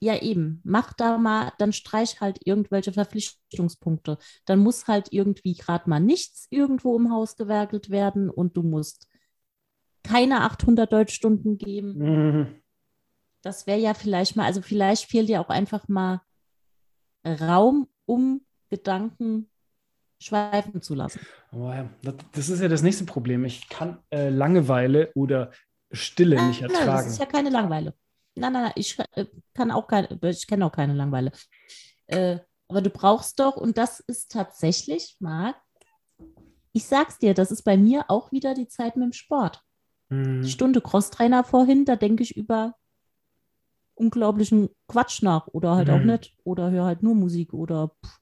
Ja, 0.00 0.20
eben. 0.20 0.60
Mach 0.64 0.92
da 0.92 1.18
mal, 1.18 1.52
dann 1.58 1.72
streich 1.72 2.20
halt 2.20 2.38
irgendwelche 2.44 2.92
Verpflichtungspunkte. 2.92 4.18
Dann 4.44 4.58
muss 4.58 4.86
halt 4.86 5.12
irgendwie 5.12 5.54
gerade 5.54 5.88
mal 5.88 6.00
nichts 6.00 6.46
irgendwo 6.50 6.96
im 6.96 7.10
Haus 7.10 7.36
gewerkelt 7.36 7.90
werden 7.90 8.28
und 8.30 8.56
du 8.56 8.62
musst 8.62 9.08
keine 10.02 10.42
800 10.42 10.92
Deutschstunden 10.92 11.58
geben. 11.58 11.94
Mhm. 11.96 12.62
Das 13.42 13.66
wäre 13.66 13.78
ja 13.78 13.94
vielleicht 13.94 14.36
mal, 14.36 14.44
also 14.44 14.62
vielleicht 14.62 15.10
fehlt 15.10 15.28
dir 15.28 15.40
auch 15.40 15.48
einfach 15.48 15.88
mal 15.88 16.22
Raum, 17.26 17.88
um 18.06 18.44
Gedanken 18.76 19.48
schweifen 20.20 20.80
zu 20.82 20.94
lassen. 20.94 21.20
Aber 21.50 21.74
ja, 21.74 21.88
das, 22.32 22.48
ist 22.48 22.60
ja 22.60 22.68
das 22.68 22.82
nächste 22.82 23.04
Problem. 23.04 23.44
Ich 23.44 23.68
kann 23.68 23.98
äh, 24.10 24.30
Langeweile 24.30 25.10
oder 25.14 25.50
Stille 25.92 26.36
nicht 26.46 26.62
Nein, 26.62 26.70
nein, 26.72 26.80
ertragen. 26.80 27.04
das 27.04 27.12
ist 27.12 27.18
ja 27.18 27.26
keine 27.26 27.50
Langeweile. 27.50 27.94
Nein, 28.36 28.52
nein, 28.52 28.62
nein, 28.64 28.72
ich 28.76 28.98
äh, 29.12 29.26
kann 29.54 29.70
auch 29.70 29.86
keine, 29.86 30.08
ich 30.22 30.46
kenne 30.46 30.66
auch 30.66 30.72
keine 30.72 30.94
Langeweile. 30.94 31.30
Äh, 32.06 32.38
aber 32.68 32.80
du 32.82 32.90
brauchst 32.90 33.38
doch, 33.38 33.56
und 33.56 33.76
das 33.78 34.00
ist 34.00 34.32
tatsächlich, 34.32 35.16
Marc, 35.20 35.56
ich 36.72 36.86
sag's 36.86 37.18
dir, 37.18 37.34
das 37.34 37.52
ist 37.52 37.62
bei 37.62 37.76
mir 37.76 38.06
auch 38.08 38.32
wieder 38.32 38.54
die 38.54 38.66
Zeit 38.66 38.96
mit 38.96 39.04
dem 39.04 39.12
Sport. 39.12 39.62
Mhm. 40.08 40.42
Die 40.42 40.50
Stunde 40.50 40.80
Crosstrainer 40.80 41.44
vorhin, 41.44 41.84
da 41.84 41.94
denke 41.96 42.22
ich 42.22 42.36
über 42.36 42.74
unglaublichen 43.94 44.70
Quatsch 44.88 45.22
nach 45.22 45.46
oder 45.48 45.76
halt 45.76 45.90
auch 45.90 46.00
Mhm. 46.00 46.06
nicht 46.06 46.36
oder 46.42 46.70
höre 46.70 46.84
halt 46.86 47.02
nur 47.02 47.14
Musik 47.14 47.52
oder 47.52 47.92
pff. 48.04 48.20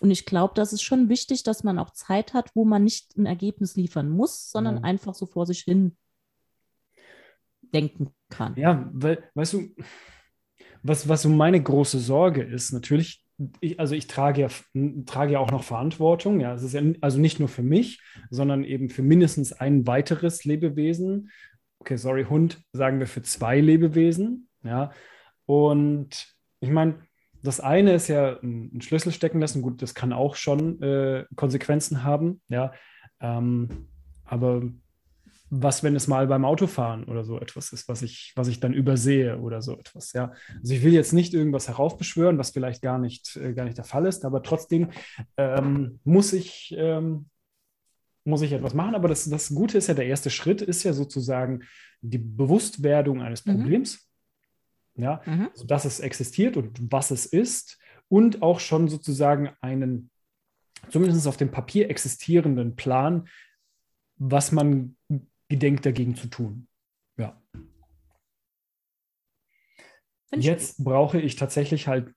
Und 0.00 0.10
ich 0.10 0.26
glaube, 0.26 0.54
das 0.54 0.72
ist 0.72 0.82
schon 0.82 1.08
wichtig, 1.08 1.42
dass 1.42 1.64
man 1.64 1.78
auch 1.78 1.90
Zeit 1.90 2.34
hat, 2.34 2.50
wo 2.54 2.64
man 2.64 2.84
nicht 2.84 3.16
ein 3.16 3.26
Ergebnis 3.26 3.76
liefern 3.76 4.08
muss, 4.10 4.50
sondern 4.50 4.76
Ja. 4.76 4.82
einfach 4.82 5.14
so 5.14 5.26
vor 5.26 5.46
sich 5.46 5.60
hin 5.60 5.96
denken 7.74 8.10
kann. 8.30 8.54
Ja, 8.56 8.88
weil, 8.92 9.22
weißt 9.34 9.54
du, 9.54 9.74
was, 10.82 11.08
was 11.08 11.22
so 11.22 11.28
meine 11.28 11.62
große 11.62 11.98
Sorge 11.98 12.42
ist, 12.42 12.72
natürlich, 12.72 13.24
ich, 13.60 13.78
also 13.78 13.94
ich 13.94 14.06
trage 14.06 14.42
ja, 14.42 14.48
trage 15.06 15.32
ja 15.32 15.38
auch 15.38 15.50
noch 15.50 15.64
Verantwortung, 15.64 16.40
ja, 16.40 16.54
es 16.54 16.62
ist 16.62 16.74
ja 16.74 16.82
also 17.00 17.18
nicht 17.18 17.38
nur 17.40 17.48
für 17.48 17.62
mich, 17.62 18.00
sondern 18.30 18.64
eben 18.64 18.90
für 18.90 19.02
mindestens 19.02 19.52
ein 19.52 19.86
weiteres 19.86 20.44
Lebewesen. 20.44 21.30
Okay, 21.80 21.96
sorry, 21.96 22.24
Hund, 22.24 22.60
sagen 22.72 22.98
wir 22.98 23.06
für 23.06 23.22
zwei 23.22 23.60
Lebewesen, 23.60 24.48
ja. 24.62 24.92
Und 25.46 26.34
ich 26.60 26.70
meine, 26.70 27.07
das 27.42 27.60
eine 27.60 27.94
ist 27.94 28.08
ja 28.08 28.38
ein 28.42 28.70
ein 28.74 28.80
Schlüssel 28.80 29.12
stecken 29.12 29.40
lassen, 29.40 29.62
gut, 29.62 29.82
das 29.82 29.94
kann 29.94 30.12
auch 30.12 30.34
schon 30.34 30.82
äh, 30.82 31.24
Konsequenzen 31.36 32.04
haben, 32.04 32.40
ja. 32.48 32.72
Ähm, 33.20 33.88
aber 34.24 34.62
was, 35.50 35.82
wenn 35.82 35.96
es 35.96 36.08
mal 36.08 36.26
beim 36.26 36.44
Autofahren 36.44 37.04
oder 37.04 37.24
so 37.24 37.40
etwas 37.40 37.72
ist, 37.72 37.88
was 37.88 38.02
ich, 38.02 38.32
was 38.36 38.48
ich 38.48 38.60
dann 38.60 38.74
übersehe 38.74 39.38
oder 39.38 39.62
so 39.62 39.78
etwas, 39.78 40.12
ja. 40.12 40.32
Also 40.60 40.74
ich 40.74 40.82
will 40.82 40.92
jetzt 40.92 41.12
nicht 41.12 41.32
irgendwas 41.32 41.68
heraufbeschwören, 41.68 42.38
was 42.38 42.50
vielleicht 42.50 42.82
gar 42.82 42.98
nicht, 42.98 43.36
äh, 43.36 43.54
gar 43.54 43.64
nicht 43.64 43.78
der 43.78 43.84
Fall 43.84 44.06
ist, 44.06 44.24
aber 44.24 44.42
trotzdem 44.42 44.90
ähm, 45.36 46.00
muss 46.04 46.32
ich, 46.32 46.74
ähm, 46.76 47.26
muss 48.24 48.42
ich 48.42 48.52
etwas 48.52 48.74
machen. 48.74 48.94
Aber 48.94 49.08
das, 49.08 49.24
das 49.24 49.48
Gute 49.48 49.78
ist 49.78 49.86
ja, 49.86 49.94
der 49.94 50.06
erste 50.06 50.28
Schritt 50.30 50.60
ist 50.60 50.82
ja 50.82 50.92
sozusagen 50.92 51.60
die 52.02 52.18
Bewusstwerdung 52.18 53.22
eines 53.22 53.44
Mhm. 53.46 54.07
Ja, 54.98 55.22
Mhm. 55.26 55.48
also 55.52 55.64
dass 55.64 55.84
es 55.84 56.00
existiert 56.00 56.56
und 56.56 56.78
was 56.92 57.10
es 57.12 57.24
ist 57.24 57.78
und 58.08 58.42
auch 58.42 58.58
schon 58.58 58.88
sozusagen 58.88 59.50
einen, 59.60 60.10
zumindest 60.90 61.26
auf 61.28 61.36
dem 61.36 61.50
Papier 61.52 61.88
existierenden 61.88 62.74
Plan, 62.74 63.28
was 64.16 64.50
man 64.50 64.96
gedenkt 65.48 65.86
dagegen 65.86 66.16
zu 66.16 66.26
tun. 66.26 66.66
Ja. 67.16 67.40
Jetzt 70.34 70.82
brauche 70.84 71.20
ich 71.20 71.36
tatsächlich 71.36 71.86
halt, 71.88 72.12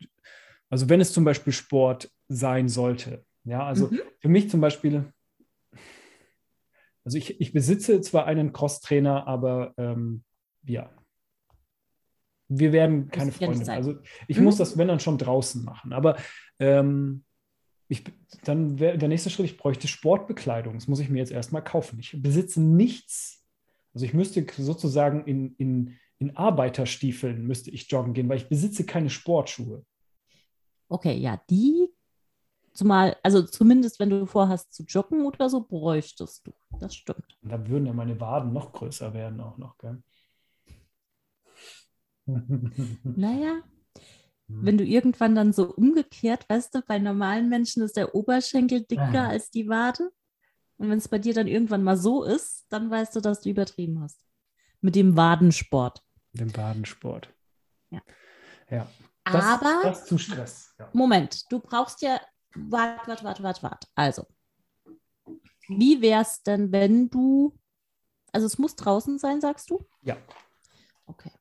also 0.69 0.89
wenn 0.89 0.99
es 1.01 1.13
zum 1.13 1.23
Beispiel 1.23 1.53
Sport 1.53 2.11
sein 2.27 2.67
sollte, 2.67 3.23
ja, 3.43 3.63
also 3.65 3.87
Mhm. 3.87 4.01
für 4.19 4.29
mich 4.29 4.49
zum 4.49 4.59
Beispiel, 4.59 5.13
also 7.05 7.17
ich, 7.17 7.39
ich 7.39 7.53
besitze 7.53 8.01
zwar 8.01 8.25
einen 8.25 8.53
Crosstrainer, 8.53 9.27
aber 9.27 9.73
ähm, 9.77 10.23
ja, 10.63 10.89
wir 12.53 12.71
werden 12.73 13.07
keine 13.09 13.31
Freunde. 13.31 13.63
sein. 13.65 13.77
Also 13.77 13.95
ich 14.27 14.37
Mhm. 14.37 14.43
muss 14.43 14.57
das, 14.57 14.77
wenn 14.77 14.87
dann 14.89 14.99
schon 14.99 15.17
draußen 15.17 15.63
machen. 15.63 15.93
Aber 15.93 16.17
ähm, 16.59 17.23
ich, 17.87 18.03
dann 18.43 18.79
wäre 18.79 18.97
der 18.97 19.07
nächste 19.09 19.29
Schritt, 19.29 19.45
ich 19.45 19.57
bräuchte 19.57 19.87
Sportbekleidung. 19.87 20.73
Das 20.73 20.87
muss 20.87 20.99
ich 20.99 21.09
mir 21.09 21.19
jetzt 21.19 21.31
erstmal 21.31 21.63
kaufen. 21.63 21.97
Ich 21.99 22.15
besitze 22.21 22.61
nichts. 22.61 23.45
Also 23.93 24.05
ich 24.05 24.13
müsste 24.13 24.45
sozusagen 24.57 25.25
in, 25.25 25.55
in, 25.55 25.97
in 26.19 26.35
Arbeiterstiefeln 26.37 27.45
müsste 27.47 27.71
ich 27.71 27.89
joggen 27.91 28.13
gehen, 28.13 28.29
weil 28.29 28.37
ich 28.37 28.49
besitze 28.49 28.85
keine 28.85 29.09
Sportschuhe. 29.09 29.85
Okay, 30.89 31.17
ja, 31.17 31.41
die 31.49 31.87
zumal, 32.73 33.17
also 33.23 33.43
zumindest 33.43 33.99
wenn 33.99 34.09
du 34.09 34.25
vorhast 34.25 34.73
zu 34.73 34.83
joggen 34.83 35.25
oder 35.25 35.49
so, 35.49 35.61
bräuchtest 35.61 36.47
du. 36.47 36.51
Das 36.79 36.95
stimmt. 36.95 37.37
Und 37.41 37.49
dann 37.51 37.67
würden 37.67 37.85
ja 37.85 37.93
meine 37.93 38.19
Waden 38.19 38.53
noch 38.53 38.71
größer 38.73 39.13
werden 39.13 39.39
auch 39.41 39.57
noch, 39.57 39.77
gell? 39.77 40.01
Naja, 43.03 43.61
wenn 44.47 44.77
du 44.77 44.83
irgendwann 44.83 45.35
dann 45.35 45.53
so 45.53 45.73
umgekehrt, 45.73 46.47
weißt 46.49 46.75
du, 46.75 46.81
bei 46.81 46.99
normalen 46.99 47.47
Menschen 47.49 47.83
ist 47.83 47.95
der 47.97 48.13
Oberschenkel 48.15 48.81
dicker 48.83 49.23
Ah. 49.23 49.29
als 49.29 49.49
die 49.49 49.67
Wade. 49.69 50.11
Und 50.77 50.89
wenn 50.89 50.97
es 50.97 51.07
bei 51.07 51.19
dir 51.19 51.33
dann 51.33 51.47
irgendwann 51.47 51.83
mal 51.83 51.95
so 51.97 52.23
ist, 52.23 52.65
dann 52.69 52.89
weißt 52.89 53.15
du, 53.15 53.21
dass 53.21 53.41
du 53.41 53.49
übertrieben 53.49 54.01
hast. 54.01 54.19
Mit 54.81 54.95
dem 54.95 55.15
Wadensport. 55.15 56.03
Den 56.33 56.51
Badensport. 56.51 57.29
Ja. 57.91 58.01
Ja. 58.69 58.87
Das, 59.23 59.45
Aber, 59.45 59.81
das 59.83 60.05
zu 60.05 60.17
Stress. 60.17 60.73
Ja. 60.79 60.89
Moment, 60.93 61.51
du 61.51 61.59
brauchst 61.59 62.01
ja, 62.01 62.19
warte, 62.55 63.07
warte, 63.07 63.23
warte, 63.23 63.43
warte, 63.43 63.63
warte. 63.63 63.87
Also, 63.95 64.25
wie 65.67 66.01
wär's 66.01 66.41
denn, 66.43 66.71
wenn 66.71 67.09
du, 67.09 67.57
also 68.33 68.47
es 68.47 68.57
muss 68.57 68.75
draußen 68.75 69.19
sein, 69.19 69.39
sagst 69.39 69.69
du? 69.69 69.85
ja. 70.01 70.17
Okay. 71.05 71.31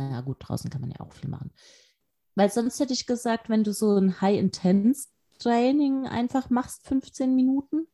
Naja, 0.00 0.22
gut, 0.22 0.38
draußen 0.40 0.70
kann 0.70 0.80
man 0.80 0.90
ja 0.90 1.00
auch 1.00 1.12
viel 1.12 1.28
machen. 1.28 1.52
Weil 2.34 2.50
sonst 2.50 2.80
hätte 2.80 2.94
ich 2.94 3.06
gesagt, 3.06 3.50
wenn 3.50 3.64
du 3.64 3.72
so 3.74 3.98
ein 3.98 4.20
High-Intense-Training 4.22 6.06
einfach 6.06 6.48
machst, 6.48 6.86
15 6.86 7.34
Minuten, 7.36 7.86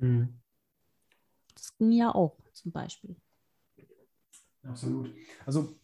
Mhm. 0.00 0.40
das 1.54 1.76
ging 1.76 1.90
ja 1.90 2.14
auch 2.14 2.36
zum 2.52 2.70
Beispiel. 2.70 3.16
Absolut. 4.62 5.12
Also 5.44 5.74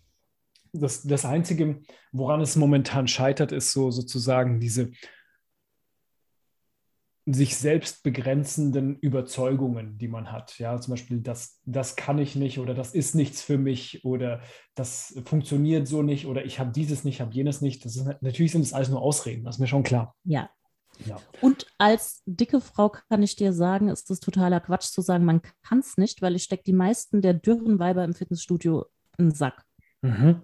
das, 0.73 1.03
das 1.03 1.25
Einzige, 1.25 1.83
woran 2.13 2.41
es 2.41 2.55
momentan 2.55 3.09
scheitert, 3.09 3.51
ist 3.51 3.73
so 3.73 3.91
sozusagen 3.91 4.61
diese 4.61 4.93
sich 7.27 7.57
selbst 7.57 8.03
begrenzenden 8.03 8.97
Überzeugungen, 8.99 9.97
die 9.97 10.09
man 10.09 10.31
hat. 10.31 10.59
Ja, 10.59 10.79
zum 10.79 10.93
Beispiel, 10.93 11.21
das, 11.21 11.61
das 11.65 11.97
kann 11.97 12.19
ich 12.19 12.37
nicht 12.37 12.59
oder 12.59 12.75
das 12.75 12.95
ist 12.95 13.15
nichts 13.15 13.41
für 13.41 13.57
mich 13.57 14.05
oder 14.05 14.43
das 14.75 15.19
funktioniert 15.25 15.89
so 15.89 16.03
nicht 16.03 16.27
oder 16.27 16.45
ich 16.45 16.59
habe 16.59 16.71
dieses 16.73 17.03
nicht, 17.05 17.21
habe 17.23 17.33
jenes 17.33 17.63
nicht. 17.63 17.85
Das 17.85 17.97
ist, 17.97 18.07
natürlich 18.21 18.53
sind 18.53 18.63
das 18.63 18.75
alles 18.75 18.91
nur 18.91 19.01
Ausreden, 19.01 19.45
das 19.45 19.57
ist 19.57 19.61
mir 19.61 19.67
schon 19.67 19.83
klar. 19.85 20.15
Ja. 20.25 20.51
Ja. 21.07 21.17
Und 21.41 21.67
als 21.77 22.23
dicke 22.25 22.61
Frau 22.61 22.91
kann 22.91 23.23
ich 23.23 23.35
dir 23.35 23.53
sagen, 23.53 23.89
ist 23.89 24.11
das 24.11 24.21
totaler 24.21 24.61
Quatsch 24.61 24.93
zu 24.93 25.01
sagen, 25.01 25.25
man 25.25 25.43
kann 25.63 25.81
es 25.81 25.97
nicht, 25.97 26.23
weil 26.23 26.37
ich 26.37 26.45
stecke 26.45 26.63
die 26.65 26.73
meisten 26.73 27.21
der 27.21 27.35
dürren 27.35 27.81
Weiber 27.81 28.05
im 28.05 28.15
Fitnessstudio 28.15 28.87
in 29.19 29.31
den 29.31 29.35
Sack. 29.35 29.65
Mhm. 30.03 30.43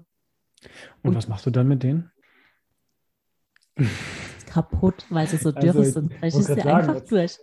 Und, 1.02 1.10
Und- 1.10 1.14
was 1.14 1.28
machst 1.28 1.46
du 1.46 1.50
dann 1.50 1.68
mit 1.68 1.82
denen? 1.82 2.10
Kaputt, 4.50 5.06
weil 5.10 5.26
sie 5.28 5.36
so 5.36 5.50
Also, 5.50 5.60
dürre 5.60 5.82
ich 5.86 5.92
sind. 5.94 6.12
Vielleicht 6.12 6.36
ist 6.36 6.46
sagen, 6.46 6.68
einfach 6.68 6.94
jetzt- 6.96 7.10
durch. 7.12 7.38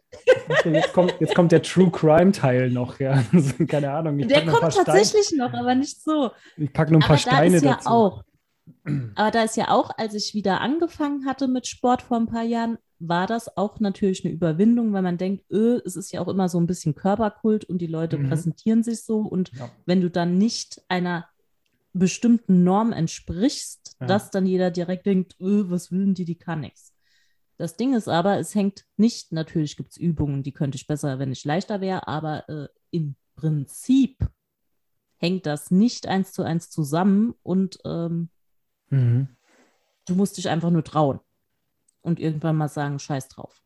Jetzt 0.66 0.93
kommt, 0.93 1.16
jetzt 1.20 1.36
kommt 1.36 1.51
der 1.51 1.62
True 1.62 1.89
Crime 1.89 2.32
Teil 2.32 2.70
noch, 2.70 2.99
ja. 2.99 3.24
Also, 3.34 3.66
Keine 3.66 3.91
Ahnung. 3.91 4.18
Der 4.20 4.45
kommt 4.45 4.60
paar 4.60 4.72
Steine- 4.72 4.86
tatsächlich 4.86 5.32
noch, 5.38 5.53
aber 5.53 5.74
nicht 5.76 6.01
so. 6.03 6.32
Ich 6.58 6.72
packe 6.74 6.91
nur 6.91 7.01
ein 7.01 7.08
paar 7.08 7.16
Aber 7.18 7.24
da 7.26 7.32
Steine 7.38 7.55
ist 7.58 7.64
ja 7.64 7.74
dazu. 7.76 7.89
auch, 7.89 8.24
aber 9.16 9.32
da 9.32 9.43
ist 9.43 9.55
ja 9.58 9.70
auch, 9.70 9.91
als 9.97 10.14
ich 10.14 10.34
wieder 10.34 10.62
angefangen 10.62 11.26
hatte 11.26 11.47
mit 11.47 11.66
Sport 11.68 12.01
vor 12.01 12.18
ein 12.18 12.28
paar 12.28 12.43
Jahren, 12.43 12.78
war 12.99 13.28
das 13.28 13.55
auch 13.58 13.80
natürlich 13.80 14.26
eine 14.26 14.34
Überwindung, 14.34 14.91
weil 14.91 15.03
man 15.03 15.18
denkt, 15.18 15.45
öh, 15.51 15.80
es 15.86 15.95
ist 15.95 16.12
ja 16.12 16.20
auch 16.22 16.28
immer 16.28 16.49
so 16.49 16.60
ein 16.60 16.68
bisschen 16.68 16.95
Körperkult 16.95 17.64
und 17.66 17.78
die 17.80 17.88
Leute 17.88 18.18
Mhm. 18.18 18.28
präsentieren 18.30 18.84
sich 18.84 19.03
so 19.03 19.20
und 19.20 19.51
Ja. 19.58 19.70
wenn 19.86 20.01
du 20.01 20.10
dann 20.10 20.38
nicht 20.38 20.82
einer 20.89 21.28
bestimmten 21.93 22.64
Norm 22.64 22.91
entsprichst, 22.93 23.95
Ja. 24.01 24.08
dass 24.08 24.30
dann 24.32 24.45
jeder 24.45 24.72
direkt 24.72 25.05
denkt, 25.05 25.36
öh, 25.39 25.66
was 25.68 25.91
will 25.91 25.99
denn 26.05 26.14
die, 26.16 26.26
die 26.26 26.36
kann 26.36 26.62
nichts. 26.62 26.91
Das 27.58 27.76
Ding 27.76 27.95
ist 27.95 28.08
aber, 28.08 28.38
es 28.38 28.53
hängt 28.53 28.86
nicht, 28.97 29.32
natürlich 29.32 29.78
gibt 29.78 29.91
es 29.91 29.97
Übungen, 29.97 30.43
die 30.43 30.51
könnte 30.51 30.76
ich 30.76 30.86
besser, 30.86 31.18
wenn 31.18 31.32
ich 31.32 31.43
leichter 31.43 31.82
wäre, 31.82 32.08
aber 32.08 32.47
äh, 32.49 32.68
im 32.91 33.16
Prinzip 33.36 34.28
hängt 35.18 35.47
das 35.47 35.72
nicht 35.72 36.08
eins 36.08 36.32
zu 36.32 36.43
eins 36.43 36.70
zusammen 36.70 37.34
und 37.43 37.80
ähm, 37.86 38.30
Mhm. 38.89 39.36
du 40.05 40.16
musst 40.16 40.38
dich 40.38 40.47
einfach 40.47 40.70
nur 40.70 40.84
trauen 40.84 41.20
und 42.01 42.22
irgendwann 42.22 42.55
mal 42.55 42.70
sagen, 42.70 42.99
scheiß 42.99 43.28
drauf. 43.28 43.62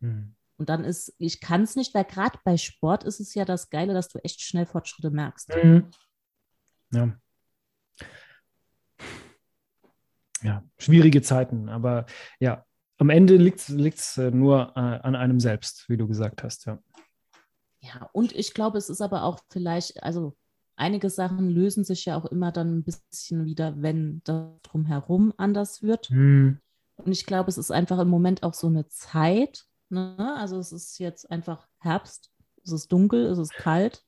Mhm. 0.00 0.34
Und 0.58 0.68
dann 0.68 0.84
ist, 0.84 1.14
ich 1.18 1.40
kann 1.40 1.62
es 1.62 1.74
nicht, 1.74 1.94
weil 1.94 2.04
gerade 2.04 2.38
bei 2.44 2.58
Sport 2.58 3.04
ist 3.04 3.20
es 3.20 3.32
ja 3.34 3.44
das 3.46 3.70
Geile, 3.70 3.94
dass 3.94 4.08
du 4.08 4.18
echt 4.24 4.42
schnell 4.42 4.66
Fortschritte 4.66 5.10
merkst. 5.10 5.48
Mhm. 5.62 5.90
Ja. 6.90 7.18
Ja, 10.42 10.64
schwierige 10.76 11.22
Zeiten, 11.22 11.68
aber 11.68 12.06
ja, 12.40 12.64
am 12.98 13.10
Ende 13.10 13.36
liegt 13.36 13.60
es 13.70 14.16
nur 14.16 14.72
äh, 14.76 14.80
an 14.80 15.16
einem 15.16 15.40
selbst, 15.40 15.88
wie 15.88 15.96
du 15.96 16.06
gesagt 16.06 16.42
hast, 16.42 16.66
ja. 16.66 16.78
Ja, 17.80 18.10
und 18.12 18.32
ich 18.32 18.54
glaube, 18.54 18.76
es 18.76 18.90
ist 18.90 19.00
aber 19.00 19.22
auch 19.22 19.38
vielleicht, 19.50 20.02
also 20.02 20.36
einige 20.76 21.10
Sachen 21.10 21.48
lösen 21.48 21.84
sich 21.84 22.04
ja 22.04 22.16
auch 22.16 22.24
immer 22.26 22.50
dann 22.50 22.78
ein 22.78 22.82
bisschen 22.82 23.44
wieder, 23.44 23.80
wenn 23.80 24.20
das 24.24 24.50
drumherum 24.62 25.32
anders 25.36 25.82
wird. 25.82 26.10
Mhm. 26.10 26.58
Und 26.96 27.12
ich 27.12 27.24
glaube, 27.24 27.48
es 27.48 27.58
ist 27.58 27.70
einfach 27.70 28.00
im 28.00 28.08
Moment 28.08 28.42
auch 28.42 28.54
so 28.54 28.66
eine 28.66 28.88
Zeit. 28.88 29.64
Ne? 29.90 30.16
Also 30.36 30.58
es 30.58 30.72
ist 30.72 30.98
jetzt 30.98 31.30
einfach 31.30 31.68
Herbst, 31.78 32.32
es 32.64 32.72
ist 32.72 32.92
dunkel, 32.92 33.26
es 33.26 33.38
ist 33.38 33.54
kalt. 33.54 34.02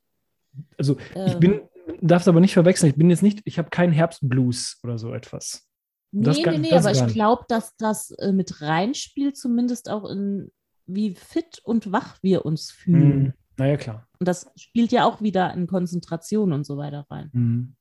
Also 0.77 0.97
ich 0.99 1.33
Ähm, 1.33 1.39
bin, 1.39 1.61
darf 2.01 2.23
es 2.23 2.27
aber 2.27 2.41
nicht 2.41 2.53
verwechseln, 2.53 2.89
ich 2.89 2.97
bin 2.97 3.09
jetzt 3.09 3.23
nicht, 3.23 3.41
ich 3.45 3.57
habe 3.57 3.69
keinen 3.69 3.93
Herbstblues 3.93 4.79
oder 4.83 4.97
so 4.97 5.13
etwas. 5.13 5.70
Nee, 6.13 6.43
kann- 6.43 6.53
nee, 6.61 6.69
nee, 6.69 6.73
aber 6.77 6.91
ich 6.91 7.07
glaube, 7.13 7.45
dass 7.47 7.75
das 7.77 8.11
äh, 8.11 8.31
mit 8.33 8.61
reinspielt, 8.61 9.37
zumindest 9.37 9.89
auch 9.89 10.09
in 10.09 10.51
wie 10.85 11.15
fit 11.15 11.59
und 11.63 11.91
wach 11.93 12.17
wir 12.21 12.45
uns 12.45 12.69
fühlen. 12.71 13.23
Mhm. 13.23 13.33
Naja, 13.57 13.77
klar. 13.77 14.07
Und 14.19 14.27
das 14.27 14.51
spielt 14.55 14.91
ja 14.91 15.05
auch 15.05 15.21
wieder 15.21 15.53
in 15.53 15.67
Konzentration 15.67 16.51
und 16.51 16.65
so 16.65 16.77
weiter 16.77 17.05
rein. 17.09 17.29
Mhm. 17.33 17.75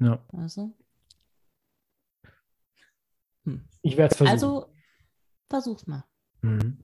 Ja, 0.00 0.24
Also, 0.32 0.74
ich 3.82 3.96
werde 3.96 4.12
es 4.12 4.16
versuchen. 4.16 4.32
also 4.32 4.72
versuch's 5.48 5.86
mal. 5.86 6.04
mhm. 6.42 6.78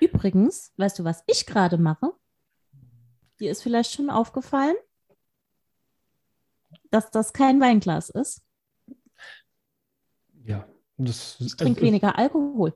Übrigens, 0.00 0.72
weißt 0.76 0.98
du, 1.00 1.04
was 1.04 1.24
ich 1.26 1.44
gerade 1.46 1.76
mache? 1.76 2.12
Dir 3.40 3.50
ist 3.50 3.62
vielleicht 3.62 3.92
schon 3.92 4.10
aufgefallen, 4.10 4.76
dass 6.90 7.10
das 7.10 7.32
kein 7.32 7.60
Weinglas 7.60 8.08
ist. 8.08 8.44
Ja, 10.48 10.66
das 10.96 11.36
Ich 11.40 11.54
trinke 11.56 11.82
weniger 11.82 12.18
Alkohol. 12.18 12.72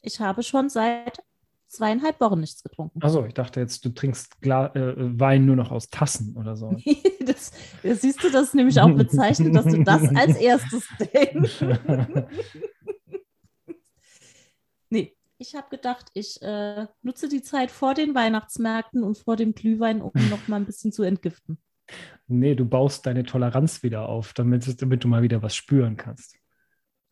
Ich 0.00 0.18
habe 0.18 0.42
schon 0.42 0.68
seit 0.68 1.22
zweieinhalb 1.68 2.20
Wochen 2.20 2.40
nichts 2.40 2.62
getrunken. 2.62 3.00
Achso, 3.02 3.24
ich 3.24 3.34
dachte 3.34 3.60
jetzt, 3.60 3.84
du 3.84 3.90
trinkst 3.90 4.40
Gla 4.40 4.74
äh, 4.74 4.94
Wein 4.96 5.46
nur 5.46 5.54
noch 5.54 5.70
aus 5.70 5.90
Tassen 5.90 6.36
oder 6.36 6.56
so. 6.56 6.76
das, 7.24 7.52
das 7.84 8.00
siehst 8.02 8.22
du, 8.24 8.30
das 8.30 8.48
ist 8.48 8.54
nämlich 8.56 8.80
auch 8.80 8.90
bezeichnet, 8.90 9.54
dass 9.54 9.64
du 9.64 9.84
das 9.84 10.02
als 10.14 10.36
erstes 10.40 10.88
denkst. 10.98 11.64
nee, 14.90 15.16
ich 15.38 15.54
habe 15.54 15.68
gedacht, 15.70 16.06
ich 16.14 16.42
äh, 16.42 16.88
nutze 17.02 17.28
die 17.28 17.42
Zeit 17.42 17.70
vor 17.70 17.94
den 17.94 18.14
Weihnachtsmärkten 18.16 19.04
und 19.04 19.18
vor 19.18 19.36
dem 19.36 19.54
Glühwein, 19.54 20.02
um 20.02 20.10
noch 20.30 20.48
mal 20.48 20.56
ein 20.56 20.66
bisschen 20.66 20.90
zu 20.90 21.04
entgiften. 21.04 21.58
nee, 22.26 22.56
du 22.56 22.64
baust 22.64 23.06
deine 23.06 23.22
Toleranz 23.22 23.84
wieder 23.84 24.08
auf, 24.08 24.32
damit, 24.32 24.82
damit 24.82 25.04
du 25.04 25.08
mal 25.08 25.22
wieder 25.22 25.42
was 25.42 25.54
spüren 25.54 25.96
kannst. 25.96 26.41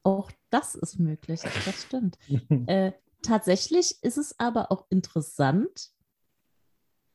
Auch 0.03 0.30
das 0.51 0.74
ist 0.74 0.98
möglich, 0.98 1.40
das 1.42 1.82
stimmt. 1.82 2.18
Äh, 2.66 2.92
tatsächlich 3.22 3.96
ist 4.03 4.16
es 4.18 4.38
aber 4.38 4.70
auch 4.70 4.86
interessant, 4.90 5.88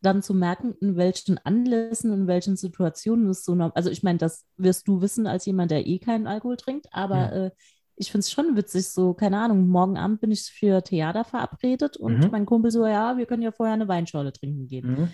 dann 0.01 0.21
zu 0.21 0.33
merken, 0.33 0.75
in 0.81 0.97
welchen 0.97 1.37
Anlässen, 1.39 2.13
in 2.13 2.27
welchen 2.27 2.57
Situationen 2.57 3.27
es 3.29 3.43
so 3.43 3.53
normal 3.55 3.71
Also 3.75 3.89
ich 3.89 4.03
meine, 4.03 4.19
das 4.19 4.45
wirst 4.57 4.87
du 4.87 5.01
wissen 5.01 5.25
als 5.27 5.45
jemand, 5.45 5.71
der 5.71 5.87
eh 5.87 5.97
keinen 5.99 6.27
Alkohol 6.27 6.57
trinkt, 6.57 6.87
aber 6.91 7.15
Ja. 7.17 7.45
äh, 7.45 7.51
ich 7.97 8.11
finde 8.11 8.19
es 8.19 8.31
schon 8.31 8.57
witzig, 8.57 8.89
so, 8.89 9.13
keine 9.13 9.39
Ahnung, 9.39 9.67
morgen 9.67 9.97
Abend 9.97 10.19
bin 10.19 10.29
ich 10.29 10.43
für 10.43 10.83
Theater 10.83 11.23
verabredet 11.23 11.95
und 11.95 12.19
Mhm. 12.19 12.29
mein 12.31 12.45
Kumpel 12.45 12.69
so, 12.69 12.85
ja, 12.85 13.17
wir 13.17 13.25
können 13.25 13.41
ja 13.41 13.51
vorher 13.53 13.73
eine 13.73 13.87
Weinschorle 13.87 14.33
trinken 14.33 14.67
gehen. 14.67 14.91
Mhm. 14.91 15.09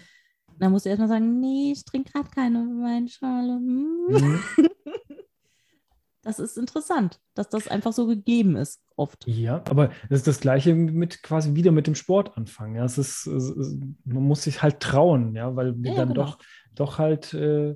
Da 0.57 0.69
musst 0.69 0.86
du 0.86 0.89
erstmal 0.89 1.07
sagen, 1.09 1.39
nee, 1.39 1.72
ich 1.74 1.86
trinke 1.86 2.11
gerade 2.11 2.30
keine 2.32 2.59
Weinschale. 2.59 3.53
Hm. 3.53 4.07
Mhm. 4.09 4.39
Das 6.24 6.38
ist 6.38 6.57
interessant, 6.57 7.19
dass 7.34 7.49
das 7.49 7.67
einfach 7.67 7.93
so 7.93 8.05
gegeben 8.05 8.55
ist, 8.55 8.84
oft. 8.95 9.26
Ja, 9.26 9.63
aber 9.69 9.88
das 10.09 10.19
ist 10.19 10.28
das 10.28 10.39
Gleiche 10.39 10.76
mit 10.76 11.24
quasi 11.24 11.55
wieder 11.55 11.72
mit 11.72 11.88
dem 11.88 11.95
Sport 11.95 12.38
anfangen. 12.38 12.76
Ja, 12.76 12.86
es 12.86 12.99
ist, 12.99 13.26
es 13.26 13.49
ist 13.49 13.80
man 14.05 14.24
muss 14.24 14.43
sich 14.43 14.61
halt 14.61 14.80
trauen, 14.80 15.36
ja, 15.36 15.55
weil 15.55 15.74
wir 15.82 15.91
ja, 15.91 15.97
dann 15.97 16.09
genau. 16.09 16.26
doch, 16.26 16.38
doch 16.76 16.99
halt 16.99 17.34
äh, 17.34 17.76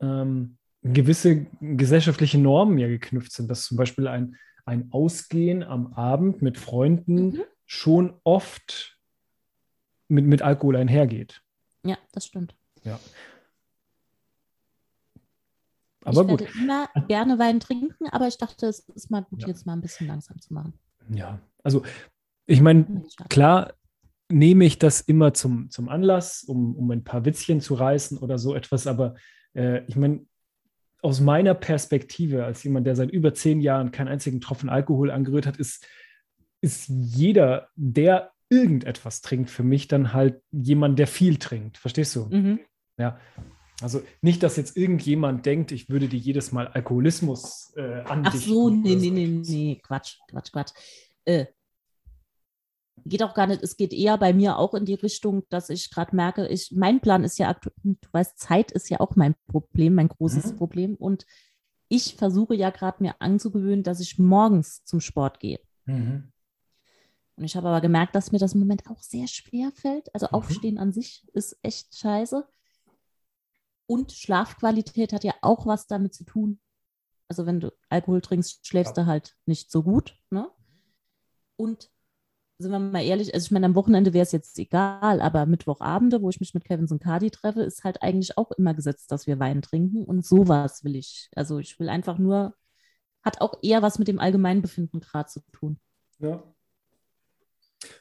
ähm, 0.00 0.58
gewisse 0.82 1.46
gesellschaftliche 1.60 2.38
Normen 2.38 2.78
ja 2.78 2.86
geknüpft 2.86 3.32
sind, 3.32 3.48
dass 3.50 3.64
zum 3.64 3.76
Beispiel 3.76 4.06
ein, 4.06 4.36
ein 4.64 4.88
Ausgehen 4.92 5.62
am 5.64 5.92
Abend 5.94 6.40
mit 6.40 6.58
Freunden 6.58 7.30
Mhm. 7.30 7.42
schon 7.66 8.20
oft 8.22 8.96
mit, 10.08 10.26
mit 10.26 10.42
Alkohol 10.42 10.76
einhergeht. 10.76 11.42
Ja, 11.84 11.98
das 12.12 12.26
stimmt. 12.26 12.54
Ja. 12.84 13.00
Aber 16.04 16.22
ich 16.22 16.28
gut, 16.28 16.40
werde 16.40 16.52
immer 16.58 16.88
gerne 17.08 17.38
Wein 17.38 17.60
trinken, 17.60 18.08
aber 18.10 18.28
ich 18.28 18.38
dachte, 18.38 18.66
es 18.66 18.80
ist 18.80 19.10
mal 19.10 19.22
gut, 19.22 19.42
Ja. 19.42 19.48
jetzt 19.48 19.66
mal 19.66 19.72
ein 19.74 19.80
bisschen 19.82 20.06
langsam 20.06 20.40
zu 20.40 20.52
machen. 20.54 20.74
ja. 21.10 21.38
Also 21.62 21.82
ich 22.46 22.60
meine. 22.60 23.04
Klar 23.30 23.72
nehme 24.30 24.64
ich 24.64 24.78
das 24.78 25.00
immer 25.00 25.32
zum, 25.34 25.70
zum 25.70 25.88
Anlass, 25.88 26.44
um, 26.44 26.74
um 26.76 26.90
ein 26.90 27.04
paar 27.04 27.24
Witzchen 27.24 27.60
zu 27.60 27.74
reißen 27.74 28.18
oder 28.18 28.38
so 28.38 28.54
etwas, 28.54 28.86
aber 28.86 29.14
äh, 29.54 29.82
ich 29.86 29.96
meine, 29.96 30.26
aus 31.02 31.20
meiner 31.20 31.54
Perspektive, 31.54 32.44
als 32.44 32.62
jemand, 32.64 32.86
der 32.86 32.96
seit 32.96 33.10
über 33.10 33.34
zehn 33.34 33.60
Jahren 33.60 33.92
keinen 33.92 34.08
einzigen 34.08 34.40
Tropfen 34.40 34.70
Alkohol 34.70 35.10
angerührt 35.10 35.46
hat, 35.46 35.58
ist, 35.58 35.86
ist 36.62 36.88
jeder, 36.88 37.68
der 37.76 38.32
irgendetwas 38.48 39.20
trinkt, 39.20 39.50
für 39.50 39.62
mich 39.62 39.88
dann 39.88 40.12
halt 40.14 40.42
jemand, 40.50 40.98
der 40.98 41.06
viel 41.06 41.36
trinkt. 41.36 41.76
Verstehst 41.76 42.16
du? 42.16 42.26
Mhm. 42.26 42.60
Ja. 42.98 43.18
Also 43.82 44.02
nicht, 44.22 44.42
dass 44.42 44.56
jetzt 44.56 44.76
irgendjemand 44.76 45.46
denkt, 45.46 45.72
ich 45.72 45.88
würde 45.90 46.08
dir 46.08 46.18
jedes 46.18 46.52
Mal 46.52 46.68
Alkoholismus 46.68 47.72
äh, 47.76 48.02
Ach 48.04 48.10
andichten. 48.10 48.40
so, 48.52 48.70
nee, 48.70 48.94
nee, 48.94 49.10
nee, 49.10 49.26
nee, 49.26 49.80
Quatsch, 49.82 50.18
Quatsch, 50.30 50.52
Quatsch. 50.52 50.72
Äh, 51.24 51.46
geht 53.04 53.22
auch 53.22 53.34
gar 53.34 53.46
nicht, 53.46 53.62
es 53.62 53.76
geht 53.76 53.92
eher 53.92 54.16
bei 54.16 54.32
mir 54.32 54.58
auch 54.58 54.74
in 54.74 54.84
die 54.84 54.94
Richtung, 54.94 55.42
dass 55.48 55.70
ich 55.70 55.90
gerade 55.90 56.14
merke, 56.14 56.46
ich, 56.46 56.72
mein 56.72 57.00
Plan 57.00 57.24
ist 57.24 57.38
ja 57.38 57.48
aktuell, 57.48 57.74
du 57.82 58.08
weißt, 58.12 58.38
Zeit 58.38 58.70
ist 58.72 58.88
ja 58.90 59.00
auch 59.00 59.16
mein 59.16 59.34
Problem, 59.48 59.94
mein 59.94 60.08
großes 60.08 60.52
Mhm. 60.52 60.56
Problem. 60.56 60.94
Und 60.94 61.26
ich 61.88 62.14
versuche 62.14 62.54
ja 62.54 62.70
gerade 62.70 63.02
mir 63.02 63.20
anzugewöhnen, 63.20 63.82
dass 63.82 64.00
ich 64.00 64.18
morgens 64.18 64.84
zum 64.84 65.00
Sport 65.00 65.40
gehe. 65.40 65.60
Mhm. 65.84 66.30
Und 67.36 67.44
ich 67.44 67.56
habe 67.56 67.68
aber 67.68 67.80
gemerkt, 67.80 68.14
dass 68.14 68.30
mir 68.30 68.38
das 68.38 68.54
im 68.54 68.60
Moment 68.60 68.84
auch 68.88 69.02
sehr 69.02 69.26
schwer 69.26 69.72
fällt. 69.74 70.14
Also 70.14 70.26
Mhm. 70.26 70.34
Aufstehen 70.34 70.78
an 70.78 70.92
sich 70.92 71.26
ist 71.34 71.58
echt 71.62 71.96
scheiße. 71.98 72.46
Und 73.86 74.12
Schlafqualität 74.12 75.12
hat 75.12 75.24
ja 75.24 75.34
auch 75.42 75.66
was 75.66 75.86
damit 75.86 76.14
zu 76.14 76.24
tun. 76.24 76.58
Also 77.28 77.46
wenn 77.46 77.60
du 77.60 77.72
Alkohol 77.88 78.20
trinkst, 78.20 78.66
schläfst 78.66 78.96
Ja. 78.96 79.04
du 79.04 79.08
halt 79.08 79.36
nicht 79.46 79.70
so 79.70 79.82
gut. 79.82 80.16
Ne? 80.30 80.48
Und 81.56 81.90
sind 82.58 82.70
wir 82.70 82.78
mal 82.78 83.02
ehrlich, 83.04 83.34
also 83.34 83.44
ich 83.46 83.50
meine, 83.50 83.66
am 83.66 83.74
Wochenende 83.74 84.12
wäre 84.12 84.22
es 84.22 84.32
jetzt 84.32 84.58
egal, 84.58 85.20
aber 85.20 85.44
Mittwochabende, 85.44 86.22
wo 86.22 86.30
ich 86.30 86.40
mich 86.40 86.54
mit 86.54 86.64
Kevin 86.64 86.86
Cardi 87.00 87.30
treffe, 87.30 87.62
ist 87.62 87.82
halt 87.84 88.02
eigentlich 88.02 88.38
auch 88.38 88.52
immer 88.52 88.74
gesetzt, 88.74 89.10
dass 89.10 89.26
wir 89.26 89.38
Wein 89.40 89.60
trinken. 89.60 90.04
Und 90.04 90.24
sowas 90.24 90.84
will 90.84 90.96
ich. 90.96 91.30
Also 91.34 91.58
ich 91.58 91.78
will 91.80 91.88
einfach 91.88 92.18
nur, 92.18 92.54
hat 93.22 93.40
auch 93.40 93.58
eher 93.62 93.82
was 93.82 93.98
mit 93.98 94.06
dem 94.08 94.20
Allgemeinbefinden 94.20 95.00
gerade 95.00 95.28
zu 95.28 95.40
tun. 95.52 95.78
Ja. 96.20 96.42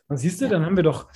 Und 0.07 0.17
siehst 0.17 0.39
du, 0.41 0.45
Ja. 0.45 0.51
dann 0.51 0.65
haben 0.65 0.75
wir 0.75 0.83
doch 0.83 1.11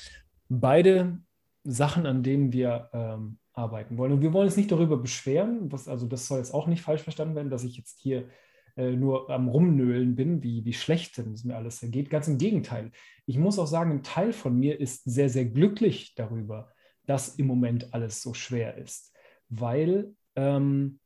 beide 0.49 1.19
Sachen, 1.63 2.05
an 2.05 2.23
denen 2.23 2.51
wir 2.53 2.89
ähm, 2.93 3.37
arbeiten 3.57 3.97
wollen. 3.97 4.13
Und 4.13 4.21
wir 4.21 4.33
wollen 4.33 4.47
uns 4.47 4.57
nicht 4.57 4.71
darüber 4.71 4.97
beschweren, 4.97 5.71
was, 5.71 5.87
also 5.87 6.05
das 6.07 6.27
soll 6.27 6.39
jetzt 6.39 6.53
auch 6.53 6.67
nicht 6.67 6.81
falsch 6.81 7.01
verstanden 7.01 7.35
werden, 7.35 7.49
dass 7.49 7.63
ich 7.63 7.77
jetzt 7.77 7.99
hier 7.99 8.29
äh, 8.75 8.91
nur 8.91 9.29
am 9.29 9.47
Rumnölen 9.47 10.15
bin, 10.15 10.43
wie, 10.43 10.63
wie 10.63 10.73
schlecht 10.73 11.17
es 11.17 11.43
mir 11.43 11.55
alles 11.55 11.81
ergeht. 11.81 12.09
Ganz 12.09 12.27
im 12.27 12.37
Gegenteil. 12.37 12.91
Ich 13.25 13.37
muss 13.37 13.59
auch 13.59 13.67
sagen, 13.67 13.91
ein 13.91 14.03
Teil 14.03 14.33
von 14.33 14.57
mir 14.57 14.79
ist 14.79 15.03
sehr, 15.05 15.29
sehr 15.29 15.45
glücklich 15.45 16.13
darüber, 16.15 16.71
dass 17.05 17.35
im 17.35 17.47
Moment 17.47 17.93
alles 17.93 18.21
so 18.21 18.33
schwer 18.33 18.77
ist, 18.77 19.13
weil 19.49 20.13
ähm, 20.35 20.99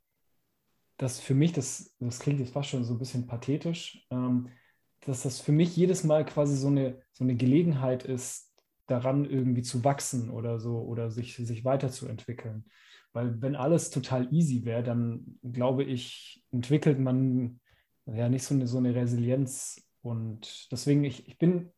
das 0.97 1.19
für 1.19 1.33
mich, 1.33 1.53
das, 1.53 1.95
das 1.99 2.19
klingt 2.19 2.39
jetzt 2.39 2.53
fast 2.53 2.69
schon 2.69 2.83
so 2.83 2.93
ein 2.93 2.99
bisschen 2.99 3.25
pathetisch, 3.25 4.05
ähm, 4.11 4.49
dass 5.01 5.23
das 5.23 5.39
für 5.39 5.51
mich 5.51 5.75
jedes 5.75 6.03
Mal 6.03 6.25
quasi 6.25 6.55
so 6.55 6.67
eine, 6.67 7.01
so 7.11 7.23
eine 7.23 7.35
Gelegenheit 7.35 8.03
ist, 8.03 8.50
daran 8.91 9.25
irgendwie 9.25 9.61
zu 9.61 9.83
wachsen 9.83 10.29
oder 10.29 10.59
so 10.59 10.79
oder 10.79 11.09
sich, 11.09 11.35
sich 11.35 11.65
weiterzuentwickeln. 11.65 12.65
Weil 13.13 13.41
wenn 13.41 13.55
alles 13.55 13.89
total 13.89 14.31
easy 14.33 14.65
wäre, 14.65 14.83
dann 14.83 15.39
glaube 15.43 15.83
ich, 15.83 16.43
entwickelt 16.51 16.99
man 16.99 17.59
ja 18.05 18.29
nicht 18.29 18.43
so 18.43 18.55
eine, 18.55 18.67
so 18.67 18.77
eine 18.77 18.95
Resilienz. 18.95 19.83
Und 20.01 20.71
deswegen, 20.71 21.03
ich, 21.03 21.27
ich 21.27 21.37
bin, 21.37 21.71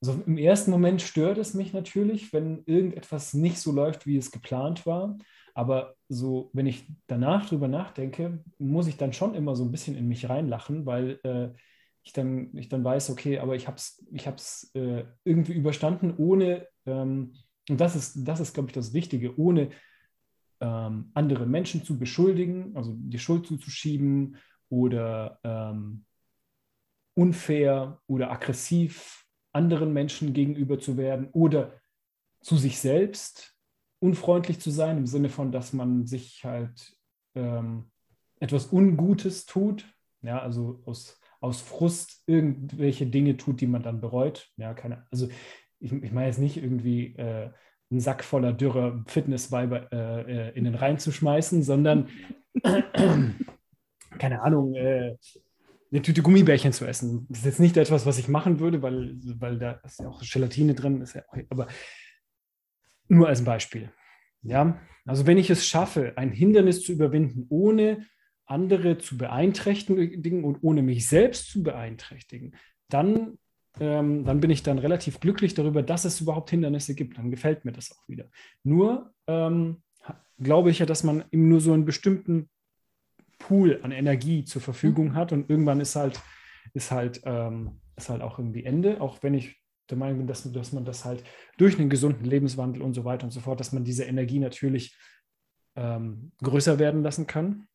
also 0.00 0.20
im 0.26 0.38
ersten 0.38 0.70
Moment 0.70 1.02
stört 1.02 1.38
es 1.38 1.54
mich 1.54 1.72
natürlich, 1.72 2.32
wenn 2.32 2.62
irgendetwas 2.66 3.34
nicht 3.34 3.58
so 3.58 3.72
läuft, 3.72 4.06
wie 4.06 4.16
es 4.16 4.30
geplant 4.30 4.86
war. 4.86 5.16
Aber 5.54 5.94
so, 6.08 6.50
wenn 6.52 6.66
ich 6.66 6.86
danach 7.06 7.46
drüber 7.46 7.68
nachdenke, 7.68 8.42
muss 8.58 8.86
ich 8.86 8.96
dann 8.96 9.12
schon 9.12 9.34
immer 9.34 9.56
so 9.56 9.64
ein 9.64 9.72
bisschen 9.72 9.96
in 9.96 10.08
mich 10.08 10.28
reinlachen, 10.28 10.86
weil 10.86 11.20
äh, 11.24 11.50
ich, 12.02 12.12
dann, 12.12 12.56
ich 12.56 12.68
dann 12.68 12.84
weiß, 12.84 13.10
okay, 13.10 13.38
aber 13.38 13.56
ich 13.56 13.66
habe 13.66 13.76
es 13.76 14.04
ich 14.10 14.26
äh, 14.74 15.04
irgendwie 15.24 15.52
überstanden, 15.52 16.14
ohne, 16.16 16.66
ähm, 16.86 17.34
und 17.68 17.80
das 17.80 17.94
ist, 17.94 18.26
das 18.26 18.40
ist, 18.40 18.54
glaube 18.54 18.68
ich, 18.68 18.74
das 18.74 18.92
Wichtige, 18.92 19.38
ohne 19.38 19.70
ähm, 20.60 21.10
andere 21.14 21.46
Menschen 21.46 21.84
zu 21.84 21.98
beschuldigen, 21.98 22.76
also 22.76 22.94
die 22.96 23.18
Schuld 23.18 23.46
zuzuschieben 23.46 24.36
oder 24.68 25.38
ähm, 25.44 26.04
unfair 27.14 28.00
oder 28.06 28.30
aggressiv 28.30 29.26
anderen 29.52 29.92
Menschen 29.92 30.32
gegenüber 30.32 30.78
zu 30.78 30.96
werden 30.96 31.28
oder 31.32 31.80
zu 32.40 32.56
sich 32.56 32.78
selbst 32.78 33.56
unfreundlich 33.98 34.60
zu 34.60 34.70
sein, 34.70 34.96
im 34.96 35.06
Sinne 35.06 35.28
von, 35.28 35.52
dass 35.52 35.72
man 35.72 36.06
sich 36.06 36.44
halt 36.44 36.96
ähm, 37.34 37.90
etwas 38.38 38.72
Ungutes 38.72 39.44
tut, 39.44 39.84
ja, 40.22 40.40
also 40.40 40.82
aus, 40.86 41.19
aus 41.40 41.60
Frust 41.60 42.22
irgendwelche 42.26 43.06
Dinge 43.06 43.36
tut, 43.36 43.60
die 43.60 43.66
man 43.66 43.82
dann 43.82 44.00
bereut. 44.00 44.50
Ja, 44.56 44.74
keine, 44.74 45.06
also 45.10 45.28
ich, 45.78 45.92
ich 45.92 46.12
meine 46.12 46.26
jetzt 46.26 46.38
nicht 46.38 46.56
irgendwie 46.58 47.16
äh, 47.16 47.50
einen 47.90 48.00
Sack 48.00 48.22
voller 48.22 48.52
dürrer 48.52 49.02
Fitnessweiber 49.06 49.92
äh, 49.92 50.48
äh, 50.48 50.56
in 50.56 50.64
den 50.64 50.74
Rhein 50.74 50.98
zu 50.98 51.12
schmeißen, 51.12 51.62
sondern 51.62 52.08
keine 54.18 54.42
Ahnung, 54.42 54.74
äh, 54.74 55.16
eine 55.90 56.02
Tüte 56.02 56.22
Gummibärchen 56.22 56.72
zu 56.72 56.86
essen. 56.86 57.26
Das 57.28 57.40
ist 57.40 57.46
jetzt 57.46 57.60
nicht 57.60 57.76
etwas, 57.76 58.06
was 58.06 58.18
ich 58.18 58.28
machen 58.28 58.60
würde, 58.60 58.82
weil, 58.82 59.18
weil 59.38 59.58
da 59.58 59.72
ist 59.84 60.00
ja 60.00 60.08
auch 60.08 60.22
Gelatine 60.22 60.74
drin, 60.74 61.00
ist 61.00 61.14
ja 61.14 61.22
auch, 61.28 61.38
aber 61.48 61.66
nur 63.08 63.28
als 63.28 63.42
Beispiel. 63.42 63.90
Ja, 64.42 64.80
also 65.04 65.26
wenn 65.26 65.38
ich 65.38 65.50
es 65.50 65.66
schaffe, 65.66 66.12
ein 66.16 66.30
Hindernis 66.30 66.82
zu 66.82 66.92
überwinden, 66.92 67.46
ohne 67.48 68.06
andere 68.50 68.98
zu 68.98 69.16
beeinträchtigen 69.16 70.44
und 70.44 70.58
ohne 70.62 70.82
mich 70.82 71.08
selbst 71.08 71.50
zu 71.50 71.62
beeinträchtigen, 71.62 72.56
dann, 72.88 73.38
ähm, 73.78 74.24
dann 74.24 74.40
bin 74.40 74.50
ich 74.50 74.62
dann 74.62 74.78
relativ 74.78 75.20
glücklich 75.20 75.54
darüber, 75.54 75.82
dass 75.82 76.04
es 76.04 76.20
überhaupt 76.20 76.50
Hindernisse 76.50 76.94
gibt. 76.94 77.18
Dann 77.18 77.30
gefällt 77.30 77.64
mir 77.64 77.72
das 77.72 77.92
auch 77.92 78.08
wieder. 78.08 78.26
Nur 78.62 79.12
ähm, 79.26 79.82
glaube 80.38 80.70
ich 80.70 80.78
ja, 80.78 80.86
dass 80.86 81.04
man 81.04 81.24
eben 81.30 81.48
nur 81.48 81.60
so 81.60 81.72
einen 81.72 81.84
bestimmten 81.84 82.50
Pool 83.38 83.80
an 83.82 83.92
Energie 83.92 84.44
zur 84.44 84.62
Verfügung 84.62 85.14
hat 85.14 85.32
und 85.32 85.48
irgendwann 85.48 85.80
ist 85.80 85.96
halt, 85.96 86.20
ist 86.74 86.90
halt, 86.90 87.22
ähm, 87.24 87.80
ist 87.96 88.10
halt 88.10 88.22
auch 88.22 88.38
irgendwie 88.38 88.64
Ende, 88.64 89.00
auch 89.00 89.22
wenn 89.22 89.34
ich 89.34 89.60
der 89.88 89.98
Meinung 89.98 90.18
bin, 90.18 90.26
dass, 90.26 90.50
dass 90.52 90.72
man 90.72 90.84
das 90.84 91.04
halt 91.04 91.24
durch 91.56 91.78
einen 91.78 91.90
gesunden 91.90 92.24
Lebenswandel 92.24 92.82
und 92.82 92.94
so 92.94 93.04
weiter 93.04 93.24
und 93.24 93.30
so 93.30 93.40
fort, 93.40 93.60
dass 93.60 93.72
man 93.72 93.84
diese 93.84 94.04
Energie 94.04 94.38
natürlich 94.38 94.96
ähm, 95.76 96.32
größer 96.42 96.78
werden 96.78 97.02
lassen 97.02 97.26
kann. 97.26 97.66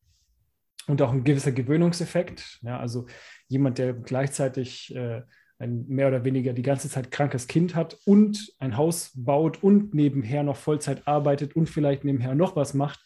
Und 0.86 1.02
auch 1.02 1.12
ein 1.12 1.24
gewisser 1.24 1.52
Gewöhnungseffekt. 1.52 2.60
Ja, 2.62 2.78
also 2.78 3.06
jemand, 3.48 3.78
der 3.78 3.92
gleichzeitig 3.92 4.94
äh, 4.94 5.22
ein 5.58 5.86
mehr 5.88 6.08
oder 6.08 6.24
weniger 6.24 6.52
die 6.52 6.62
ganze 6.62 6.88
Zeit 6.88 7.10
krankes 7.10 7.46
Kind 7.46 7.74
hat 7.74 7.98
und 8.04 8.52
ein 8.58 8.76
Haus 8.76 9.12
baut 9.14 9.62
und 9.62 9.94
nebenher 9.94 10.42
noch 10.42 10.56
Vollzeit 10.56 11.08
arbeitet 11.08 11.56
und 11.56 11.68
vielleicht 11.68 12.04
nebenher 12.04 12.34
noch 12.34 12.56
was 12.56 12.74
macht, 12.74 13.00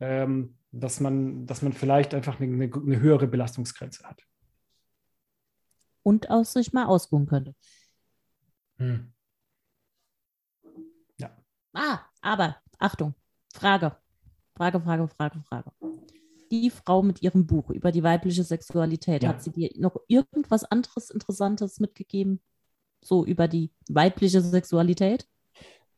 ähm, 0.00 0.56
dass, 0.70 1.00
man, 1.00 1.46
dass 1.46 1.62
man 1.62 1.72
vielleicht 1.72 2.14
einfach 2.14 2.40
eine, 2.40 2.64
eine 2.64 3.00
höhere 3.00 3.26
Belastungsgrenze 3.26 4.04
hat. 4.04 4.22
Und 6.02 6.30
aus 6.30 6.54
sich 6.54 6.72
mal 6.72 6.86
ausruhen 6.86 7.26
könnte. 7.26 7.54
Hm. 8.78 9.12
Ja. 11.18 11.30
Ah, 11.74 12.00
aber 12.20 12.56
Achtung, 12.78 13.14
Frage. 13.54 13.96
Frage, 14.56 14.80
Frage, 14.80 15.08
Frage, 15.08 15.42
Frage. 15.48 15.72
Die 16.52 16.70
Frau 16.70 17.02
mit 17.02 17.22
ihrem 17.22 17.46
Buch 17.46 17.70
über 17.70 17.90
die 17.92 18.02
weibliche 18.02 18.44
Sexualität, 18.44 19.22
Ja. 19.22 19.30
hat 19.30 19.42
sie 19.42 19.50
dir 19.50 19.70
noch 19.76 19.96
irgendwas 20.06 20.64
anderes 20.64 21.08
Interessantes 21.10 21.80
mitgegeben? 21.80 22.40
So 23.02 23.24
über 23.24 23.48
die 23.48 23.72
weibliche 23.88 24.40
Sexualität? 24.42 25.26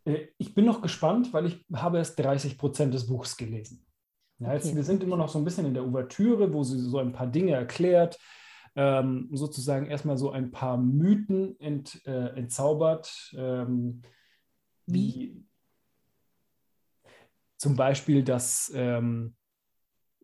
äh, 0.07 0.29
ich 0.39 0.55
bin 0.55 0.65
noch 0.65 0.81
gespannt, 0.81 1.33
weil 1.33 1.47
ich 1.47 1.65
habe 1.75 1.99
erst 1.99 2.19
30 2.19 2.57
Prozent 2.57 2.95
des 2.95 3.07
Buchs 3.07 3.37
gelesen. 3.37 3.85
Ja, 4.39 4.53
jetzt, 4.53 4.67
okay. 4.67 4.77
Wir 4.77 4.85
sind 4.85 5.03
immer 5.03 5.17
noch 5.17 5.29
so 5.29 5.39
ein 5.39 5.45
bisschen 5.45 5.67
in 5.67 5.75
der 5.75 5.85
Ouvertüre, 5.85 6.53
wo 6.53 6.63
sie 6.63 6.79
so 6.79 6.99
ein 6.99 7.13
paar 7.13 7.27
Dinge 7.27 7.53
erklärt, 7.53 8.19
ähm, 8.77 9.29
sozusagen 9.33 9.87
erstmal 9.87 10.19
so 10.19 10.31
ein 10.31 10.51
paar 10.51 10.77
Mythen 10.77 11.59
ent, 11.61 12.01
äh, 12.07 12.37
entzaubert. 12.37 13.33
Ähm, 13.37 14.03
Wie? 14.87 15.45
Zum 17.57 17.77
Beispiel, 17.77 18.23
dass, 18.23 18.71
ähm, 18.75 19.35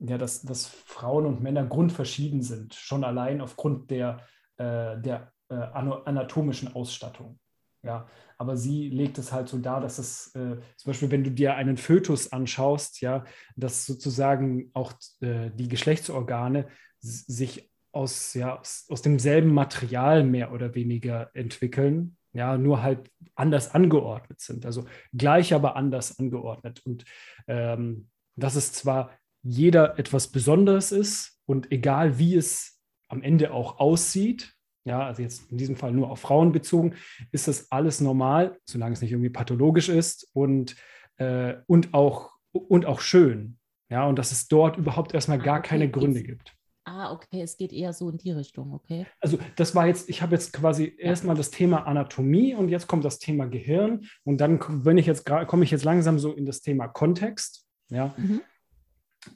ja, 0.01 0.19
dass, 0.19 0.43
dass 0.43 0.67
Frauen 0.67 1.27
und 1.27 1.43
Männer 1.43 1.65
grundverschieden 1.65 2.43
sind, 2.43 2.75
schon 2.75 3.05
allein 3.05 3.41
aufgrund 3.41 3.91
der, 3.91 4.21
äh, 4.57 4.99
der 4.99 5.33
äh, 5.49 5.55
anatomischen 5.55 6.75
Ausstattung. 6.75 7.39
Ja, 7.83 8.07
aber 8.37 8.59
sie 8.59 8.91
legt 8.91 9.17
es 9.17 9.33
halt 9.33 9.49
so 9.49 9.57
dar, 9.57 9.81
dass 9.81 9.99
es 9.99 10.35
äh, 10.35 10.59
zum 10.77 10.91
Beispiel, 10.91 11.11
wenn 11.11 11.25
du 11.25 11.31
dir 11.31 11.55
einen 11.55 11.79
Fötus 11.79 12.31
anschaust, 12.31 13.01
ja, 13.01 13.25
dass 13.57 13.87
sozusagen 13.87 14.71
auch 14.75 14.93
äh, 15.21 15.51
die 15.51 15.69
Geschlechtsorgane 15.69 16.69
sich 17.01 17.71
aus, 17.93 18.35
ja, 18.35 18.59
aus, 18.59 18.87
aus, 18.91 19.01
demselben 19.01 19.55
Material 19.55 20.25
mehr 20.25 20.53
oder 20.53 20.75
weniger 20.75 21.31
entwickeln, 21.35 22.19
ja, 22.35 22.59
nur 22.59 22.83
halt 22.83 23.11
anders 23.35 23.75
angeordnet 23.75 24.41
sind. 24.41 24.67
Also 24.67 24.85
gleich, 25.15 25.55
aber 25.55 25.75
anders 25.75 26.19
angeordnet. 26.19 26.83
Und 26.85 27.05
ähm, 27.49 28.11
dass 28.37 28.57
es 28.57 28.73
zwar 28.73 29.11
jeder 29.43 29.99
etwas 29.99 30.29
Besonderes 30.29 30.93
ist 30.93 31.39
und 31.47 31.73
egal 31.73 32.19
wie 32.19 32.37
es 32.37 32.81
am 33.09 33.23
Ende 33.23 33.53
auch 33.53 33.79
aussieht, 33.79 34.55
ja, 34.85 35.07
also 35.07 35.23
jetzt 35.23 35.51
in 35.51 35.59
diesem 35.59 35.77
Fall 35.77 35.93
nur 35.93 36.11
auf 36.11 36.21
Frauen 36.21 36.53
bezogen, 36.53 36.95
ist 37.33 37.49
das 37.49 37.71
alles 37.71 38.01
normal, 38.01 38.59
solange 38.65 38.95
es 38.95 39.03
nicht 39.03 39.13
irgendwie 39.13 39.31
pathologisch 39.31 39.89
ist 39.89 40.29
und, 40.33 40.77
äh, 41.17 41.57
und, 41.67 41.93
auch, 41.93 42.33
und 42.53 42.87
auch 42.87 43.01
schön. 43.01 43.59
Ja, 43.91 44.07
und 44.07 44.19
dass 44.19 44.31
es 44.31 44.49
dort 44.49 44.77
überhaupt 44.77 45.15
erstmal 45.15 45.41
ah, 45.41 45.45
gar 45.45 45.59
okay. 45.59 45.69
keine 45.69 45.91
Gründe 45.91 46.23
gibt. 46.23 46.55
Ah, 46.85 47.13
okay, 47.13 47.43
es 47.43 47.57
geht 47.57 47.73
eher 47.73 47.93
so 47.93 48.09
in 48.09 48.19
die 48.19 48.31
Richtung, 48.31 48.73
okay. 48.73 49.07
Also 49.21 49.39
das 49.57 49.75
war 49.75 49.87
jetzt, 49.87 50.09
ich 50.09 50.23
habe 50.23 50.33
jetzt 50.35 50.53
quasi 50.53 50.95
ja. 50.99 51.07
erstmal 51.07 51.37
das 51.37 51.51
Thema 51.51 51.87
Anatomie 51.87 52.55
und 52.55 52.69
jetzt 52.69 52.87
kommt 52.87 53.05
das 53.05 53.19
Thema 53.19 53.47
Gehirn 53.47 54.07
und 54.25 54.41
dann, 54.41 54.61
wenn 54.85 54.97
ich 54.97 55.07
jetzt 55.07 55.27
komme 55.27 55.65
ich 55.65 55.71
jetzt 55.71 55.85
langsam 55.85 56.19
so 56.19 56.33
in 56.33 56.47
das 56.47 56.63
Thema 56.63 56.89
Kontext, 56.89 57.67
ja. 57.91 58.15
Mhm. 58.17 58.41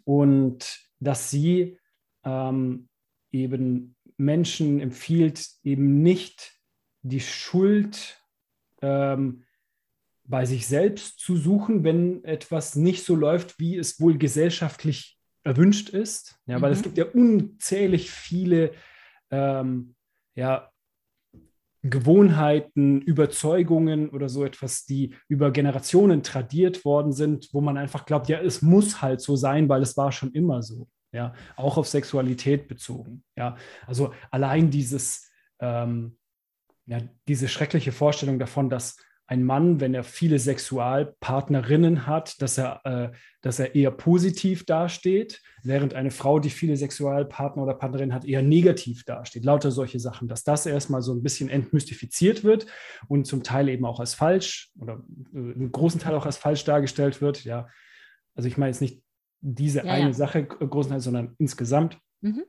Und 0.05 0.81
dass 1.01 1.31
sie 1.31 1.79
ähm, 2.25 2.89
eben 3.31 3.97
Menschen 4.17 4.81
empfiehlt, 4.81 5.49
eben 5.63 6.03
nicht 6.03 6.53
die 7.03 7.21
Schuld 7.21 8.21
ähm, 8.81 9.45
bei 10.25 10.47
sich 10.47 10.67
selbst 10.67 11.19
zu 11.19 11.37
suchen, 11.37 11.85
wenn 11.85 12.25
etwas 12.25 12.77
nicht 12.77 13.05
so 13.05 13.15
läuft, 13.15 13.59
wie 13.59 13.77
es 13.77 14.01
wohl 14.01 14.17
gesellschaftlich 14.17 15.19
erwünscht 15.43 15.91
ist. 15.91 16.39
Ja, 16.47 16.63
weil 16.63 16.71
mhm. 16.71 16.77
es 16.77 16.83
gibt 16.83 16.97
ja 16.97 17.05
unzählig 17.05 18.11
viele 18.11 18.73
ähm, 19.31 19.95
ja, 20.35 20.71
Gewohnheiten, 21.85 23.03
Überzeugungen 23.03 24.09
oder 24.09 24.29
so 24.29 24.45
etwas, 24.45 24.87
die 24.87 25.15
über 25.29 25.51
Generationen 25.51 26.23
tradiert 26.23 26.85
worden 26.85 27.13
sind, 27.13 27.51
wo 27.53 27.61
man 27.61 27.77
einfach 27.77 28.07
glaubt, 28.07 28.29
ja, 28.29 28.41
es 28.41 28.63
muss 28.63 29.03
halt 29.03 29.21
so 29.21 29.37
sein, 29.37 29.69
weil 29.69 29.83
es 29.83 29.97
war 29.97 30.11
schon 30.11 30.33
immer 30.33 30.63
so 30.63 30.89
ja, 31.13 31.33
auch 31.57 31.77
auf 31.77 31.87
Sexualität 31.87 32.69
bezogen. 32.69 33.23
Ja, 33.37 33.57
also 33.87 34.13
allein 34.31 34.71
dieses, 34.71 35.31
ähm, 35.61 36.19
ja, 36.87 36.99
diese 37.29 37.49
schreckliche 37.49 37.93
Vorstellung 37.93 38.39
davon, 38.39 38.69
dass 38.69 38.97
ein 39.27 39.43
Mann, 39.43 39.81
wenn 39.81 39.95
er 39.95 40.05
viele 40.05 40.39
Sexualpartnerinnen 40.39 42.07
hat, 42.07 42.41
dass 42.43 42.59
er, 42.59 42.81
äh, 42.85 43.17
dass 43.41 43.59
er 43.59 43.75
eher 43.75 43.91
positiv 43.91 44.67
dasteht, 44.67 45.41
während 45.63 45.95
eine 45.95 46.11
Frau, 46.11 46.39
die 46.39 46.51
viele 46.51 46.77
Sexualpartner 46.77 47.63
oder 47.63 47.75
Partnerinnen 47.75 48.15
hat, 48.15 48.27
eher 48.27 48.43
negativ 48.43 49.05
dasteht. 49.05 49.45
Lauter 49.45 49.71
solche 49.71 49.99
Sachen, 49.99 50.29
dass 50.29 50.45
das 50.45 50.67
erstmal 50.67 51.01
so 51.01 51.15
ein 51.15 51.23
bisschen 51.23 51.49
entmystifiziert 51.49 52.45
wird 52.45 52.67
und 53.09 53.27
zum 53.27 53.43
Teil 53.43 53.71
eben 53.71 53.87
auch 53.87 53.99
als 53.99 54.13
falsch 54.13 54.71
oder 54.79 55.03
äh, 55.35 55.39
im 55.39 55.73
großen 55.73 56.01
Teil 56.01 56.15
auch 56.15 56.27
als 56.27 56.37
falsch 56.37 56.65
dargestellt 56.65 57.23
wird. 57.23 57.45
Ja, 57.45 57.69
also 58.35 58.47
ich 58.47 58.59
meine 58.59 58.71
jetzt 58.71 58.83
nicht 58.83 59.03
diese 59.41 59.85
ja, 59.85 59.93
eine 59.93 60.09
ja. 60.09 60.13
Sache 60.13 60.45
großenteils, 60.45 61.05
sondern 61.05 61.35
insgesamt. 61.39 61.99
Mhm. 62.21 62.45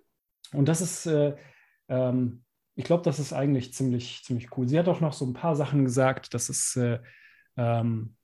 Und 0.51 0.67
das 0.67 0.81
ist, 0.81 1.05
äh, 1.05 1.35
ähm, 1.87 2.44
ich 2.75 2.83
glaube, 2.83 3.03
das 3.03 3.19
ist 3.19 3.33
eigentlich 3.33 3.73
ziemlich, 3.73 4.21
ziemlich 4.23 4.55
cool. 4.57 4.67
Sie 4.67 4.77
hat 4.77 4.87
auch 4.87 5.01
noch 5.01 5.13
so 5.13 5.25
ein 5.25 5.33
paar 5.33 5.55
Sachen 5.55 5.85
gesagt, 5.85 6.33
dass 6.33 6.49
es 6.49 6.75
äh, 6.75 6.99
ähm, 7.57 8.15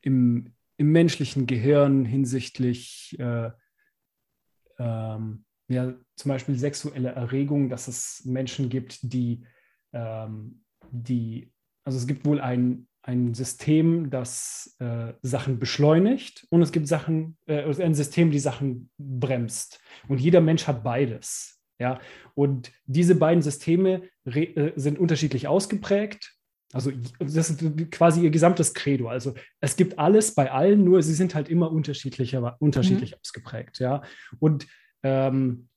im, 0.00 0.54
im 0.76 0.92
menschlichen 0.92 1.46
Gehirn 1.46 2.04
hinsichtlich 2.04 3.16
äh, 3.18 3.50
ähm, 4.78 5.44
ja, 5.68 5.94
zum 6.16 6.28
Beispiel 6.28 6.58
sexuelle 6.58 7.10
Erregung, 7.10 7.68
dass 7.68 7.88
es 7.88 8.22
Menschen 8.24 8.68
gibt, 8.68 8.98
die, 9.12 9.46
ähm, 9.92 10.62
die 10.90 11.52
also 11.84 11.98
es 11.98 12.06
gibt 12.06 12.24
wohl 12.24 12.40
ein, 12.40 12.88
ein 13.02 13.34
System, 13.34 14.10
das 14.10 14.76
äh, 14.78 15.12
Sachen 15.20 15.58
beschleunigt 15.58 16.46
und 16.50 16.62
es 16.62 16.72
gibt 16.72 16.88
Sachen, 16.88 17.36
äh, 17.46 17.62
ein 17.82 17.94
System, 17.94 18.30
die 18.30 18.38
Sachen 18.38 18.90
bremst. 18.98 19.80
Und 20.08 20.20
jeder 20.20 20.40
Mensch 20.40 20.66
hat 20.66 20.82
beides. 20.82 21.62
Ja? 21.78 22.00
Und 22.34 22.72
diese 22.86 23.14
beiden 23.14 23.42
Systeme 23.42 24.02
äh, 24.24 24.72
sind 24.76 24.98
unterschiedlich 24.98 25.48
ausgeprägt. 25.48 26.32
Also 26.72 26.90
das 27.20 27.50
ist 27.50 27.90
quasi 27.92 28.22
ihr 28.22 28.30
gesamtes 28.30 28.74
Credo. 28.74 29.08
Also 29.08 29.34
es 29.60 29.76
gibt 29.76 29.98
alles 29.98 30.34
bei 30.34 30.50
allen, 30.50 30.82
nur 30.82 31.02
sie 31.02 31.14
sind 31.14 31.34
halt 31.34 31.48
immer 31.48 31.70
unterschiedlicher, 31.70 32.56
unterschiedlich 32.58 33.12
mhm. 33.12 33.18
ausgeprägt. 33.20 33.78
Ja? 33.78 34.02
Und 34.40 34.66
ähm, 35.04 35.68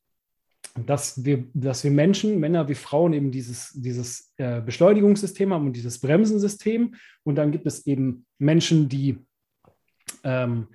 dass 0.85 1.23
wir, 1.23 1.45
dass 1.53 1.83
wir 1.83 1.91
Menschen, 1.91 2.39
Männer 2.39 2.67
wie 2.67 2.75
Frauen, 2.75 3.13
eben 3.13 3.31
dieses, 3.31 3.71
dieses 3.73 4.33
äh, 4.37 4.61
Beschleunigungssystem 4.61 5.53
haben 5.53 5.67
und 5.67 5.73
dieses 5.73 5.99
Bremsensystem. 5.99 6.95
Und 7.23 7.35
dann 7.35 7.51
gibt 7.51 7.65
es 7.65 7.85
eben 7.87 8.25
Menschen, 8.37 8.89
die 8.89 9.17
ähm, 10.23 10.67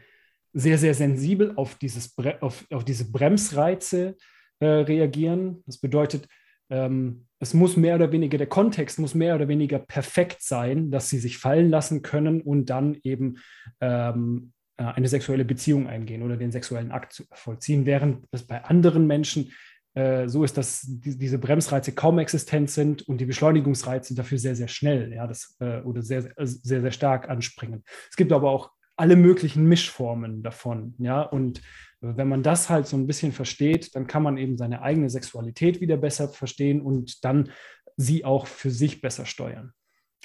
sehr, 0.53 0.79
sehr 0.79 0.95
sensibel 0.95 1.53
auf, 1.57 1.77
dieses, 1.77 2.17
auf, 2.41 2.65
auf 2.71 2.85
diese 2.85 3.11
Bremsreize 3.11 4.17
äh, 4.63 4.67
reagieren. 4.67 5.65
Das 5.67 5.79
bedeutet, 5.79 6.29
ähm, 6.71 7.27
es 7.41 7.53
muss 7.53 7.77
mehr 7.77 7.97
oder 7.97 8.13
weniger, 8.13 8.39
der 8.39 8.47
Kontext 8.47 9.01
muss 9.01 9.13
mehr 9.13 9.35
oder 9.35 9.49
weniger 9.49 9.81
perfekt 9.81 10.41
sein, 10.41 10.93
dass 10.93 11.11
sie 11.11 11.19
sich 11.19 11.39
fallen 11.39 11.69
lassen 11.69 12.03
können 12.03 12.41
und 12.41 12.71
dann 12.71 12.97
eben 13.03 13.39
ähm, 13.81 14.53
äh, 14.77 14.85
eine 14.85 15.09
sexuelle 15.09 15.45
Beziehung 15.45 15.89
eingehen 15.89 16.23
oder 16.23 16.37
den 16.37 16.53
sexuellen 16.53 16.93
Akt 16.93 17.27
vollziehen, 17.33 17.87
während 17.87 18.25
es 18.31 18.45
bei 18.45 18.63
anderen 18.63 19.09
Menschen 19.09 19.51
äh, 19.95 20.29
so 20.29 20.45
ist, 20.45 20.57
dass 20.57 20.83
die, 20.83 21.19
diese 21.19 21.39
Bremsreize 21.39 21.91
kaum 21.93 22.21
existent 22.21 22.71
sind 22.71 23.03
und 23.09 23.21
die 23.21 23.27
Beschleunigungsreize 23.27 24.15
dafür 24.15 24.39
sehr, 24.39 24.55
sehr 24.55 24.69
schnell 24.69 25.13
ja, 25.13 25.27
das, 25.27 25.57
oder 25.59 26.03
sehr, 26.03 26.33
sehr, 26.39 26.81
sehr 26.83 26.93
stark 26.93 27.29
anspringen. 27.29 27.83
Es 28.09 28.17
gibt 28.17 28.31
aber 28.31 28.49
auch 28.49 28.71
alle 28.97 29.17
möglichen 29.17 29.65
Mischformen 29.65 30.45
davon. 30.45 30.95
Ja, 30.99 31.23
und 31.23 31.61
wenn 32.03 32.29
man 32.29 32.43
das 32.43 32.69
halt 32.69 32.87
so 32.87 32.97
ein 32.97 33.07
bisschen 33.07 33.33
versteht, 33.33 33.95
dann 33.95 34.09
kann 34.09 34.25
man 34.25 34.37
eben 34.37 34.59
seine 34.59 34.83
eigene 34.83 35.09
Sexualität 35.09 35.81
wieder 35.81 35.97
besser 35.97 36.29
verstehen 36.29 36.83
und 36.83 37.25
dann 37.25 37.51
sie 37.97 38.25
auch 38.25 38.47
für 38.47 38.71
sich 38.71 39.01
besser 39.01 39.25
steuern. 39.25 39.73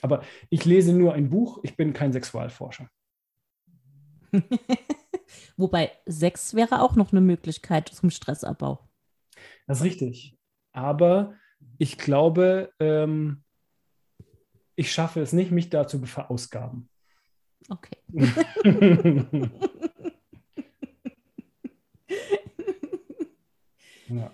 Aber 0.01 0.23
ich 0.49 0.65
lese 0.65 0.93
nur 0.93 1.13
ein 1.13 1.29
Buch, 1.29 1.59
ich 1.63 1.77
bin 1.77 1.93
kein 1.93 2.13
Sexualforscher. 2.13 2.89
Wobei 5.57 5.91
Sex 6.07 6.55
wäre 6.55 6.81
auch 6.81 6.95
noch 6.95 7.11
eine 7.11 7.21
Möglichkeit 7.21 7.89
zum 7.89 8.09
Stressabbau. 8.09 8.89
Das 9.67 9.79
ist 9.79 9.83
richtig. 9.83 10.35
Aber 10.73 11.35
ich 11.77 11.97
glaube, 11.97 12.71
ähm, 12.79 13.43
ich 14.75 14.91
schaffe 14.91 15.21
es 15.21 15.31
nicht, 15.31 15.51
mich 15.51 15.69
dazu 15.69 16.03
verausgaben. 16.05 16.89
Okay. 17.69 17.97
ja. 24.07 24.31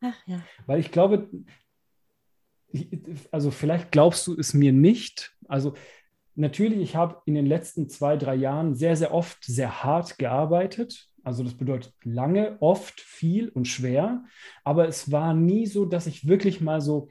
Ach 0.00 0.26
ja. 0.26 0.42
Weil 0.66 0.80
ich 0.80 0.90
glaube, 0.90 1.28
also 3.30 3.50
vielleicht 3.50 3.92
glaubst 3.92 4.26
du 4.26 4.36
es 4.36 4.54
mir 4.54 4.72
nicht. 4.72 5.36
Also 5.46 5.74
natürlich, 6.34 6.80
ich 6.80 6.96
habe 6.96 7.22
in 7.26 7.34
den 7.34 7.46
letzten 7.46 7.88
zwei, 7.88 8.16
drei 8.16 8.34
Jahren 8.34 8.74
sehr, 8.74 8.96
sehr 8.96 9.12
oft 9.12 9.44
sehr 9.44 9.84
hart 9.84 10.18
gearbeitet 10.18 11.12
also 11.24 11.44
das 11.44 11.54
bedeutet 11.54 11.94
lange, 12.02 12.56
oft, 12.60 13.00
viel 13.00 13.48
und 13.48 13.68
schwer. 13.68 14.24
Aber 14.64 14.88
es 14.88 15.12
war 15.12 15.34
nie 15.34 15.66
so, 15.66 15.84
dass 15.84 16.06
ich 16.06 16.26
wirklich 16.26 16.60
mal 16.60 16.80
so 16.80 17.08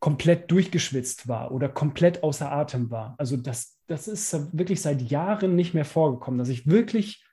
komplett 0.00 0.50
durchgeschwitzt 0.50 1.26
war 1.26 1.52
oder 1.52 1.68
komplett 1.68 2.22
außer 2.22 2.52
Atem 2.52 2.90
war. 2.90 3.14
Also 3.18 3.36
das, 3.36 3.78
das 3.86 4.08
ist 4.08 4.56
wirklich 4.56 4.82
seit 4.82 5.02
Jahren 5.02 5.56
nicht 5.56 5.74
mehr 5.74 5.86
vorgekommen, 5.86 6.38
dass 6.38 6.50
ich 6.50 6.66
wirklich 6.66 7.24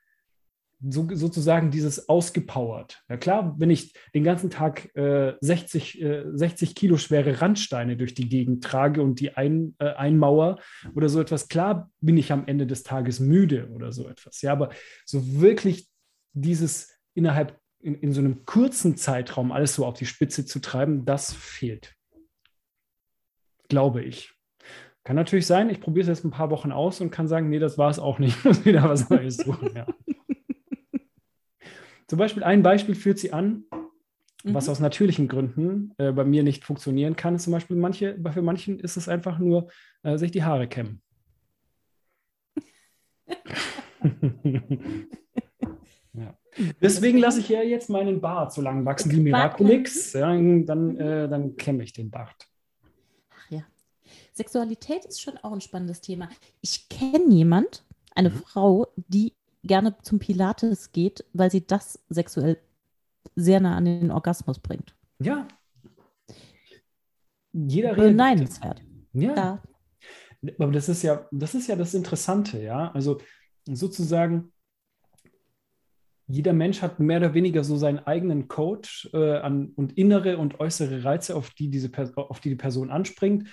so, 0.89 1.07
sozusagen 1.13 1.71
dieses 1.71 2.09
ausgepowert. 2.09 3.03
Ja 3.09 3.17
klar, 3.17 3.55
wenn 3.57 3.69
ich 3.69 3.93
den 4.13 4.23
ganzen 4.23 4.49
Tag 4.49 4.95
äh, 4.95 5.33
60, 5.39 6.01
äh, 6.01 6.23
60 6.33 6.75
Kilo 6.75 6.97
schwere 6.97 7.41
Randsteine 7.41 7.95
durch 7.97 8.13
die 8.13 8.27
Gegend 8.27 8.63
trage 8.63 9.01
und 9.01 9.19
die 9.19 9.35
ein, 9.35 9.75
äh, 9.79 9.93
einmauer 9.93 10.59
oder 10.95 11.09
so 11.09 11.21
etwas, 11.21 11.47
klar 11.47 11.89
bin 12.01 12.17
ich 12.17 12.31
am 12.31 12.45
Ende 12.47 12.67
des 12.67 12.83
Tages 12.83 13.19
müde 13.19 13.69
oder 13.69 13.91
so 13.91 14.07
etwas. 14.07 14.41
Ja, 14.41 14.51
aber 14.51 14.69
so 15.05 15.39
wirklich 15.41 15.87
dieses 16.33 16.91
innerhalb 17.13 17.59
in, 17.79 17.95
in 17.95 18.13
so 18.13 18.21
einem 18.21 18.45
kurzen 18.45 18.97
Zeitraum 18.97 19.51
alles 19.51 19.75
so 19.75 19.85
auf 19.85 19.95
die 19.95 20.05
Spitze 20.05 20.45
zu 20.45 20.59
treiben, 20.59 21.05
das 21.05 21.33
fehlt. 21.33 21.95
Glaube 23.69 24.03
ich. 24.03 24.33
Kann 25.03 25.17
natürlich 25.17 25.45
sein, 25.45 25.69
ich 25.69 25.81
probiere 25.81 26.03
es 26.03 26.07
jetzt 26.07 26.23
ein 26.23 26.31
paar 26.31 26.49
Wochen 26.49 26.71
aus 26.71 27.01
und 27.01 27.11
kann 27.11 27.27
sagen, 27.27 27.49
nee, 27.49 27.59
das 27.59 27.77
war 27.77 27.89
es 27.89 27.99
auch 27.99 28.19
nicht. 28.19 28.37
Ich 28.37 28.43
muss 28.45 28.65
wieder 28.65 28.87
was 28.87 29.09
Neues 29.09 29.37
suchen. 29.37 29.71
Ja. 29.75 29.85
Zum 32.13 32.19
Beispiel 32.19 32.43
ein 32.43 32.61
Beispiel 32.61 32.93
führt 32.93 33.17
sie 33.17 33.33
an, 33.33 33.63
was 34.43 34.67
mhm. 34.67 34.71
aus 34.71 34.79
natürlichen 34.79 35.27
Gründen 35.27 35.95
äh, 35.97 36.11
bei 36.11 36.23
mir 36.23 36.43
nicht 36.43 36.63
funktionieren 36.63 37.15
kann. 37.15 37.39
Zum 37.39 37.51
Beispiel 37.53 37.75
manche, 37.75 38.19
für 38.31 38.43
manchen 38.43 38.79
ist 38.79 38.97
es 38.97 39.09
einfach 39.09 39.39
nur, 39.39 39.71
äh, 40.03 40.19
sich 40.19 40.29
die 40.29 40.43
Haare 40.43 40.67
kämmen. 40.67 41.01
ja. 46.13 46.37
Deswegen 46.79 47.17
lasse 47.17 47.39
ich 47.39 47.49
ja 47.49 47.63
jetzt 47.63 47.89
meinen 47.89 48.21
Bart 48.21 48.53
so 48.53 48.61
lang 48.61 48.85
wachsen 48.85 49.11
wie 49.11 49.21
Miraculix. 49.21 50.13
Ja, 50.13 50.27
dann, 50.27 50.97
äh, 50.97 51.27
dann 51.27 51.57
kämme 51.57 51.83
ich 51.83 51.93
den 51.93 52.11
Bart. 52.11 52.47
Sexualität 54.33 55.05
ist 55.05 55.19
schon 55.19 55.37
auch 55.39 55.51
ein 55.51 55.61
spannendes 55.61 56.01
Thema. 56.01 56.29
Ich 56.61 56.89
kenne 56.89 57.29
jemand, 57.29 57.83
eine 58.13 58.29
mhm. 58.29 58.35
Frau, 58.35 58.87
die 58.97 59.33
gerne 59.63 59.95
zum 60.01 60.19
Pilates 60.19 60.91
geht, 60.91 61.25
weil 61.33 61.49
sie 61.49 61.65
das 61.65 61.99
sexuell 62.09 62.57
sehr 63.35 63.59
nah 63.59 63.75
an 63.75 63.85
den 63.85 64.11
Orgasmus 64.11 64.59
bringt. 64.59 64.95
Ja. 65.19 65.47
Jeder 67.53 67.95
redet. 67.95 68.15
Neinenswert. 68.15 68.81
Ja. 69.13 69.35
ja. 69.35 69.63
Aber 70.59 70.71
das 70.71 70.89
ist 70.89 71.03
ja, 71.03 71.25
das 71.31 71.55
ist 71.55 71.67
ja 71.67 71.75
das 71.75 71.93
Interessante, 71.93 72.61
ja. 72.61 72.91
Also 72.91 73.21
sozusagen, 73.65 74.51
jeder 76.27 76.53
Mensch 76.53 76.81
hat 76.81 76.99
mehr 76.99 77.17
oder 77.17 77.33
weniger 77.33 77.63
so 77.63 77.77
seinen 77.77 77.99
eigenen 77.99 78.47
Coach 78.47 79.09
äh, 79.13 79.37
an, 79.37 79.71
und 79.75 79.97
innere 79.97 80.37
und 80.37 80.59
äußere 80.59 81.03
Reize, 81.03 81.35
auf 81.35 81.51
die, 81.51 81.69
diese, 81.69 81.89
auf 82.15 82.39
die 82.39 82.49
die 82.49 82.55
Person 82.55 82.89
anspringt. 82.89 83.47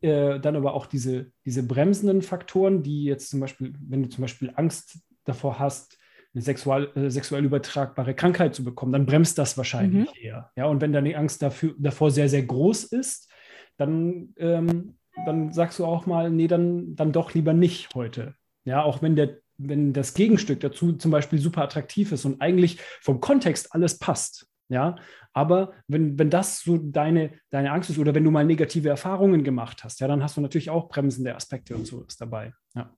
Äh, 0.00 0.38
dann 0.38 0.54
aber 0.54 0.74
auch 0.74 0.86
diese, 0.86 1.32
diese 1.44 1.64
bremsenden 1.64 2.22
Faktoren, 2.22 2.84
die 2.84 3.04
jetzt 3.04 3.30
zum 3.30 3.40
Beispiel, 3.40 3.72
wenn 3.80 4.04
du 4.04 4.08
zum 4.08 4.22
Beispiel 4.22 4.52
Angst 4.54 5.00
davor 5.28 5.58
hast, 5.58 5.98
eine 6.34 6.42
sexual, 6.42 6.90
äh, 6.94 7.10
sexuell 7.10 7.44
übertragbare 7.44 8.14
Krankheit 8.14 8.54
zu 8.54 8.64
bekommen, 8.64 8.92
dann 8.92 9.06
bremst 9.06 9.38
das 9.38 9.56
wahrscheinlich 9.56 10.08
mhm. 10.08 10.20
eher. 10.20 10.50
Ja, 10.56 10.66
und 10.66 10.80
wenn 10.80 10.92
deine 10.92 11.16
Angst 11.16 11.42
dafür, 11.42 11.74
davor 11.78 12.10
sehr, 12.10 12.28
sehr 12.28 12.42
groß 12.42 12.84
ist, 12.84 13.30
dann, 13.76 14.34
ähm, 14.38 14.98
dann 15.26 15.52
sagst 15.52 15.78
du 15.78 15.84
auch 15.86 16.06
mal, 16.06 16.30
nee, 16.30 16.48
dann, 16.48 16.94
dann 16.96 17.12
doch 17.12 17.34
lieber 17.34 17.52
nicht 17.52 17.94
heute. 17.94 18.34
Ja, 18.64 18.82
auch 18.82 19.02
wenn 19.02 19.16
der 19.16 19.38
wenn 19.58 19.92
das 19.92 20.14
Gegenstück 20.14 20.60
dazu 20.60 20.92
zum 20.92 21.10
Beispiel 21.10 21.40
super 21.40 21.62
attraktiv 21.62 22.12
ist 22.12 22.24
und 22.24 22.40
eigentlich 22.40 22.80
vom 23.00 23.20
Kontext 23.20 23.74
alles 23.74 23.98
passt, 23.98 24.48
ja, 24.68 24.96
aber 25.32 25.72
wenn, 25.88 26.18
wenn 26.18 26.30
das 26.30 26.60
so 26.60 26.78
deine, 26.78 27.32
deine 27.50 27.72
Angst 27.72 27.90
ist 27.90 27.98
oder 27.98 28.14
wenn 28.14 28.24
du 28.24 28.30
mal 28.30 28.44
negative 28.44 28.88
Erfahrungen 28.88 29.44
gemacht 29.44 29.82
hast, 29.84 30.00
ja, 30.00 30.08
dann 30.08 30.22
hast 30.22 30.36
du 30.36 30.40
natürlich 30.40 30.70
auch 30.70 30.88
bremsende 30.88 31.34
Aspekte 31.34 31.74
und 31.74 31.86
so 31.86 32.02
ist 32.02 32.20
dabei. 32.20 32.52
Ja. 32.74 32.94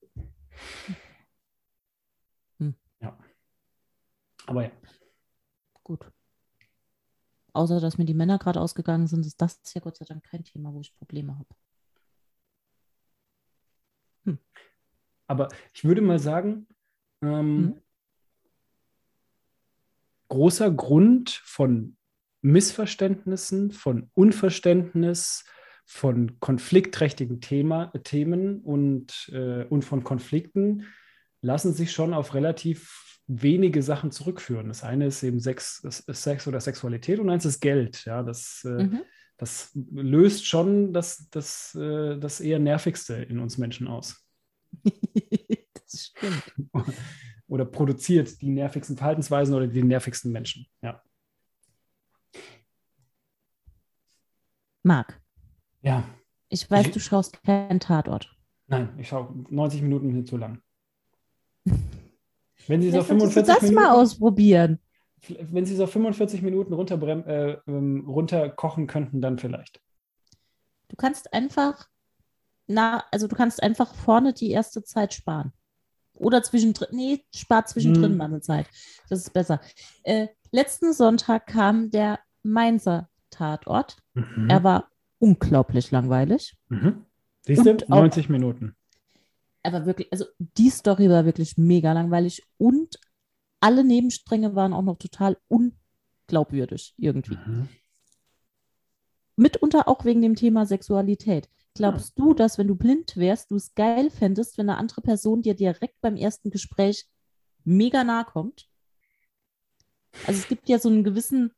Hm. 2.58 2.74
Ja. 3.00 3.18
Aber 4.50 4.64
ja. 4.64 4.70
Gut. 5.84 6.10
Außer, 7.52 7.80
dass 7.80 7.98
mir 7.98 8.04
die 8.04 8.14
Männer 8.14 8.38
gerade 8.38 8.60
ausgegangen 8.60 9.06
sind, 9.06 9.24
ist 9.24 9.40
das 9.40 9.60
ja 9.74 9.80
Gott 9.80 9.96
sei 9.96 10.04
Dank 10.04 10.24
kein 10.24 10.44
Thema, 10.44 10.74
wo 10.74 10.80
ich 10.80 10.94
Probleme 10.96 11.38
habe. 11.38 11.48
Hm. 14.24 14.38
Aber 15.28 15.48
ich 15.72 15.84
würde 15.84 16.00
mal 16.00 16.18
sagen, 16.18 16.66
ähm, 17.22 17.56
hm 17.56 17.82
großer 20.30 20.70
Grund 20.70 21.30
von 21.44 21.96
Missverständnissen, 22.40 23.72
von 23.72 24.10
Unverständnis, 24.14 25.44
von 25.84 26.38
konfliktträchtigen 26.40 27.40
Thema, 27.40 27.92
Themen 28.04 28.60
und, 28.60 29.28
äh, 29.32 29.64
und 29.64 29.84
von 29.84 30.04
Konflikten 30.04 30.86
lassen 31.42 31.74
sich 31.74 31.90
schon 31.90 32.14
auf 32.14 32.32
relativ 32.34 33.19
wenige 33.30 33.82
Sachen 33.82 34.10
zurückführen. 34.10 34.68
Das 34.68 34.82
eine 34.82 35.06
ist 35.06 35.22
eben 35.22 35.38
Sex, 35.38 35.82
Sex 36.08 36.48
oder 36.48 36.60
Sexualität 36.60 37.20
und 37.20 37.30
eins 37.30 37.44
ist 37.44 37.60
Geld. 37.60 38.04
Ja, 38.04 38.22
das, 38.22 38.62
äh, 38.64 38.84
mhm. 38.84 39.02
das 39.36 39.70
löst 39.74 40.46
schon 40.46 40.92
das, 40.92 41.28
das, 41.30 41.74
äh, 41.76 42.18
das 42.18 42.40
eher 42.40 42.58
nervigste 42.58 43.14
in 43.14 43.38
uns 43.38 43.56
Menschen 43.56 43.86
aus. 43.86 44.26
das 44.82 46.12
stimmt. 46.16 46.54
oder 47.46 47.64
produziert 47.64 48.40
die 48.40 48.50
nervigsten 48.50 48.96
Verhaltensweisen 48.96 49.54
oder 49.54 49.68
die 49.68 49.82
nervigsten 49.82 50.32
Menschen. 50.32 50.66
Ja. 50.82 51.00
Marc. 54.82 55.20
Ja. 55.82 56.02
Ich 56.48 56.68
weiß, 56.68 56.86
ich, 56.86 56.92
du 56.92 57.00
schaust 57.00 57.42
keinen 57.44 57.78
Tatort. 57.78 58.36
Nein, 58.66 58.88
ich 58.98 59.08
schaue 59.08 59.32
90 59.50 59.82
Minuten 59.82 60.10
hin 60.10 60.26
zu 60.26 60.36
lang. 60.36 60.60
Wenn 62.66 62.82
Sie 62.82 62.88
es 62.88 62.94
auf 62.94 63.06
45 63.06 63.54
das 63.54 63.62
Minuten, 63.62 63.82
mal 63.82 63.94
ausprobieren. 63.94 64.78
Wenn 65.28 65.66
Sie 65.66 65.74
es 65.74 65.80
auf 65.80 65.92
45 65.92 66.42
Minuten 66.42 66.72
äh, 66.72 67.56
ähm, 67.66 68.08
runterkochen 68.08 68.86
könnten, 68.86 69.20
dann 69.20 69.38
vielleicht. 69.38 69.80
Du 70.88 70.96
kannst 70.96 71.32
einfach, 71.32 71.88
na, 72.66 73.04
also 73.10 73.26
du 73.26 73.36
kannst 73.36 73.62
einfach 73.62 73.94
vorne 73.94 74.32
die 74.32 74.50
erste 74.50 74.82
Zeit 74.82 75.14
sparen. 75.14 75.52
Oder 76.14 76.42
zwischendrin, 76.42 76.88
nee, 76.92 77.24
spart 77.34 77.68
zwischendrin 77.68 78.12
hm. 78.12 78.16
mal 78.16 78.26
eine 78.26 78.40
Zeit. 78.40 78.66
Das 79.08 79.20
ist 79.20 79.32
besser. 79.32 79.60
Äh, 80.02 80.28
letzten 80.50 80.92
Sonntag 80.92 81.46
kam 81.46 81.90
der 81.90 82.20
Mainzer 82.42 83.08
Tatort. 83.30 83.96
Mhm. 84.14 84.48
Er 84.50 84.64
war 84.64 84.90
unglaublich 85.18 85.90
langweilig. 85.90 86.56
Mhm. 86.68 87.06
Siehst 87.42 87.64
du, 87.64 87.76
90 87.88 88.26
auch, 88.26 88.28
Minuten. 88.28 88.76
Aber 89.62 89.86
wirklich, 89.86 90.10
also 90.12 90.24
die 90.38 90.70
Story 90.70 91.08
war 91.10 91.24
wirklich 91.24 91.58
mega 91.58 91.92
langweilig 91.92 92.42
und 92.56 92.98
alle 93.60 93.84
Nebenstränge 93.84 94.54
waren 94.54 94.72
auch 94.72 94.82
noch 94.82 94.98
total 94.98 95.36
unglaubwürdig 95.48 96.94
irgendwie. 96.96 97.36
Mhm. 97.36 97.68
Mitunter 99.36 99.88
auch 99.88 100.04
wegen 100.04 100.22
dem 100.22 100.34
Thema 100.34 100.66
Sexualität. 100.66 101.48
Glaubst 101.74 102.18
du, 102.18 102.34
dass 102.34 102.58
wenn 102.58 102.68
du 102.68 102.74
blind 102.74 103.16
wärst, 103.16 103.50
du 103.50 103.56
es 103.56 103.74
geil 103.74 104.10
fändest, 104.10 104.58
wenn 104.58 104.68
eine 104.68 104.78
andere 104.78 105.00
Person 105.02 105.40
dir 105.42 105.54
direkt 105.54 106.00
beim 106.00 106.16
ersten 106.16 106.50
Gespräch 106.50 107.06
mega 107.64 108.02
nahe 108.04 108.24
kommt? 108.24 108.68
Also 110.26 110.40
es 110.40 110.48
gibt 110.48 110.68
ja 110.68 110.78
so 110.78 110.88
einen 110.88 111.04
gewissen 111.04 111.52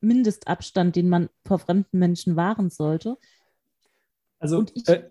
Mindestabstand, 0.00 0.96
den 0.96 1.08
man 1.08 1.28
vor 1.44 1.58
fremden 1.58 1.98
Menschen 1.98 2.36
wahren 2.36 2.70
sollte. 2.70 3.18
Also, 4.38 4.64
ich, 4.74 4.88
äh, 4.88 5.10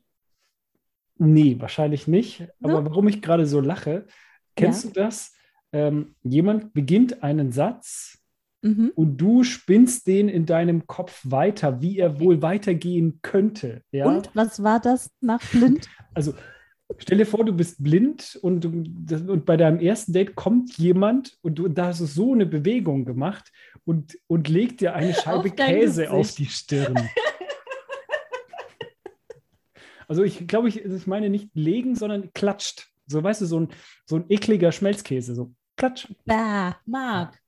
nee, 1.17 1.55
wahrscheinlich 1.59 2.07
nicht. 2.07 2.47
Aber 2.61 2.81
ne? 2.81 2.89
warum 2.89 3.07
ich 3.07 3.21
gerade 3.21 3.45
so 3.45 3.59
lache, 3.59 4.05
kennst 4.55 4.85
ja. 4.85 4.89
du 4.89 4.99
das? 4.99 5.33
Ähm, 5.73 6.15
jemand 6.23 6.73
beginnt 6.73 7.23
einen 7.23 7.51
Satz 7.51 8.17
Mhm. 8.61 8.91
Und 8.95 9.17
du 9.17 9.43
spinnst 9.43 10.07
den 10.07 10.29
in 10.29 10.45
deinem 10.45 10.87
Kopf 10.87 11.21
weiter, 11.23 11.81
wie 11.81 11.99
er 11.99 12.19
wohl 12.19 12.41
weitergehen 12.41 13.19
könnte. 13.21 13.81
Ja? 13.91 14.07
Und 14.07 14.29
was 14.33 14.63
war 14.63 14.79
das 14.79 15.11
nach 15.21 15.41
blind? 15.51 15.87
Also 16.13 16.33
stell 16.97 17.19
dir 17.19 17.27
vor, 17.27 17.45
du 17.45 17.53
bist 17.53 17.83
blind 17.83 18.39
und, 18.41 18.61
du, 18.61 18.69
und 19.31 19.45
bei 19.45 19.55
deinem 19.55 19.79
ersten 19.79 20.13
Date 20.13 20.33
kommt 20.33 20.75
jemand 20.79 21.37
und 21.43 21.59
du, 21.59 21.67
da 21.67 21.87
hast 21.87 22.01
du 22.01 22.05
so 22.05 22.33
eine 22.33 22.47
Bewegung 22.47 23.05
gemacht 23.05 23.51
und, 23.85 24.17
und 24.25 24.49
legt 24.49 24.81
dir 24.81 24.95
eine 24.95 25.13
Scheibe 25.13 25.49
auf 25.49 25.55
Käse 25.55 26.01
Gesicht. 26.05 26.09
auf 26.09 26.31
die 26.33 26.45
Stirn. 26.47 26.95
also 30.07 30.23
ich 30.23 30.47
glaube, 30.47 30.69
ich, 30.69 30.83
ich 30.83 31.07
meine 31.07 31.29
nicht 31.29 31.49
legen, 31.53 31.95
sondern 31.95 32.33
klatscht. 32.33 32.89
So, 33.07 33.23
weißt 33.23 33.41
du, 33.41 33.45
so 33.45 33.59
ein, 33.61 33.69
so 34.05 34.17
ein 34.17 34.25
ekliger 34.29 34.71
Schmelzkäse. 34.71 35.35
So, 35.35 35.53
klatsch. 35.75 36.07
Bah, 36.25 36.77
Marc. 36.85 37.41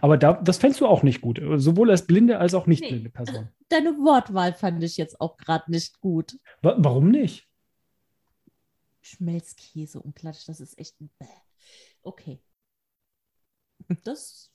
Aber 0.00 0.18
da, 0.18 0.34
das 0.34 0.58
fändest 0.58 0.80
du 0.80 0.86
auch 0.86 1.02
nicht 1.02 1.20
gut, 1.20 1.40
sowohl 1.56 1.90
als 1.90 2.06
blinde 2.06 2.38
als 2.38 2.54
auch 2.54 2.66
nicht 2.66 2.80
nee, 2.80 2.88
blinde 2.88 3.10
Person. 3.10 3.48
Deine 3.68 3.90
Wortwahl 3.98 4.52
fand 4.52 4.82
ich 4.82 4.96
jetzt 4.96 5.20
auch 5.20 5.36
gerade 5.36 5.70
nicht 5.70 6.00
gut. 6.00 6.36
Wa 6.62 6.74
warum 6.78 7.10
nicht? 7.10 7.48
Schmelzkäse 9.00 10.00
und 10.00 10.16
Klatsch, 10.16 10.48
das 10.48 10.60
ist 10.60 10.78
echt 10.78 11.00
ein 11.00 11.10
Bäh. 11.18 11.26
Okay. 12.02 12.40
Das, 14.04 14.52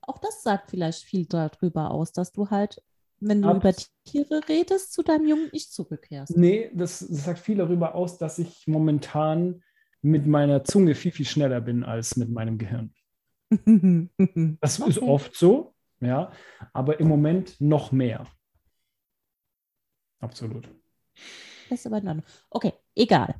auch 0.00 0.18
das 0.18 0.42
sagt 0.42 0.70
vielleicht 0.70 1.04
viel 1.04 1.26
darüber 1.26 1.90
aus, 1.90 2.12
dass 2.12 2.32
du 2.32 2.50
halt, 2.50 2.82
wenn 3.22 3.42
du 3.42 3.50
über 3.50 3.72
Tiere 4.04 4.40
redest, 4.48 4.92
zu 4.92 5.02
deinem 5.02 5.26
Jungen 5.26 5.50
nicht 5.52 5.72
zurückkehrst. 5.72 6.36
Nee, 6.36 6.70
das, 6.74 7.00
das 7.00 7.24
sagt 7.24 7.38
viel 7.38 7.56
darüber 7.56 7.94
aus, 7.94 8.18
dass 8.18 8.38
ich 8.38 8.66
momentan 8.66 9.62
mit 10.02 10.26
meiner 10.26 10.64
Zunge 10.64 10.94
viel, 10.94 11.12
viel 11.12 11.26
schneller 11.26 11.60
bin 11.60 11.84
als 11.84 12.16
mit 12.16 12.30
meinem 12.30 12.58
Gehirn. 12.58 12.92
Das 14.60 14.78
ist 14.78 14.98
Okay. 14.98 15.08
oft 15.08 15.36
so, 15.36 15.74
ja, 16.00 16.32
aber 16.72 16.98
im 17.00 17.08
Moment 17.08 17.60
noch 17.60 17.92
mehr. 17.92 18.26
Absolut. 20.20 20.68
Das 21.68 21.80
ist 21.80 21.86
aber 21.86 21.98
in 21.98 22.08
Ordnung. 22.08 22.26
Okay, 22.50 22.72
egal. 22.94 23.34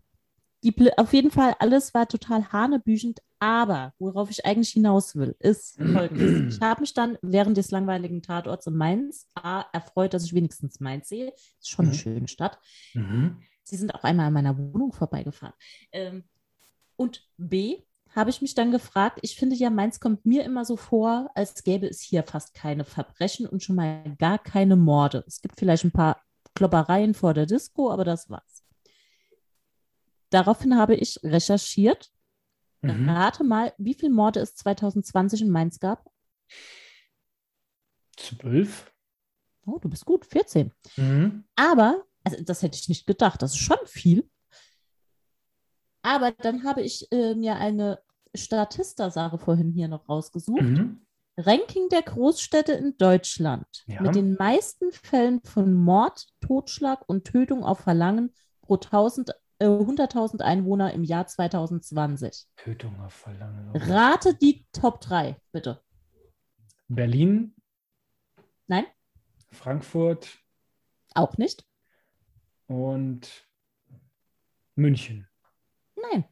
Die, 0.64 0.74
auf 0.96 1.12
jeden 1.12 1.30
Fall, 1.32 1.54
alles 1.58 1.92
war 1.92 2.06
total 2.06 2.52
hanebüchend, 2.52 3.20
aber 3.40 3.94
worauf 3.98 4.30
ich 4.30 4.46
eigentlich 4.46 4.70
hinaus 4.70 5.16
will, 5.16 5.34
ist 5.40 5.76
folgendes. 5.92 6.30
Ich 6.56 6.60
habe 6.60 6.80
mich 6.82 6.94
dann 6.94 7.18
während 7.22 7.56
des 7.56 7.70
langweiligen 7.72 8.22
Tatorts 8.22 8.66
in 8.68 8.76
Mainz 8.76 9.26
A, 9.34 9.64
erfreut, 9.72 10.14
dass 10.14 10.24
ich 10.24 10.34
wenigstens 10.34 10.78
Mainz 10.78 11.08
sehe. 11.08 11.32
Ist 11.58 11.70
schon 11.70 11.86
eine 11.86 11.94
Mhm. 11.94 11.98
schöne 11.98 12.28
Stadt. 12.28 12.58
Mhm. 12.94 13.42
Sie 13.64 13.76
sind 13.76 13.94
auch 13.94 14.04
einmal 14.04 14.26
an 14.26 14.32
meiner 14.34 14.56
Wohnung 14.56 14.92
vorbeigefahren. 14.92 15.54
Ähm, 15.90 16.24
und 16.96 17.26
B, 17.36 17.82
habe 18.14 18.30
ich 18.30 18.42
mich 18.42 18.54
dann 18.54 18.70
gefragt, 18.70 19.18
ich 19.22 19.34
finde 19.36 19.56
ja, 19.56 19.70
Mainz 19.70 19.98
kommt 19.98 20.26
mir 20.26 20.44
immer 20.44 20.64
so 20.66 20.76
vor, 20.76 21.30
als 21.34 21.64
gäbe 21.64 21.86
es 21.88 22.00
hier 22.00 22.22
fast 22.24 22.52
keine 22.54 22.84
Verbrechen 22.84 23.46
und 23.46 23.62
schon 23.62 23.74
mal 23.76 24.14
gar 24.18 24.38
keine 24.38 24.76
Morde. 24.76 25.24
Es 25.26 25.40
gibt 25.40 25.58
vielleicht 25.58 25.84
ein 25.84 25.92
paar 25.92 26.20
Kloppereien 26.54 27.14
vor 27.14 27.32
der 27.34 27.46
Disco, 27.46 27.90
aber 27.90 28.04
das 28.04 28.28
war's. 28.28 28.61
Daraufhin 30.32 30.76
habe 30.76 30.94
ich 30.94 31.20
recherchiert. 31.22 32.10
Mhm. 32.80 33.08
Rate 33.08 33.44
mal, 33.44 33.72
wie 33.78 33.94
viele 33.94 34.12
Morde 34.12 34.40
es 34.40 34.54
2020 34.56 35.42
in 35.42 35.50
Mainz 35.50 35.78
gab. 35.78 36.10
Zwölf. 38.16 38.92
Oh, 39.66 39.78
du 39.78 39.88
bist 39.88 40.04
gut, 40.04 40.26
14. 40.26 40.72
Mhm. 40.96 41.44
Aber, 41.54 42.04
also 42.24 42.42
das 42.42 42.62
hätte 42.62 42.78
ich 42.78 42.88
nicht 42.88 43.06
gedacht, 43.06 43.42
das 43.42 43.52
ist 43.52 43.58
schon 43.60 43.78
viel. 43.86 44.28
Aber 46.02 46.32
dann 46.32 46.64
habe 46.64 46.82
ich 46.82 47.10
äh, 47.12 47.34
mir 47.34 47.56
eine 47.56 48.00
Statista-Sache 48.34 49.38
vorhin 49.38 49.70
hier 49.70 49.88
noch 49.88 50.08
rausgesucht. 50.08 50.62
Mhm. 50.62 51.06
Ranking 51.36 51.88
der 51.90 52.02
Großstädte 52.02 52.72
in 52.72 52.96
Deutschland 52.98 53.66
Ja. 53.86 54.02
mit 54.02 54.14
den 54.14 54.34
meisten 54.34 54.92
Fällen 54.92 55.40
von 55.44 55.72
Mord, 55.74 56.26
Totschlag 56.40 57.08
und 57.08 57.24
Tötung 57.24 57.64
auf 57.64 57.80
Verlangen 57.80 58.34
pro 58.62 58.76
1000, 58.76 59.32
äh, 59.62 59.66
100.000 59.66 60.40
Einwohner 60.42 60.92
im 60.92 61.04
Jahr 61.04 61.26
2020. 61.26 62.46
Tötung 62.56 63.00
auf 63.00 63.12
Verlangen. 63.14 63.70
Rate 63.74 64.34
die 64.34 64.66
Top 64.72 65.00
3, 65.00 65.36
bitte. 65.52 65.80
Berlin, 66.88 67.54
Nein, 68.66 68.84
Frankfurt 69.50 70.28
auch 71.14 71.36
nicht. 71.38 71.64
und 72.66 73.46
München. 74.74 75.28
Nein. 75.96 76.24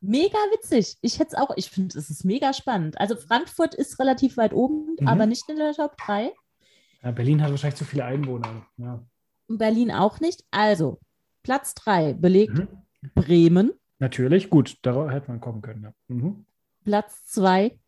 Mega 0.00 0.38
witzig. 0.52 0.96
Ich 1.00 1.18
hätte 1.18 1.30
es 1.32 1.34
auch, 1.34 1.50
ich 1.56 1.70
finde, 1.70 1.98
es 1.98 2.08
ist 2.10 2.24
mega 2.24 2.52
spannend. 2.52 2.98
Also 3.00 3.16
Frankfurt 3.16 3.74
ist 3.74 3.98
relativ 3.98 4.36
weit 4.36 4.52
oben, 4.52 4.96
Mhm. 5.00 5.08
aber 5.08 5.26
nicht 5.26 5.48
in 5.48 5.56
der 5.56 5.72
Top 5.74 5.96
3. 5.98 6.32
Ja, 7.02 7.10
Berlin 7.10 7.42
hat 7.42 7.50
wahrscheinlich 7.50 7.78
zu 7.78 7.84
viele 7.84 8.04
Einwohner. 8.04 8.66
Ja. 8.76 9.04
Berlin 9.48 9.90
auch 9.90 10.20
nicht. 10.20 10.44
Also, 10.50 11.00
Platz 11.42 11.74
3 11.74 12.12
belegt 12.14 12.54
Mhm. 12.54 12.68
Bremen. 13.14 13.72
Natürlich, 14.00 14.48
gut, 14.50 14.78
darauf 14.82 15.10
hätte 15.10 15.28
man 15.30 15.40
kommen 15.40 15.60
können. 15.62 15.82
Ja. 15.84 15.92
Mhm. 16.08 16.46
Platz 16.84 17.24
2 17.26 17.78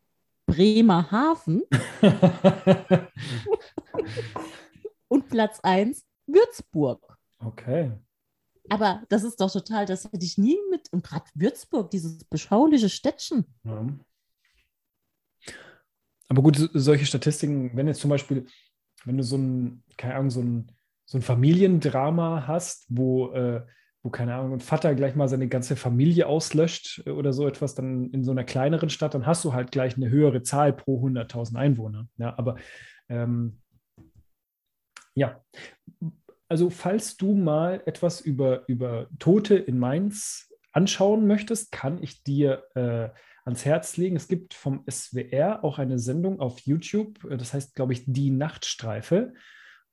Bremerhaven. 0.47 1.63
Und 5.09 5.29
Platz 5.29 5.61
1 5.63 6.05
Würzburg. 6.27 7.17
okay. 7.39 7.93
Aber 8.69 9.03
das 9.09 9.25
ist 9.25 9.41
doch 9.41 9.51
total, 9.51 9.85
das 9.85 10.05
hätte 10.05 10.25
ich 10.25 10.39
nie 10.39 10.57
mit. 10.71 10.93
Und 10.93 11.03
gerade 11.05 11.25
Würzburg, 11.35 11.91
dieses 11.91 12.23
beschauliche 12.25 12.89
Städtchen. 12.89 13.45
Ja. 13.65 13.85
Aber 16.29 16.43
gut, 16.43 16.55
so- 16.57 16.69
solche 16.75 17.05
Statistiken, 17.05 17.77
wenn 17.77 17.89
jetzt 17.89 18.01
zum 18.01 18.11
Beispiel, 18.11 18.47
wenn 19.05 19.17
du 19.17 19.25
so 19.25 19.37
ein, 19.37 19.83
keine 19.97 20.15
Ahnung, 20.15 20.31
so 20.31 20.41
ein, 20.41 20.71
so 21.11 21.19
ein 21.19 21.23
Familiendrama 21.23 22.47
hast, 22.47 22.87
wo, 22.89 23.33
äh, 23.33 23.63
wo, 24.05 24.11
keine 24.11 24.37
Ahnung, 24.37 24.53
ein 24.53 24.61
Vater 24.61 24.95
gleich 24.95 25.17
mal 25.17 25.27
seine 25.27 25.49
ganze 25.49 25.75
Familie 25.75 26.29
auslöscht 26.29 27.03
äh, 27.05 27.11
oder 27.11 27.33
so 27.33 27.49
etwas, 27.49 27.75
dann 27.75 28.11
in 28.11 28.23
so 28.23 28.31
einer 28.31 28.45
kleineren 28.45 28.91
Stadt, 28.91 29.15
dann 29.15 29.27
hast 29.27 29.45
du 29.45 29.53
halt 29.53 29.73
gleich 29.73 29.97
eine 29.97 30.09
höhere 30.09 30.45
Zahl 30.45 30.73
pro 30.73 31.05
100.000 31.05 31.57
Einwohner. 31.57 32.07
Ja, 32.17 32.39
aber 32.39 32.59
ähm, 33.09 33.59
ja, 35.17 35.43
also 36.49 36.71
falls 36.71 37.17
du 37.17 37.35
mal 37.35 37.83
etwas 37.87 38.21
über, 38.21 38.63
über 38.69 39.09
Tote 39.19 39.57
in 39.57 39.81
Mainz 39.81 40.49
anschauen 40.71 41.27
möchtest, 41.27 41.73
kann 41.73 42.01
ich 42.01 42.23
dir 42.23 42.63
äh, 42.77 43.09
ans 43.45 43.65
Herz 43.65 43.97
legen. 43.97 44.15
Es 44.15 44.29
gibt 44.29 44.55
vom 44.55 44.85
SWR 44.89 45.65
auch 45.65 45.81
eine 45.81 45.99
Sendung 45.99 46.39
auf 46.39 46.61
YouTube, 46.61 47.25
äh, 47.25 47.37
das 47.37 47.53
heißt, 47.53 47.75
glaube 47.75 47.95
ich, 47.95 48.05
Die 48.07 48.31
Nachtstreife. 48.31 49.33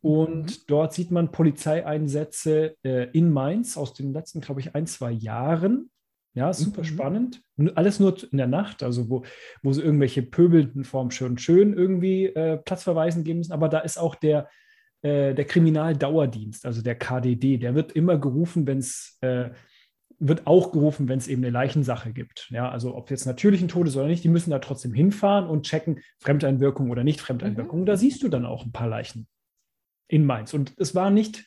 Und 0.07 0.45
Mhm. 0.45 0.61
dort 0.67 0.93
sieht 0.93 1.11
man 1.11 1.31
Polizeieinsätze 1.31 2.75
äh, 2.83 3.09
in 3.11 3.31
Mainz 3.31 3.77
aus 3.77 3.93
den 3.93 4.13
letzten, 4.13 4.39
glaube 4.41 4.61
ich, 4.61 4.73
ein, 4.73 4.87
zwei 4.87 5.11
Jahren. 5.11 5.89
Ja, 6.33 6.53
super 6.53 6.81
Mhm. 6.81 6.85
spannend. 6.85 7.41
Alles 7.75 7.99
nur 7.99 8.15
in 8.31 8.37
der 8.37 8.47
Nacht, 8.47 8.83
also 8.83 9.09
wo, 9.09 9.23
wo 9.63 9.73
sie 9.73 9.81
irgendwelche 9.81 10.21
pöbelnden 10.21 10.83
vorm 10.83 11.09
schön 11.11 11.37
schön 11.39 11.73
irgendwie 11.73 12.25
äh, 12.27 12.57
Platzverweisen 12.57 13.23
geben 13.23 13.39
müssen. 13.39 13.53
Aber 13.53 13.69
da 13.69 13.79
ist 13.79 13.97
auch 13.97 14.13
der, 14.15 14.47
äh, 15.01 15.33
der 15.33 15.45
Kriminaldauerdienst, 15.45 16.65
also 16.65 16.81
der 16.83 16.95
KDD, 16.95 17.57
der 17.57 17.73
wird 17.75 17.91
immer 17.93 18.17
gerufen, 18.17 18.67
wenn 18.67 18.77
es 18.77 19.17
äh, 19.21 19.49
wird 20.19 20.47
auch 20.47 20.71
gerufen, 20.71 21.07
wenn 21.09 21.19
es 21.19 21.27
eben 21.27 21.43
eine 21.43 21.51
Leichensache 21.51 22.11
gibt. 22.13 22.47
Ja, 22.51 22.69
also 22.69 22.95
ob 22.95 23.11
jetzt 23.11 23.25
natürlich 23.25 23.61
ein 23.61 23.67
Tod 23.67 23.87
ist 23.87 23.97
oder 23.97 24.07
nicht, 24.07 24.23
die 24.23 24.29
müssen 24.29 24.51
da 24.51 24.59
trotzdem 24.59 24.93
hinfahren 24.93 25.47
und 25.49 25.63
checken, 25.65 25.99
Fremdeinwirkung 26.19 26.89
oder 26.91 27.03
nicht 27.03 27.19
Fremdeinwirkung. 27.21 27.85
Da 27.85 27.97
siehst 27.97 28.23
du 28.23 28.29
dann 28.29 28.45
auch 28.45 28.65
ein 28.65 28.71
paar 28.71 28.87
Leichen 28.87 29.27
in 30.07 30.25
Mainz. 30.25 30.53
Und 30.53 30.73
es 30.77 30.95
war 30.95 31.09
nicht, 31.09 31.45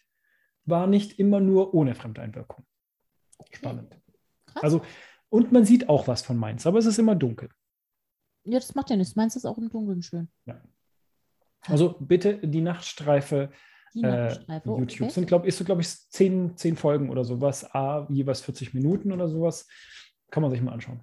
war 0.65 0.87
nicht 0.87 1.19
immer 1.19 1.41
nur 1.41 1.75
ohne 1.75 1.95
Fremdeinwirkung. 1.95 2.65
Spannend. 3.51 3.97
Krass. 4.47 4.63
Also, 4.63 4.83
und 5.29 5.53
man 5.53 5.65
sieht 5.65 5.89
auch 5.89 6.09
was 6.09 6.23
von 6.23 6.37
Mainz, 6.37 6.67
aber 6.67 6.79
es 6.79 6.87
ist 6.87 6.99
immer 6.99 7.15
dunkel. 7.15 7.51
Ja, 8.45 8.59
das 8.59 8.75
macht 8.75 8.91
ja 8.91 8.97
nichts. 8.97 9.15
Du 9.15 9.21
es 9.21 9.45
auch 9.45 9.59
im 9.59 9.69
Dunkeln 9.69 10.03
schön? 10.03 10.29
Also 11.63 11.97
bitte 12.01 12.39
die 12.39 12.63
Nachtstreife 12.63 13.51
Die 13.95 14.03
äh, 14.03 14.29
Nachtstreife. 14.29 14.69
YouTube 14.69 15.03
okay. 15.03 15.11
sind, 15.11 15.27
glaube 15.27 15.49
ich, 15.49 15.55
so, 15.55 15.65
glaube 15.65 15.83
ich, 15.83 15.89
zehn, 15.89 16.57
zehn 16.57 16.77
Folgen 16.77 17.11
oder 17.11 17.25
sowas, 17.25 17.75
A, 17.75 18.07
jeweils 18.11 18.41
40 18.41 18.75
Minuten 18.75 19.13
oder 19.13 19.29
sowas. 19.29 19.69
Kann 20.31 20.43
man 20.43 20.51
sich 20.51 20.63
mal 20.63 20.73
anschauen. 20.73 21.01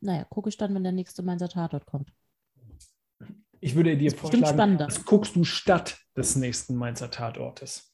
Naja, 0.00 0.24
gucke 0.24 0.48
ich 0.48 0.56
dann, 0.56 0.74
wenn 0.74 0.82
der 0.82 0.92
nächste 0.92 1.22
Mainzer 1.22 1.48
Tatort 1.48 1.86
kommt. 1.86 2.12
Ich 3.60 3.74
würde 3.74 3.96
dir 3.96 4.08
Ist 4.08 4.18
vorschlagen, 4.18 4.76
das 4.76 5.04
guckst 5.04 5.34
du 5.34 5.44
statt 5.44 5.98
des 6.16 6.36
nächsten 6.36 6.74
Mainzer 6.76 7.10
Tatortes. 7.10 7.92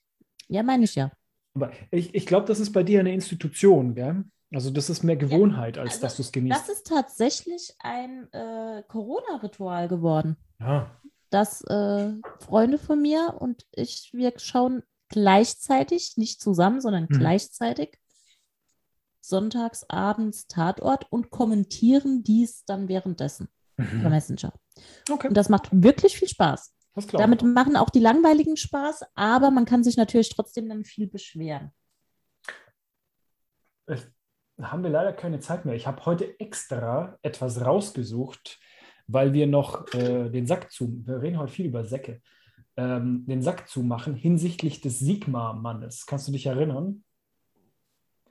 Ja, 0.49 0.63
meine 0.63 0.85
ich 0.85 0.95
ja. 0.95 1.11
Aber 1.55 1.71
ich, 1.91 2.15
ich 2.15 2.27
glaube, 2.27 2.47
das 2.47 2.61
ist 2.61 2.73
bei 2.73 2.83
dir 2.83 3.01
eine 3.01 3.13
Institution, 3.13 3.95
gell? 3.95 4.25
Also 4.55 4.71
das 4.71 4.91
ist 4.91 5.03
mehr 5.03 5.17
Gewohnheit, 5.17 5.79
als 5.79 5.93
also 5.95 6.01
dass 6.03 6.17
du 6.17 6.23
es 6.23 6.33
genießt. 6.33 6.61
Das 6.61 6.69
ist 6.69 6.87
tatsächlich 6.87 7.75
ein 7.79 8.31
äh, 8.33 8.83
Corona-Ritual 8.89 9.89
geworden. 9.89 10.37
ja. 10.61 10.91
dass 11.31 11.63
äh, 11.63 12.13
Freunde 12.41 12.77
von 12.79 13.01
mir 13.01 13.37
und 13.41 13.65
ich, 13.73 14.11
wir 14.13 14.35
schauen 14.39 14.83
gleichzeitig, 15.09 16.19
nicht 16.19 16.43
zusammen, 16.43 16.83
sondern 16.83 17.05
Mhm. 17.09 17.19
gleichzeitig 17.19 17.99
sonntags 19.23 19.85
abends 19.89 20.47
Tatort 20.47 21.07
und 21.11 21.31
kommentieren 21.31 22.23
dies 22.23 22.65
dann 22.67 22.89
währenddessen 22.89 23.49
über 23.79 23.87
Mhm. 23.95 24.09
Messenger. 24.11 24.53
Okay, 25.11 25.29
Und 25.29 25.35
das 25.37 25.49
macht 25.49 25.69
wirklich 25.73 26.19
viel 26.19 26.29
Spaß. 26.29 26.75
Damit 26.95 27.43
machen 27.43 27.77
auch 27.77 27.91
die 27.91 28.01
langweiligen 28.01 28.57
Spaß, 28.57 29.05
aber 29.15 29.51
man 29.51 29.65
kann 29.65 29.83
sich 29.83 29.97
natürlich 29.97 30.29
trotzdem 30.29 30.69
dann 30.69 30.85
viel 30.85 31.07
beschweren. 31.07 31.73
haben 34.61 34.83
wir 34.83 34.91
leider 34.91 35.13
keine 35.13 35.41
Zeit 35.41 35.65
mehr. 35.65 35.75
Ich 35.75 35.87
habe 35.87 36.05
heute 36.05 36.39
extra 36.39 37.19
etwas 37.23 37.65
rausgesucht, 37.65 38.61
weil 39.07 39.33
wir 39.33 39.47
noch 39.47 39.93
äh, 39.95 40.31
den 40.31 40.47
Sack 40.47 40.71
zu, 40.71 41.03
wir 41.07 41.23
reden 41.23 41.39
heute 41.39 41.53
viel 41.53 41.67
über 41.67 41.85
Säcke, 41.85 42.21
ähm, 42.77 43.25
den 43.27 43.43
Sack 43.43 43.69
zumachen 43.69 44.15
hinsichtlich 44.15 44.81
des 44.81 44.99
Sigma-Mannes. 44.99 46.07
Kannst 46.07 46.29
du 46.29 46.33
dich 46.33 46.47
erinnern? 46.47 47.05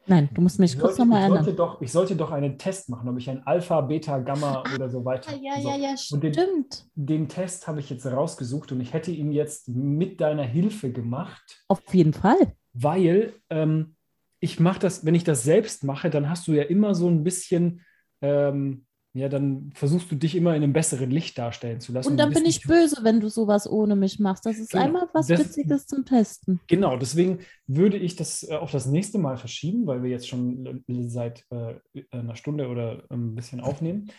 Nein, 0.07 0.29
du 0.33 0.41
musst 0.41 0.59
mich 0.59 0.73
Ich 0.73 0.79
kurz 0.79 0.97
nochmal 0.97 1.21
ich, 1.21 1.27
sollte 1.27 1.39
erinnern. 1.51 1.55
doch, 1.57 1.81
ich 1.81 1.91
sollte 1.91 2.15
doch 2.15 2.31
einen 2.31 2.57
Test 2.57 2.89
machen, 2.89 3.07
ob 3.07 3.17
ich 3.17 3.29
ein 3.29 3.45
Alpha, 3.45 3.81
Beta, 3.81 4.17
Gamma 4.19 4.63
oder 4.73 4.89
so 4.89 5.05
weiter. 5.05 5.31
Ah, 5.33 5.39
ja, 5.41 5.61
so. 5.61 5.69
ja, 5.69 5.75
ja, 5.77 5.95
Und 6.11 6.23
den- 6.23 6.33
stimmt. 6.33 6.85
Den 6.95 7.29
Test 7.29 7.67
habe 7.67 7.79
ich 7.79 7.89
jetzt 7.89 8.05
rausgesucht 8.05 8.71
und 8.71 8.81
ich 8.81 8.93
hätte 8.93 9.11
ihn 9.11 9.31
jetzt 9.31 9.69
mit 9.69 10.19
deiner 10.19 10.43
Hilfe 10.43 10.91
gemacht. 10.91 11.63
Auf 11.67 11.81
jeden 11.93 12.13
Fall. 12.13 12.53
weil 12.73 13.33
ähm, 13.49 13.95
ich 14.39 14.59
mache 14.59 14.79
das, 14.79 15.05
wenn 15.05 15.13
ich 15.13 15.23
das 15.23 15.43
selbst 15.43 15.83
mache, 15.83 16.09
dann 16.09 16.29
hast 16.29 16.47
du 16.47 16.53
ja 16.53 16.63
immer 16.63 16.95
so 16.95 17.07
ein 17.07 17.23
bisschen, 17.23 17.81
ähm, 18.21 18.85
ja, 19.13 19.27
dann 19.27 19.71
versuchst 19.73 20.09
du 20.09 20.15
dich 20.15 20.35
immer 20.35 20.55
in 20.55 20.63
einem 20.63 20.71
besseren 20.73 21.11
Licht 21.11 21.37
darstellen 21.37 21.81
zu 21.81 21.91
lassen. 21.91 22.11
Und 22.11 22.17
dann 22.17 22.29
bist 22.29 22.41
bin 22.41 22.49
ich 22.49 22.63
böse, 22.63 23.03
wenn 23.03 23.19
du 23.19 23.27
sowas 23.29 23.69
ohne 23.69 23.95
mich 23.97 24.19
machst. 24.19 24.45
Das 24.45 24.57
ist 24.57 24.71
Genau. 24.71 24.85
einmal 24.85 25.09
was 25.13 25.27
Das- 25.27 25.39
Witziges 25.41 25.85
zum 25.85 26.05
Testen. 26.05 26.61
Genau, 26.67 26.95
deswegen 26.95 27.39
würde 27.67 27.97
ich 27.97 28.15
das 28.15 28.47
äh, 28.49 28.55
auf 28.55 28.71
das 28.71 28.85
nächste 28.85 29.17
Mal 29.17 29.35
verschieben, 29.37 29.85
weil 29.85 30.01
wir 30.03 30.09
jetzt 30.09 30.29
schon 30.29 30.83
seit 30.87 31.45
äh, 31.51 31.75
einer 32.11 32.35
Stunde 32.37 32.69
oder 32.69 33.03
ein 33.09 33.35
bisschen 33.35 33.59
aufnehmen. 33.59 34.09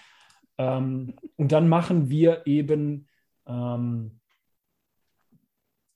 Ähm, 0.59 1.14
und 1.36 1.53
dann 1.53 1.68
machen 1.70 2.11
wir 2.11 2.47
eben, 2.47 3.09
ähm, 3.47 4.20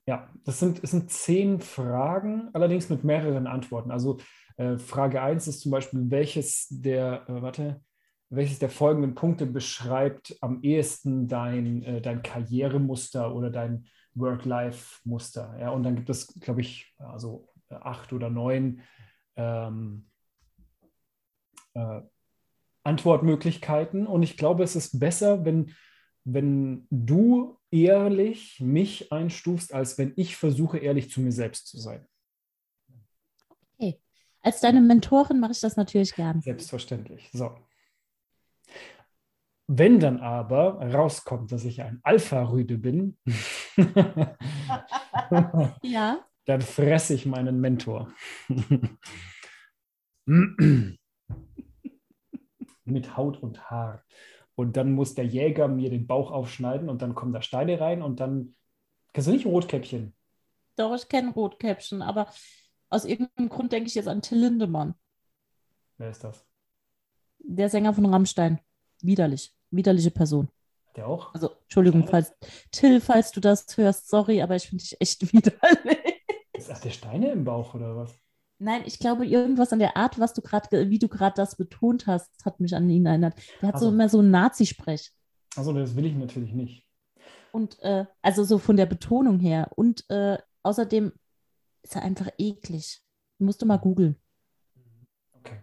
ja, 0.08 0.28
das 0.44 0.60
sind, 0.60 0.82
es 0.82 0.92
sind 0.92 1.10
zehn 1.10 1.60
Fragen, 1.60 2.48
allerdings 2.54 2.88
mit 2.88 3.04
mehreren 3.04 3.46
Antworten. 3.46 3.90
Also 3.90 4.18
äh, 4.56 4.78
Frage 4.78 5.20
1 5.20 5.48
ist 5.48 5.60
zum 5.60 5.72
Beispiel, 5.72 6.10
welches 6.10 6.68
der, 6.70 7.28
äh, 7.28 7.42
warte, 7.42 7.80
welches 8.28 8.58
der 8.58 8.70
folgenden 8.70 9.14
Punkte 9.14 9.46
beschreibt 9.46 10.36
am 10.40 10.62
ehesten 10.62 11.28
dein, 11.28 11.82
äh, 11.82 12.00
dein 12.00 12.22
Karrieremuster 12.22 13.34
oder 13.34 13.50
dein 13.50 13.86
Work-Life-Muster. 14.14 15.56
Ja, 15.60 15.70
und 15.70 15.82
dann 15.82 15.96
gibt 15.96 16.10
es, 16.10 16.28
glaube 16.40 16.60
ich, 16.60 16.94
also 16.98 17.48
acht 17.68 18.12
oder 18.12 18.30
neun 18.30 18.80
ähm, 19.36 20.08
äh, 21.74 22.00
Antwortmöglichkeiten. 22.82 24.06
Und 24.06 24.22
ich 24.22 24.36
glaube, 24.36 24.64
es 24.64 24.76
ist 24.76 24.98
besser, 24.98 25.44
wenn, 25.44 25.72
wenn 26.24 26.86
du 26.90 27.58
ehrlich 27.70 28.60
mich 28.60 29.12
einstufst, 29.12 29.74
als 29.74 29.98
wenn 29.98 30.12
ich 30.16 30.36
versuche, 30.36 30.78
ehrlich 30.78 31.10
zu 31.10 31.20
mir 31.20 31.32
selbst 31.32 31.68
zu 31.68 31.78
sein. 31.78 32.06
Als 34.46 34.60
deine 34.60 34.80
Mentorin 34.80 35.40
mache 35.40 35.50
ich 35.50 35.60
das 35.60 35.76
natürlich 35.76 36.14
gern. 36.14 36.40
Selbstverständlich. 36.40 37.28
So. 37.32 37.50
Wenn 39.68 39.98
dann 39.98 40.20
aber 40.20 40.80
rauskommt, 40.92 41.50
dass 41.50 41.64
ich 41.64 41.82
ein 41.82 41.98
Alpha-Rüde 42.04 42.78
bin, 42.78 43.16
Ja. 45.82 46.24
dann 46.44 46.60
fresse 46.60 47.14
ich 47.14 47.26
meinen 47.26 47.60
Mentor. 47.60 48.12
Mit 52.84 53.16
Haut 53.16 53.42
und 53.42 53.68
Haar. 53.70 54.04
Und 54.54 54.76
dann 54.76 54.92
muss 54.92 55.14
der 55.14 55.26
Jäger 55.26 55.66
mir 55.68 55.90
den 55.90 56.06
Bauch 56.06 56.30
aufschneiden 56.30 56.88
und 56.88 57.02
dann 57.02 57.14
kommen 57.14 57.32
da 57.32 57.42
Steine 57.42 57.80
rein 57.80 58.02
und 58.02 58.20
dann. 58.20 58.54
Kennst 59.12 59.28
du 59.28 59.32
nicht 59.32 59.46
Rotkäppchen? 59.46 60.14
Doch, 60.76 60.94
ich 60.94 61.08
kenne 61.08 61.32
Rotkäppchen, 61.32 62.02
aber 62.02 62.28
aus 62.90 63.04
irgendeinem 63.04 63.48
Grund 63.48 63.72
denke 63.72 63.88
ich 63.88 63.94
jetzt 63.94 64.08
an 64.08 64.22
Till 64.22 64.38
Lindemann, 64.38 64.94
Wer 65.98 66.10
ist 66.10 66.22
das? 66.22 66.46
der 67.38 67.68
Sänger 67.70 67.94
von 67.94 68.06
Rammstein. 68.06 68.60
Widerlich. 69.02 69.55
Widerliche 69.76 70.10
Person. 70.10 70.48
Der 70.96 71.06
auch? 71.06 71.34
Also, 71.34 71.50
Entschuldigung, 71.62 72.06
falls, 72.06 72.32
Till, 72.70 73.00
falls 73.00 73.30
du 73.30 73.40
das 73.40 73.66
hörst, 73.76 74.08
sorry, 74.08 74.40
aber 74.40 74.56
ich 74.56 74.68
finde 74.68 74.82
dich 74.82 75.00
echt 75.00 75.20
widerlich. 75.32 76.22
Ist 76.54 76.70
das 76.70 76.80
der 76.80 76.90
Steine 76.90 77.32
im 77.32 77.44
Bauch 77.44 77.74
oder 77.74 77.94
was? 77.96 78.18
Nein, 78.58 78.82
ich 78.86 78.98
glaube, 78.98 79.26
irgendwas 79.26 79.74
an 79.74 79.78
der 79.78 79.98
Art, 79.98 80.18
was 80.18 80.32
du 80.32 80.40
gerade, 80.40 80.88
wie 80.88 80.98
du 80.98 81.08
gerade 81.08 81.34
das 81.36 81.56
betont 81.56 82.06
hast, 82.06 82.30
hat 82.44 82.58
mich 82.60 82.74
an 82.74 82.88
ihn 82.88 83.04
erinnert. 83.04 83.34
Der 83.60 83.68
hat 83.68 83.74
Ach 83.76 83.80
so 83.80 83.88
immer 83.88 84.08
so 84.08 84.20
einen 84.20 84.30
Nazi-Sprech. 84.30 85.12
Also, 85.54 85.74
das 85.74 85.94
will 85.94 86.06
ich 86.06 86.14
natürlich 86.14 86.52
nicht. 86.54 86.86
Und 87.52 87.78
äh, 87.82 88.06
also 88.22 88.44
so 88.44 88.58
von 88.58 88.76
der 88.76 88.86
Betonung 88.86 89.38
her. 89.38 89.70
Und 89.76 90.08
äh, 90.10 90.38
außerdem 90.62 91.12
ist 91.82 91.96
er 91.96 92.02
einfach 92.02 92.28
eklig. 92.38 93.02
Musst 93.38 93.60
du 93.60 93.66
mal 93.66 93.76
googeln. 93.76 94.16
Okay. 95.34 95.60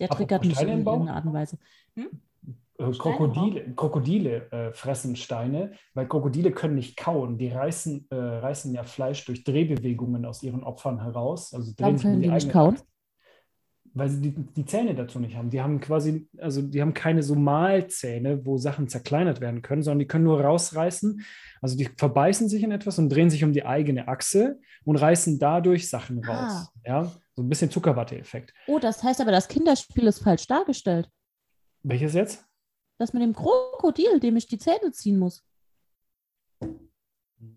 Der 0.00 0.08
triggert 0.08 0.44
mich 0.44 0.54
Steine 0.54 0.72
in 0.72 0.86
irgendeiner 0.86 1.16
Art 1.16 1.24
und 1.24 1.32
Weise. 1.32 1.58
Steine 1.94 2.10
Krokodile, 2.90 3.74
Krokodile 3.74 4.50
äh, 4.50 4.72
fressen 4.72 5.16
Steine, 5.16 5.72
weil 5.94 6.08
Krokodile 6.08 6.52
können 6.52 6.74
nicht 6.74 6.96
kauen. 6.96 7.38
Die 7.38 7.48
reißen, 7.48 8.08
äh, 8.10 8.14
reißen 8.14 8.74
ja 8.74 8.82
Fleisch 8.82 9.24
durch 9.24 9.44
Drehbewegungen 9.44 10.24
aus 10.24 10.42
ihren 10.42 10.64
Opfern 10.64 11.00
heraus. 11.02 11.54
Also 11.54 11.72
drehen 11.72 11.78
Warum 11.78 11.96
sich 11.96 12.04
um 12.06 12.10
können 12.10 12.22
die 12.22 12.28
nicht 12.28 12.34
eigene 12.36 12.52
kauen? 12.52 12.76
Weil 13.94 14.08
sie 14.08 14.22
die, 14.22 14.30
die 14.30 14.64
Zähne 14.64 14.94
dazu 14.94 15.18
nicht 15.20 15.36
haben. 15.36 15.50
Die 15.50 15.60
haben 15.60 15.78
quasi, 15.78 16.26
also 16.38 16.62
die 16.62 16.80
haben 16.80 16.94
keine 16.94 17.22
so 17.22 17.34
Mahlzähne, 17.34 18.44
wo 18.46 18.56
Sachen 18.56 18.88
zerkleinert 18.88 19.42
werden 19.42 19.60
können, 19.60 19.82
sondern 19.82 19.98
die 19.98 20.06
können 20.06 20.24
nur 20.24 20.40
rausreißen. 20.40 21.22
Also 21.60 21.76
die 21.76 21.88
verbeißen 21.98 22.48
sich 22.48 22.62
in 22.62 22.72
etwas 22.72 22.98
und 22.98 23.10
drehen 23.10 23.28
sich 23.28 23.44
um 23.44 23.52
die 23.52 23.66
eigene 23.66 24.08
Achse 24.08 24.58
und 24.84 24.96
reißen 24.96 25.38
dadurch 25.38 25.90
Sachen 25.90 26.24
Ah. 26.24 26.32
raus. 26.32 26.72
Ja, 26.86 27.12
so 27.34 27.42
ein 27.42 27.48
bisschen 27.50 27.70
Zuckerwatte-Effekt. 27.70 28.54
Oh, 28.66 28.78
das 28.78 29.02
heißt 29.02 29.20
aber, 29.20 29.30
das 29.30 29.48
Kinderspiel 29.48 30.06
ist 30.06 30.20
falsch 30.22 30.46
dargestellt. 30.46 31.10
Welches 31.82 32.14
jetzt? 32.14 32.46
Das 32.98 33.12
mit 33.12 33.22
dem 33.22 33.34
Krokodil, 33.34 34.20
dem 34.20 34.36
ich 34.36 34.46
die 34.46 34.58
Zähne 34.58 34.92
ziehen 34.92 35.18
muss. 35.18 35.44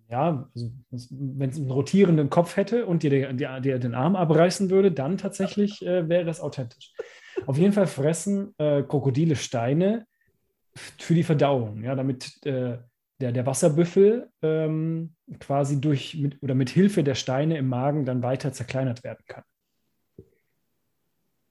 Ja, 0.09 0.49
also 0.53 0.71
wenn 0.89 1.49
es 1.49 1.57
einen 1.57 1.71
rotierenden 1.71 2.29
Kopf 2.29 2.57
hätte 2.57 2.85
und 2.85 3.03
dir, 3.03 3.33
die, 3.33 3.61
dir 3.61 3.79
den 3.79 3.95
Arm 3.95 4.15
abreißen 4.15 4.69
würde, 4.69 4.91
dann 4.91 5.17
tatsächlich 5.17 5.85
äh, 5.85 6.07
wäre 6.07 6.29
es 6.29 6.39
authentisch. 6.39 6.93
Auf 7.45 7.57
jeden 7.57 7.73
Fall 7.73 7.87
fressen 7.87 8.53
äh, 8.57 8.83
Krokodile 8.83 9.35
Steine 9.35 10.07
für 10.73 11.13
die 11.13 11.23
Verdauung, 11.23 11.83
ja, 11.83 11.95
damit 11.95 12.45
äh, 12.45 12.77
der, 13.19 13.31
der 13.31 13.45
Wasserbüffel 13.45 14.29
ähm, 14.41 15.15
quasi 15.39 15.79
durch 15.79 16.15
mit, 16.15 16.41
oder 16.43 16.53
mit 16.53 16.69
Hilfe 16.69 17.03
der 17.03 17.15
Steine 17.15 17.57
im 17.57 17.69
Magen 17.69 18.05
dann 18.05 18.23
weiter 18.23 18.51
zerkleinert 18.51 19.03
werden 19.03 19.23
kann. 19.27 19.43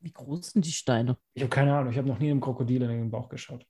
Wie 0.01 0.13
groß 0.13 0.51
sind 0.51 0.67
die 0.67 0.73
Steine? 0.73 1.17
Ich 1.33 1.43
habe 1.43 1.51
keine 1.51 1.75
Ahnung, 1.75 1.91
ich 1.91 1.99
habe 1.99 2.09
noch 2.09 2.19
nie 2.19 2.31
einem 2.31 2.41
Krokodil 2.41 2.83
in 2.83 2.89
den 2.89 3.11
Bauch 3.11 3.29
geschaut. 3.29 3.67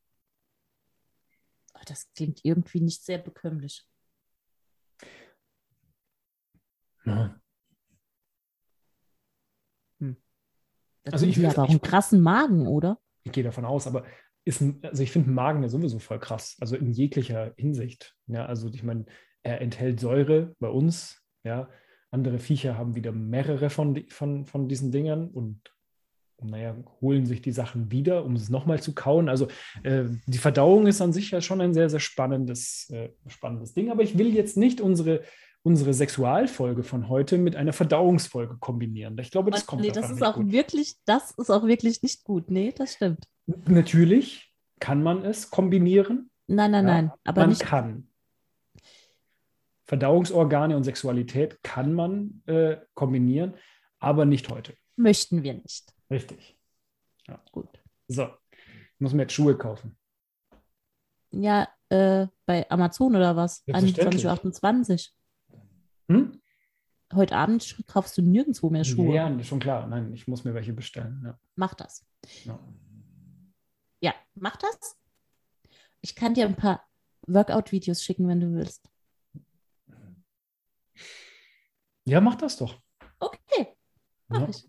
Oh, 1.85 1.89
das 1.89 2.11
klingt 2.14 2.41
irgendwie 2.45 2.80
nicht 2.80 3.05
sehr 3.05 3.18
bekömmlich. 3.18 3.87
Ja. 7.05 7.39
Da 10.01 11.12
Also 11.12 11.26
ich 11.26 11.37
will- 11.37 11.47
aber 11.47 11.64
auch 11.64 11.68
einen 11.68 11.82
krassen 11.82 12.22
Magen, 12.22 12.66
oder? 12.66 12.99
Ich 13.24 13.32
gehe 13.32 13.45
davon 13.45 13.66
aus, 13.66 13.87
aber 13.87 14.07
ist, 14.47 14.62
ein- 14.62 14.82
also 14.82 15.03
ich 15.03 15.12
finde 15.12 15.26
einen 15.26 15.35
Magen 15.35 15.62
ja 15.62 15.68
sowieso 15.68 15.99
voll 15.99 16.18
krass, 16.18 16.57
also 16.61 16.76
in 16.76 16.91
jeglicher 16.91 17.53
Hinsicht. 17.57 18.16
Ja, 18.26 18.47
also 18.47 18.68
ich 18.68 18.82
meine, 18.82 19.05
er 19.43 19.61
enthält 19.61 20.01
Säure 20.01 20.55
bei 20.59 20.68
uns, 20.68 21.22
ja. 21.45 21.68
Andere 22.11 22.39
Viecher 22.39 22.78
haben 22.78 22.95
wieder 22.95 23.12
mehrere 23.12 23.68
von, 23.70 24.09
von, 24.09 24.47
von 24.47 24.68
diesen 24.68 24.93
Dingern 24.93 25.28
und 25.28 25.74
naja, 26.43 26.76
holen 27.01 27.26
sich 27.26 27.43
die 27.43 27.53
Sachen 27.53 27.91
wieder, 27.91 28.24
um 28.24 28.35
es 28.37 28.49
nochmal 28.49 28.80
zu 28.82 28.95
kauen. 28.95 29.28
Also 29.28 29.49
äh, 29.82 30.05
die 30.26 30.39
Verdauung 30.39 30.87
ist 30.87 31.01
an 31.01 31.12
sich 31.12 31.30
ja 31.30 31.41
schon 31.41 31.61
ein 31.61 31.74
sehr, 31.74 31.89
sehr 31.89 32.01
spannendes, 32.01 32.91
äh, 32.91 33.11
spannendes 33.26 33.74
Ding. 33.74 33.91
Aber 33.91 34.03
ich 34.03 34.18
will 34.18 34.35
jetzt 34.35 34.57
nicht 34.57 34.80
unsere, 34.80 35.22
unsere 35.62 35.95
Sexualfolge 35.95 36.82
von 36.82 37.09
heute 37.09 37.39
mit 37.39 37.57
einer 37.57 37.72
Verdauungsfolge 37.72 38.57
kombinieren. 38.59 39.16
Ich 39.18 39.30
glaube, 39.30 39.51
das 39.51 39.66
kommt 39.66 39.82
nee, 39.82 39.91
das 39.91 40.07
ist 40.11 40.16
nicht 40.16 40.24
auch 40.24 40.35
gut. 40.37 40.53
wirklich, 40.53 40.97
das 41.07 41.30
ist 41.32 41.51
auch 41.51 41.66
wirklich 41.66 42.03
nicht 42.03 42.24
gut. 42.24 42.51
Nee, 42.51 42.72
das 42.76 42.95
stimmt. 42.95 43.24
Natürlich 43.66 44.53
kann 44.80 45.03
man 45.03 45.24
es 45.24 45.51
kombinieren. 45.51 46.30
Nein, 46.47 46.72
nein, 46.72 46.87
Ja, 46.87 46.93
nein. 46.93 47.12
Aber 47.24 47.43
man 47.43 47.51
nicht. 47.51 47.62
kann. 47.62 48.09
Verdauungsorgane 49.87 50.76
und 50.76 50.85
Sexualität 50.85 51.62
kann 51.62 51.93
man 51.93 52.43
äh, 52.47 52.76
kombinieren, 52.95 53.55
aber 53.99 54.24
nicht 54.24 54.49
heute. 54.49 54.74
Möchten 54.97 55.43
wir 55.43 55.55
nicht. 55.55 55.93
Richtig. 56.11 56.59
Gut. 57.52 57.68
So, 58.09 58.24
ich 58.52 59.00
muss 59.00 59.12
mir 59.12 59.22
jetzt 59.22 59.32
Schuhe 59.32 59.57
kaufen. 59.57 59.96
Ja, 61.30 61.68
äh, 61.88 62.26
bei 62.46 62.68
Amazon 62.70 63.16
oder 63.16 63.34
was? 63.36 63.62
Selbstverständlich. 63.66 64.26
21.28 64.26 65.11
Uhr. 65.49 65.61
Hm? 66.08 66.42
Heute 67.14 67.37
Abend 67.37 67.84
kaufst 67.87 68.16
du 68.18 68.22
nirgendwo 68.22 68.70
mehr 68.70 68.84
Schuhe. 68.84 69.14
Ja, 69.14 69.42
schon 69.45 69.61
klar. 69.61 69.87
Nein, 69.87 70.12
ich 70.12 70.26
muss 70.26 70.45
mir 70.45 70.54
welche 70.54 70.72
bestellen. 70.72 71.22
Ja. 71.24 71.38
Mach 71.57 71.74
das. 71.74 72.07
Ja. 72.45 72.58
Ja, 74.00 74.14
mach 74.34 74.57
das. 74.57 74.99
Ich 76.00 76.14
kann 76.14 76.34
dir 76.34 76.46
ein 76.46 76.57
paar 76.57 76.87
Workout-Videos 77.26 78.03
schicken, 78.03 78.29
wenn 78.29 78.41
du 78.41 78.53
willst. 78.53 78.88
ja, 82.04 82.20
mach 82.20 82.34
das 82.34 82.57
doch. 82.58 82.80
Okay, 83.18 83.76
mach 84.29 84.41
Ja. 84.42 84.49
ich. 84.49 84.68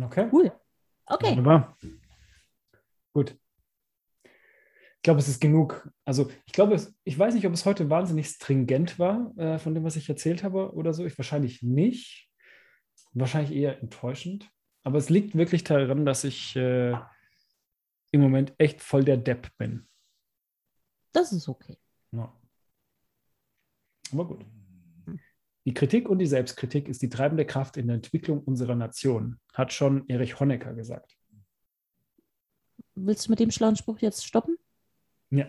Okay. 0.00 0.28
Cool. 0.32 0.52
Okay. 1.06 1.30
Wunderbar. 1.30 1.76
Gut. 3.12 3.36
Ich 4.24 5.02
glaube, 5.02 5.20
es 5.20 5.28
ist 5.28 5.40
genug. 5.40 5.88
Also 6.04 6.30
ich 6.46 6.52
glaube, 6.52 6.74
es, 6.74 6.94
ich 7.04 7.18
weiß 7.18 7.34
nicht, 7.34 7.46
ob 7.46 7.52
es 7.52 7.64
heute 7.64 7.88
wahnsinnig 7.88 8.28
stringent 8.28 8.98
war 8.98 9.32
äh, 9.38 9.58
von 9.58 9.74
dem, 9.74 9.84
was 9.84 9.96
ich 9.96 10.08
erzählt 10.08 10.42
habe 10.42 10.74
oder 10.74 10.92
so. 10.92 11.06
Ich 11.06 11.16
wahrscheinlich 11.16 11.62
nicht. 11.62 12.28
Wahrscheinlich 13.12 13.56
eher 13.56 13.80
enttäuschend. 13.80 14.50
Aber 14.82 14.98
es 14.98 15.08
liegt 15.08 15.36
wirklich 15.36 15.64
daran, 15.64 16.04
dass 16.04 16.24
ich 16.24 16.54
äh, 16.56 16.92
im 18.10 18.20
Moment 18.20 18.54
echt 18.58 18.82
voll 18.82 19.04
der 19.04 19.16
Depp 19.16 19.56
bin. 19.56 19.88
Das 21.12 21.32
ist 21.32 21.48
okay. 21.48 21.78
Ja. 22.12 22.32
Aber 24.12 24.26
gut. 24.26 24.44
Die 25.66 25.74
Kritik 25.74 26.08
und 26.08 26.18
die 26.18 26.26
Selbstkritik 26.26 26.88
ist 26.88 27.02
die 27.02 27.08
treibende 27.08 27.44
Kraft 27.44 27.76
in 27.76 27.88
der 27.88 27.96
Entwicklung 27.96 28.40
unserer 28.44 28.76
Nation, 28.76 29.40
hat 29.52 29.72
schon 29.72 30.08
Erich 30.08 30.38
Honecker 30.38 30.72
gesagt. 30.74 31.16
willst 32.94 33.26
du 33.26 33.32
mit 33.32 33.40
dem 33.40 33.50
schlauen 33.50 33.74
Spruch 33.74 33.98
jetzt 33.98 34.24
stoppen? 34.24 34.56
Ja. 35.30 35.46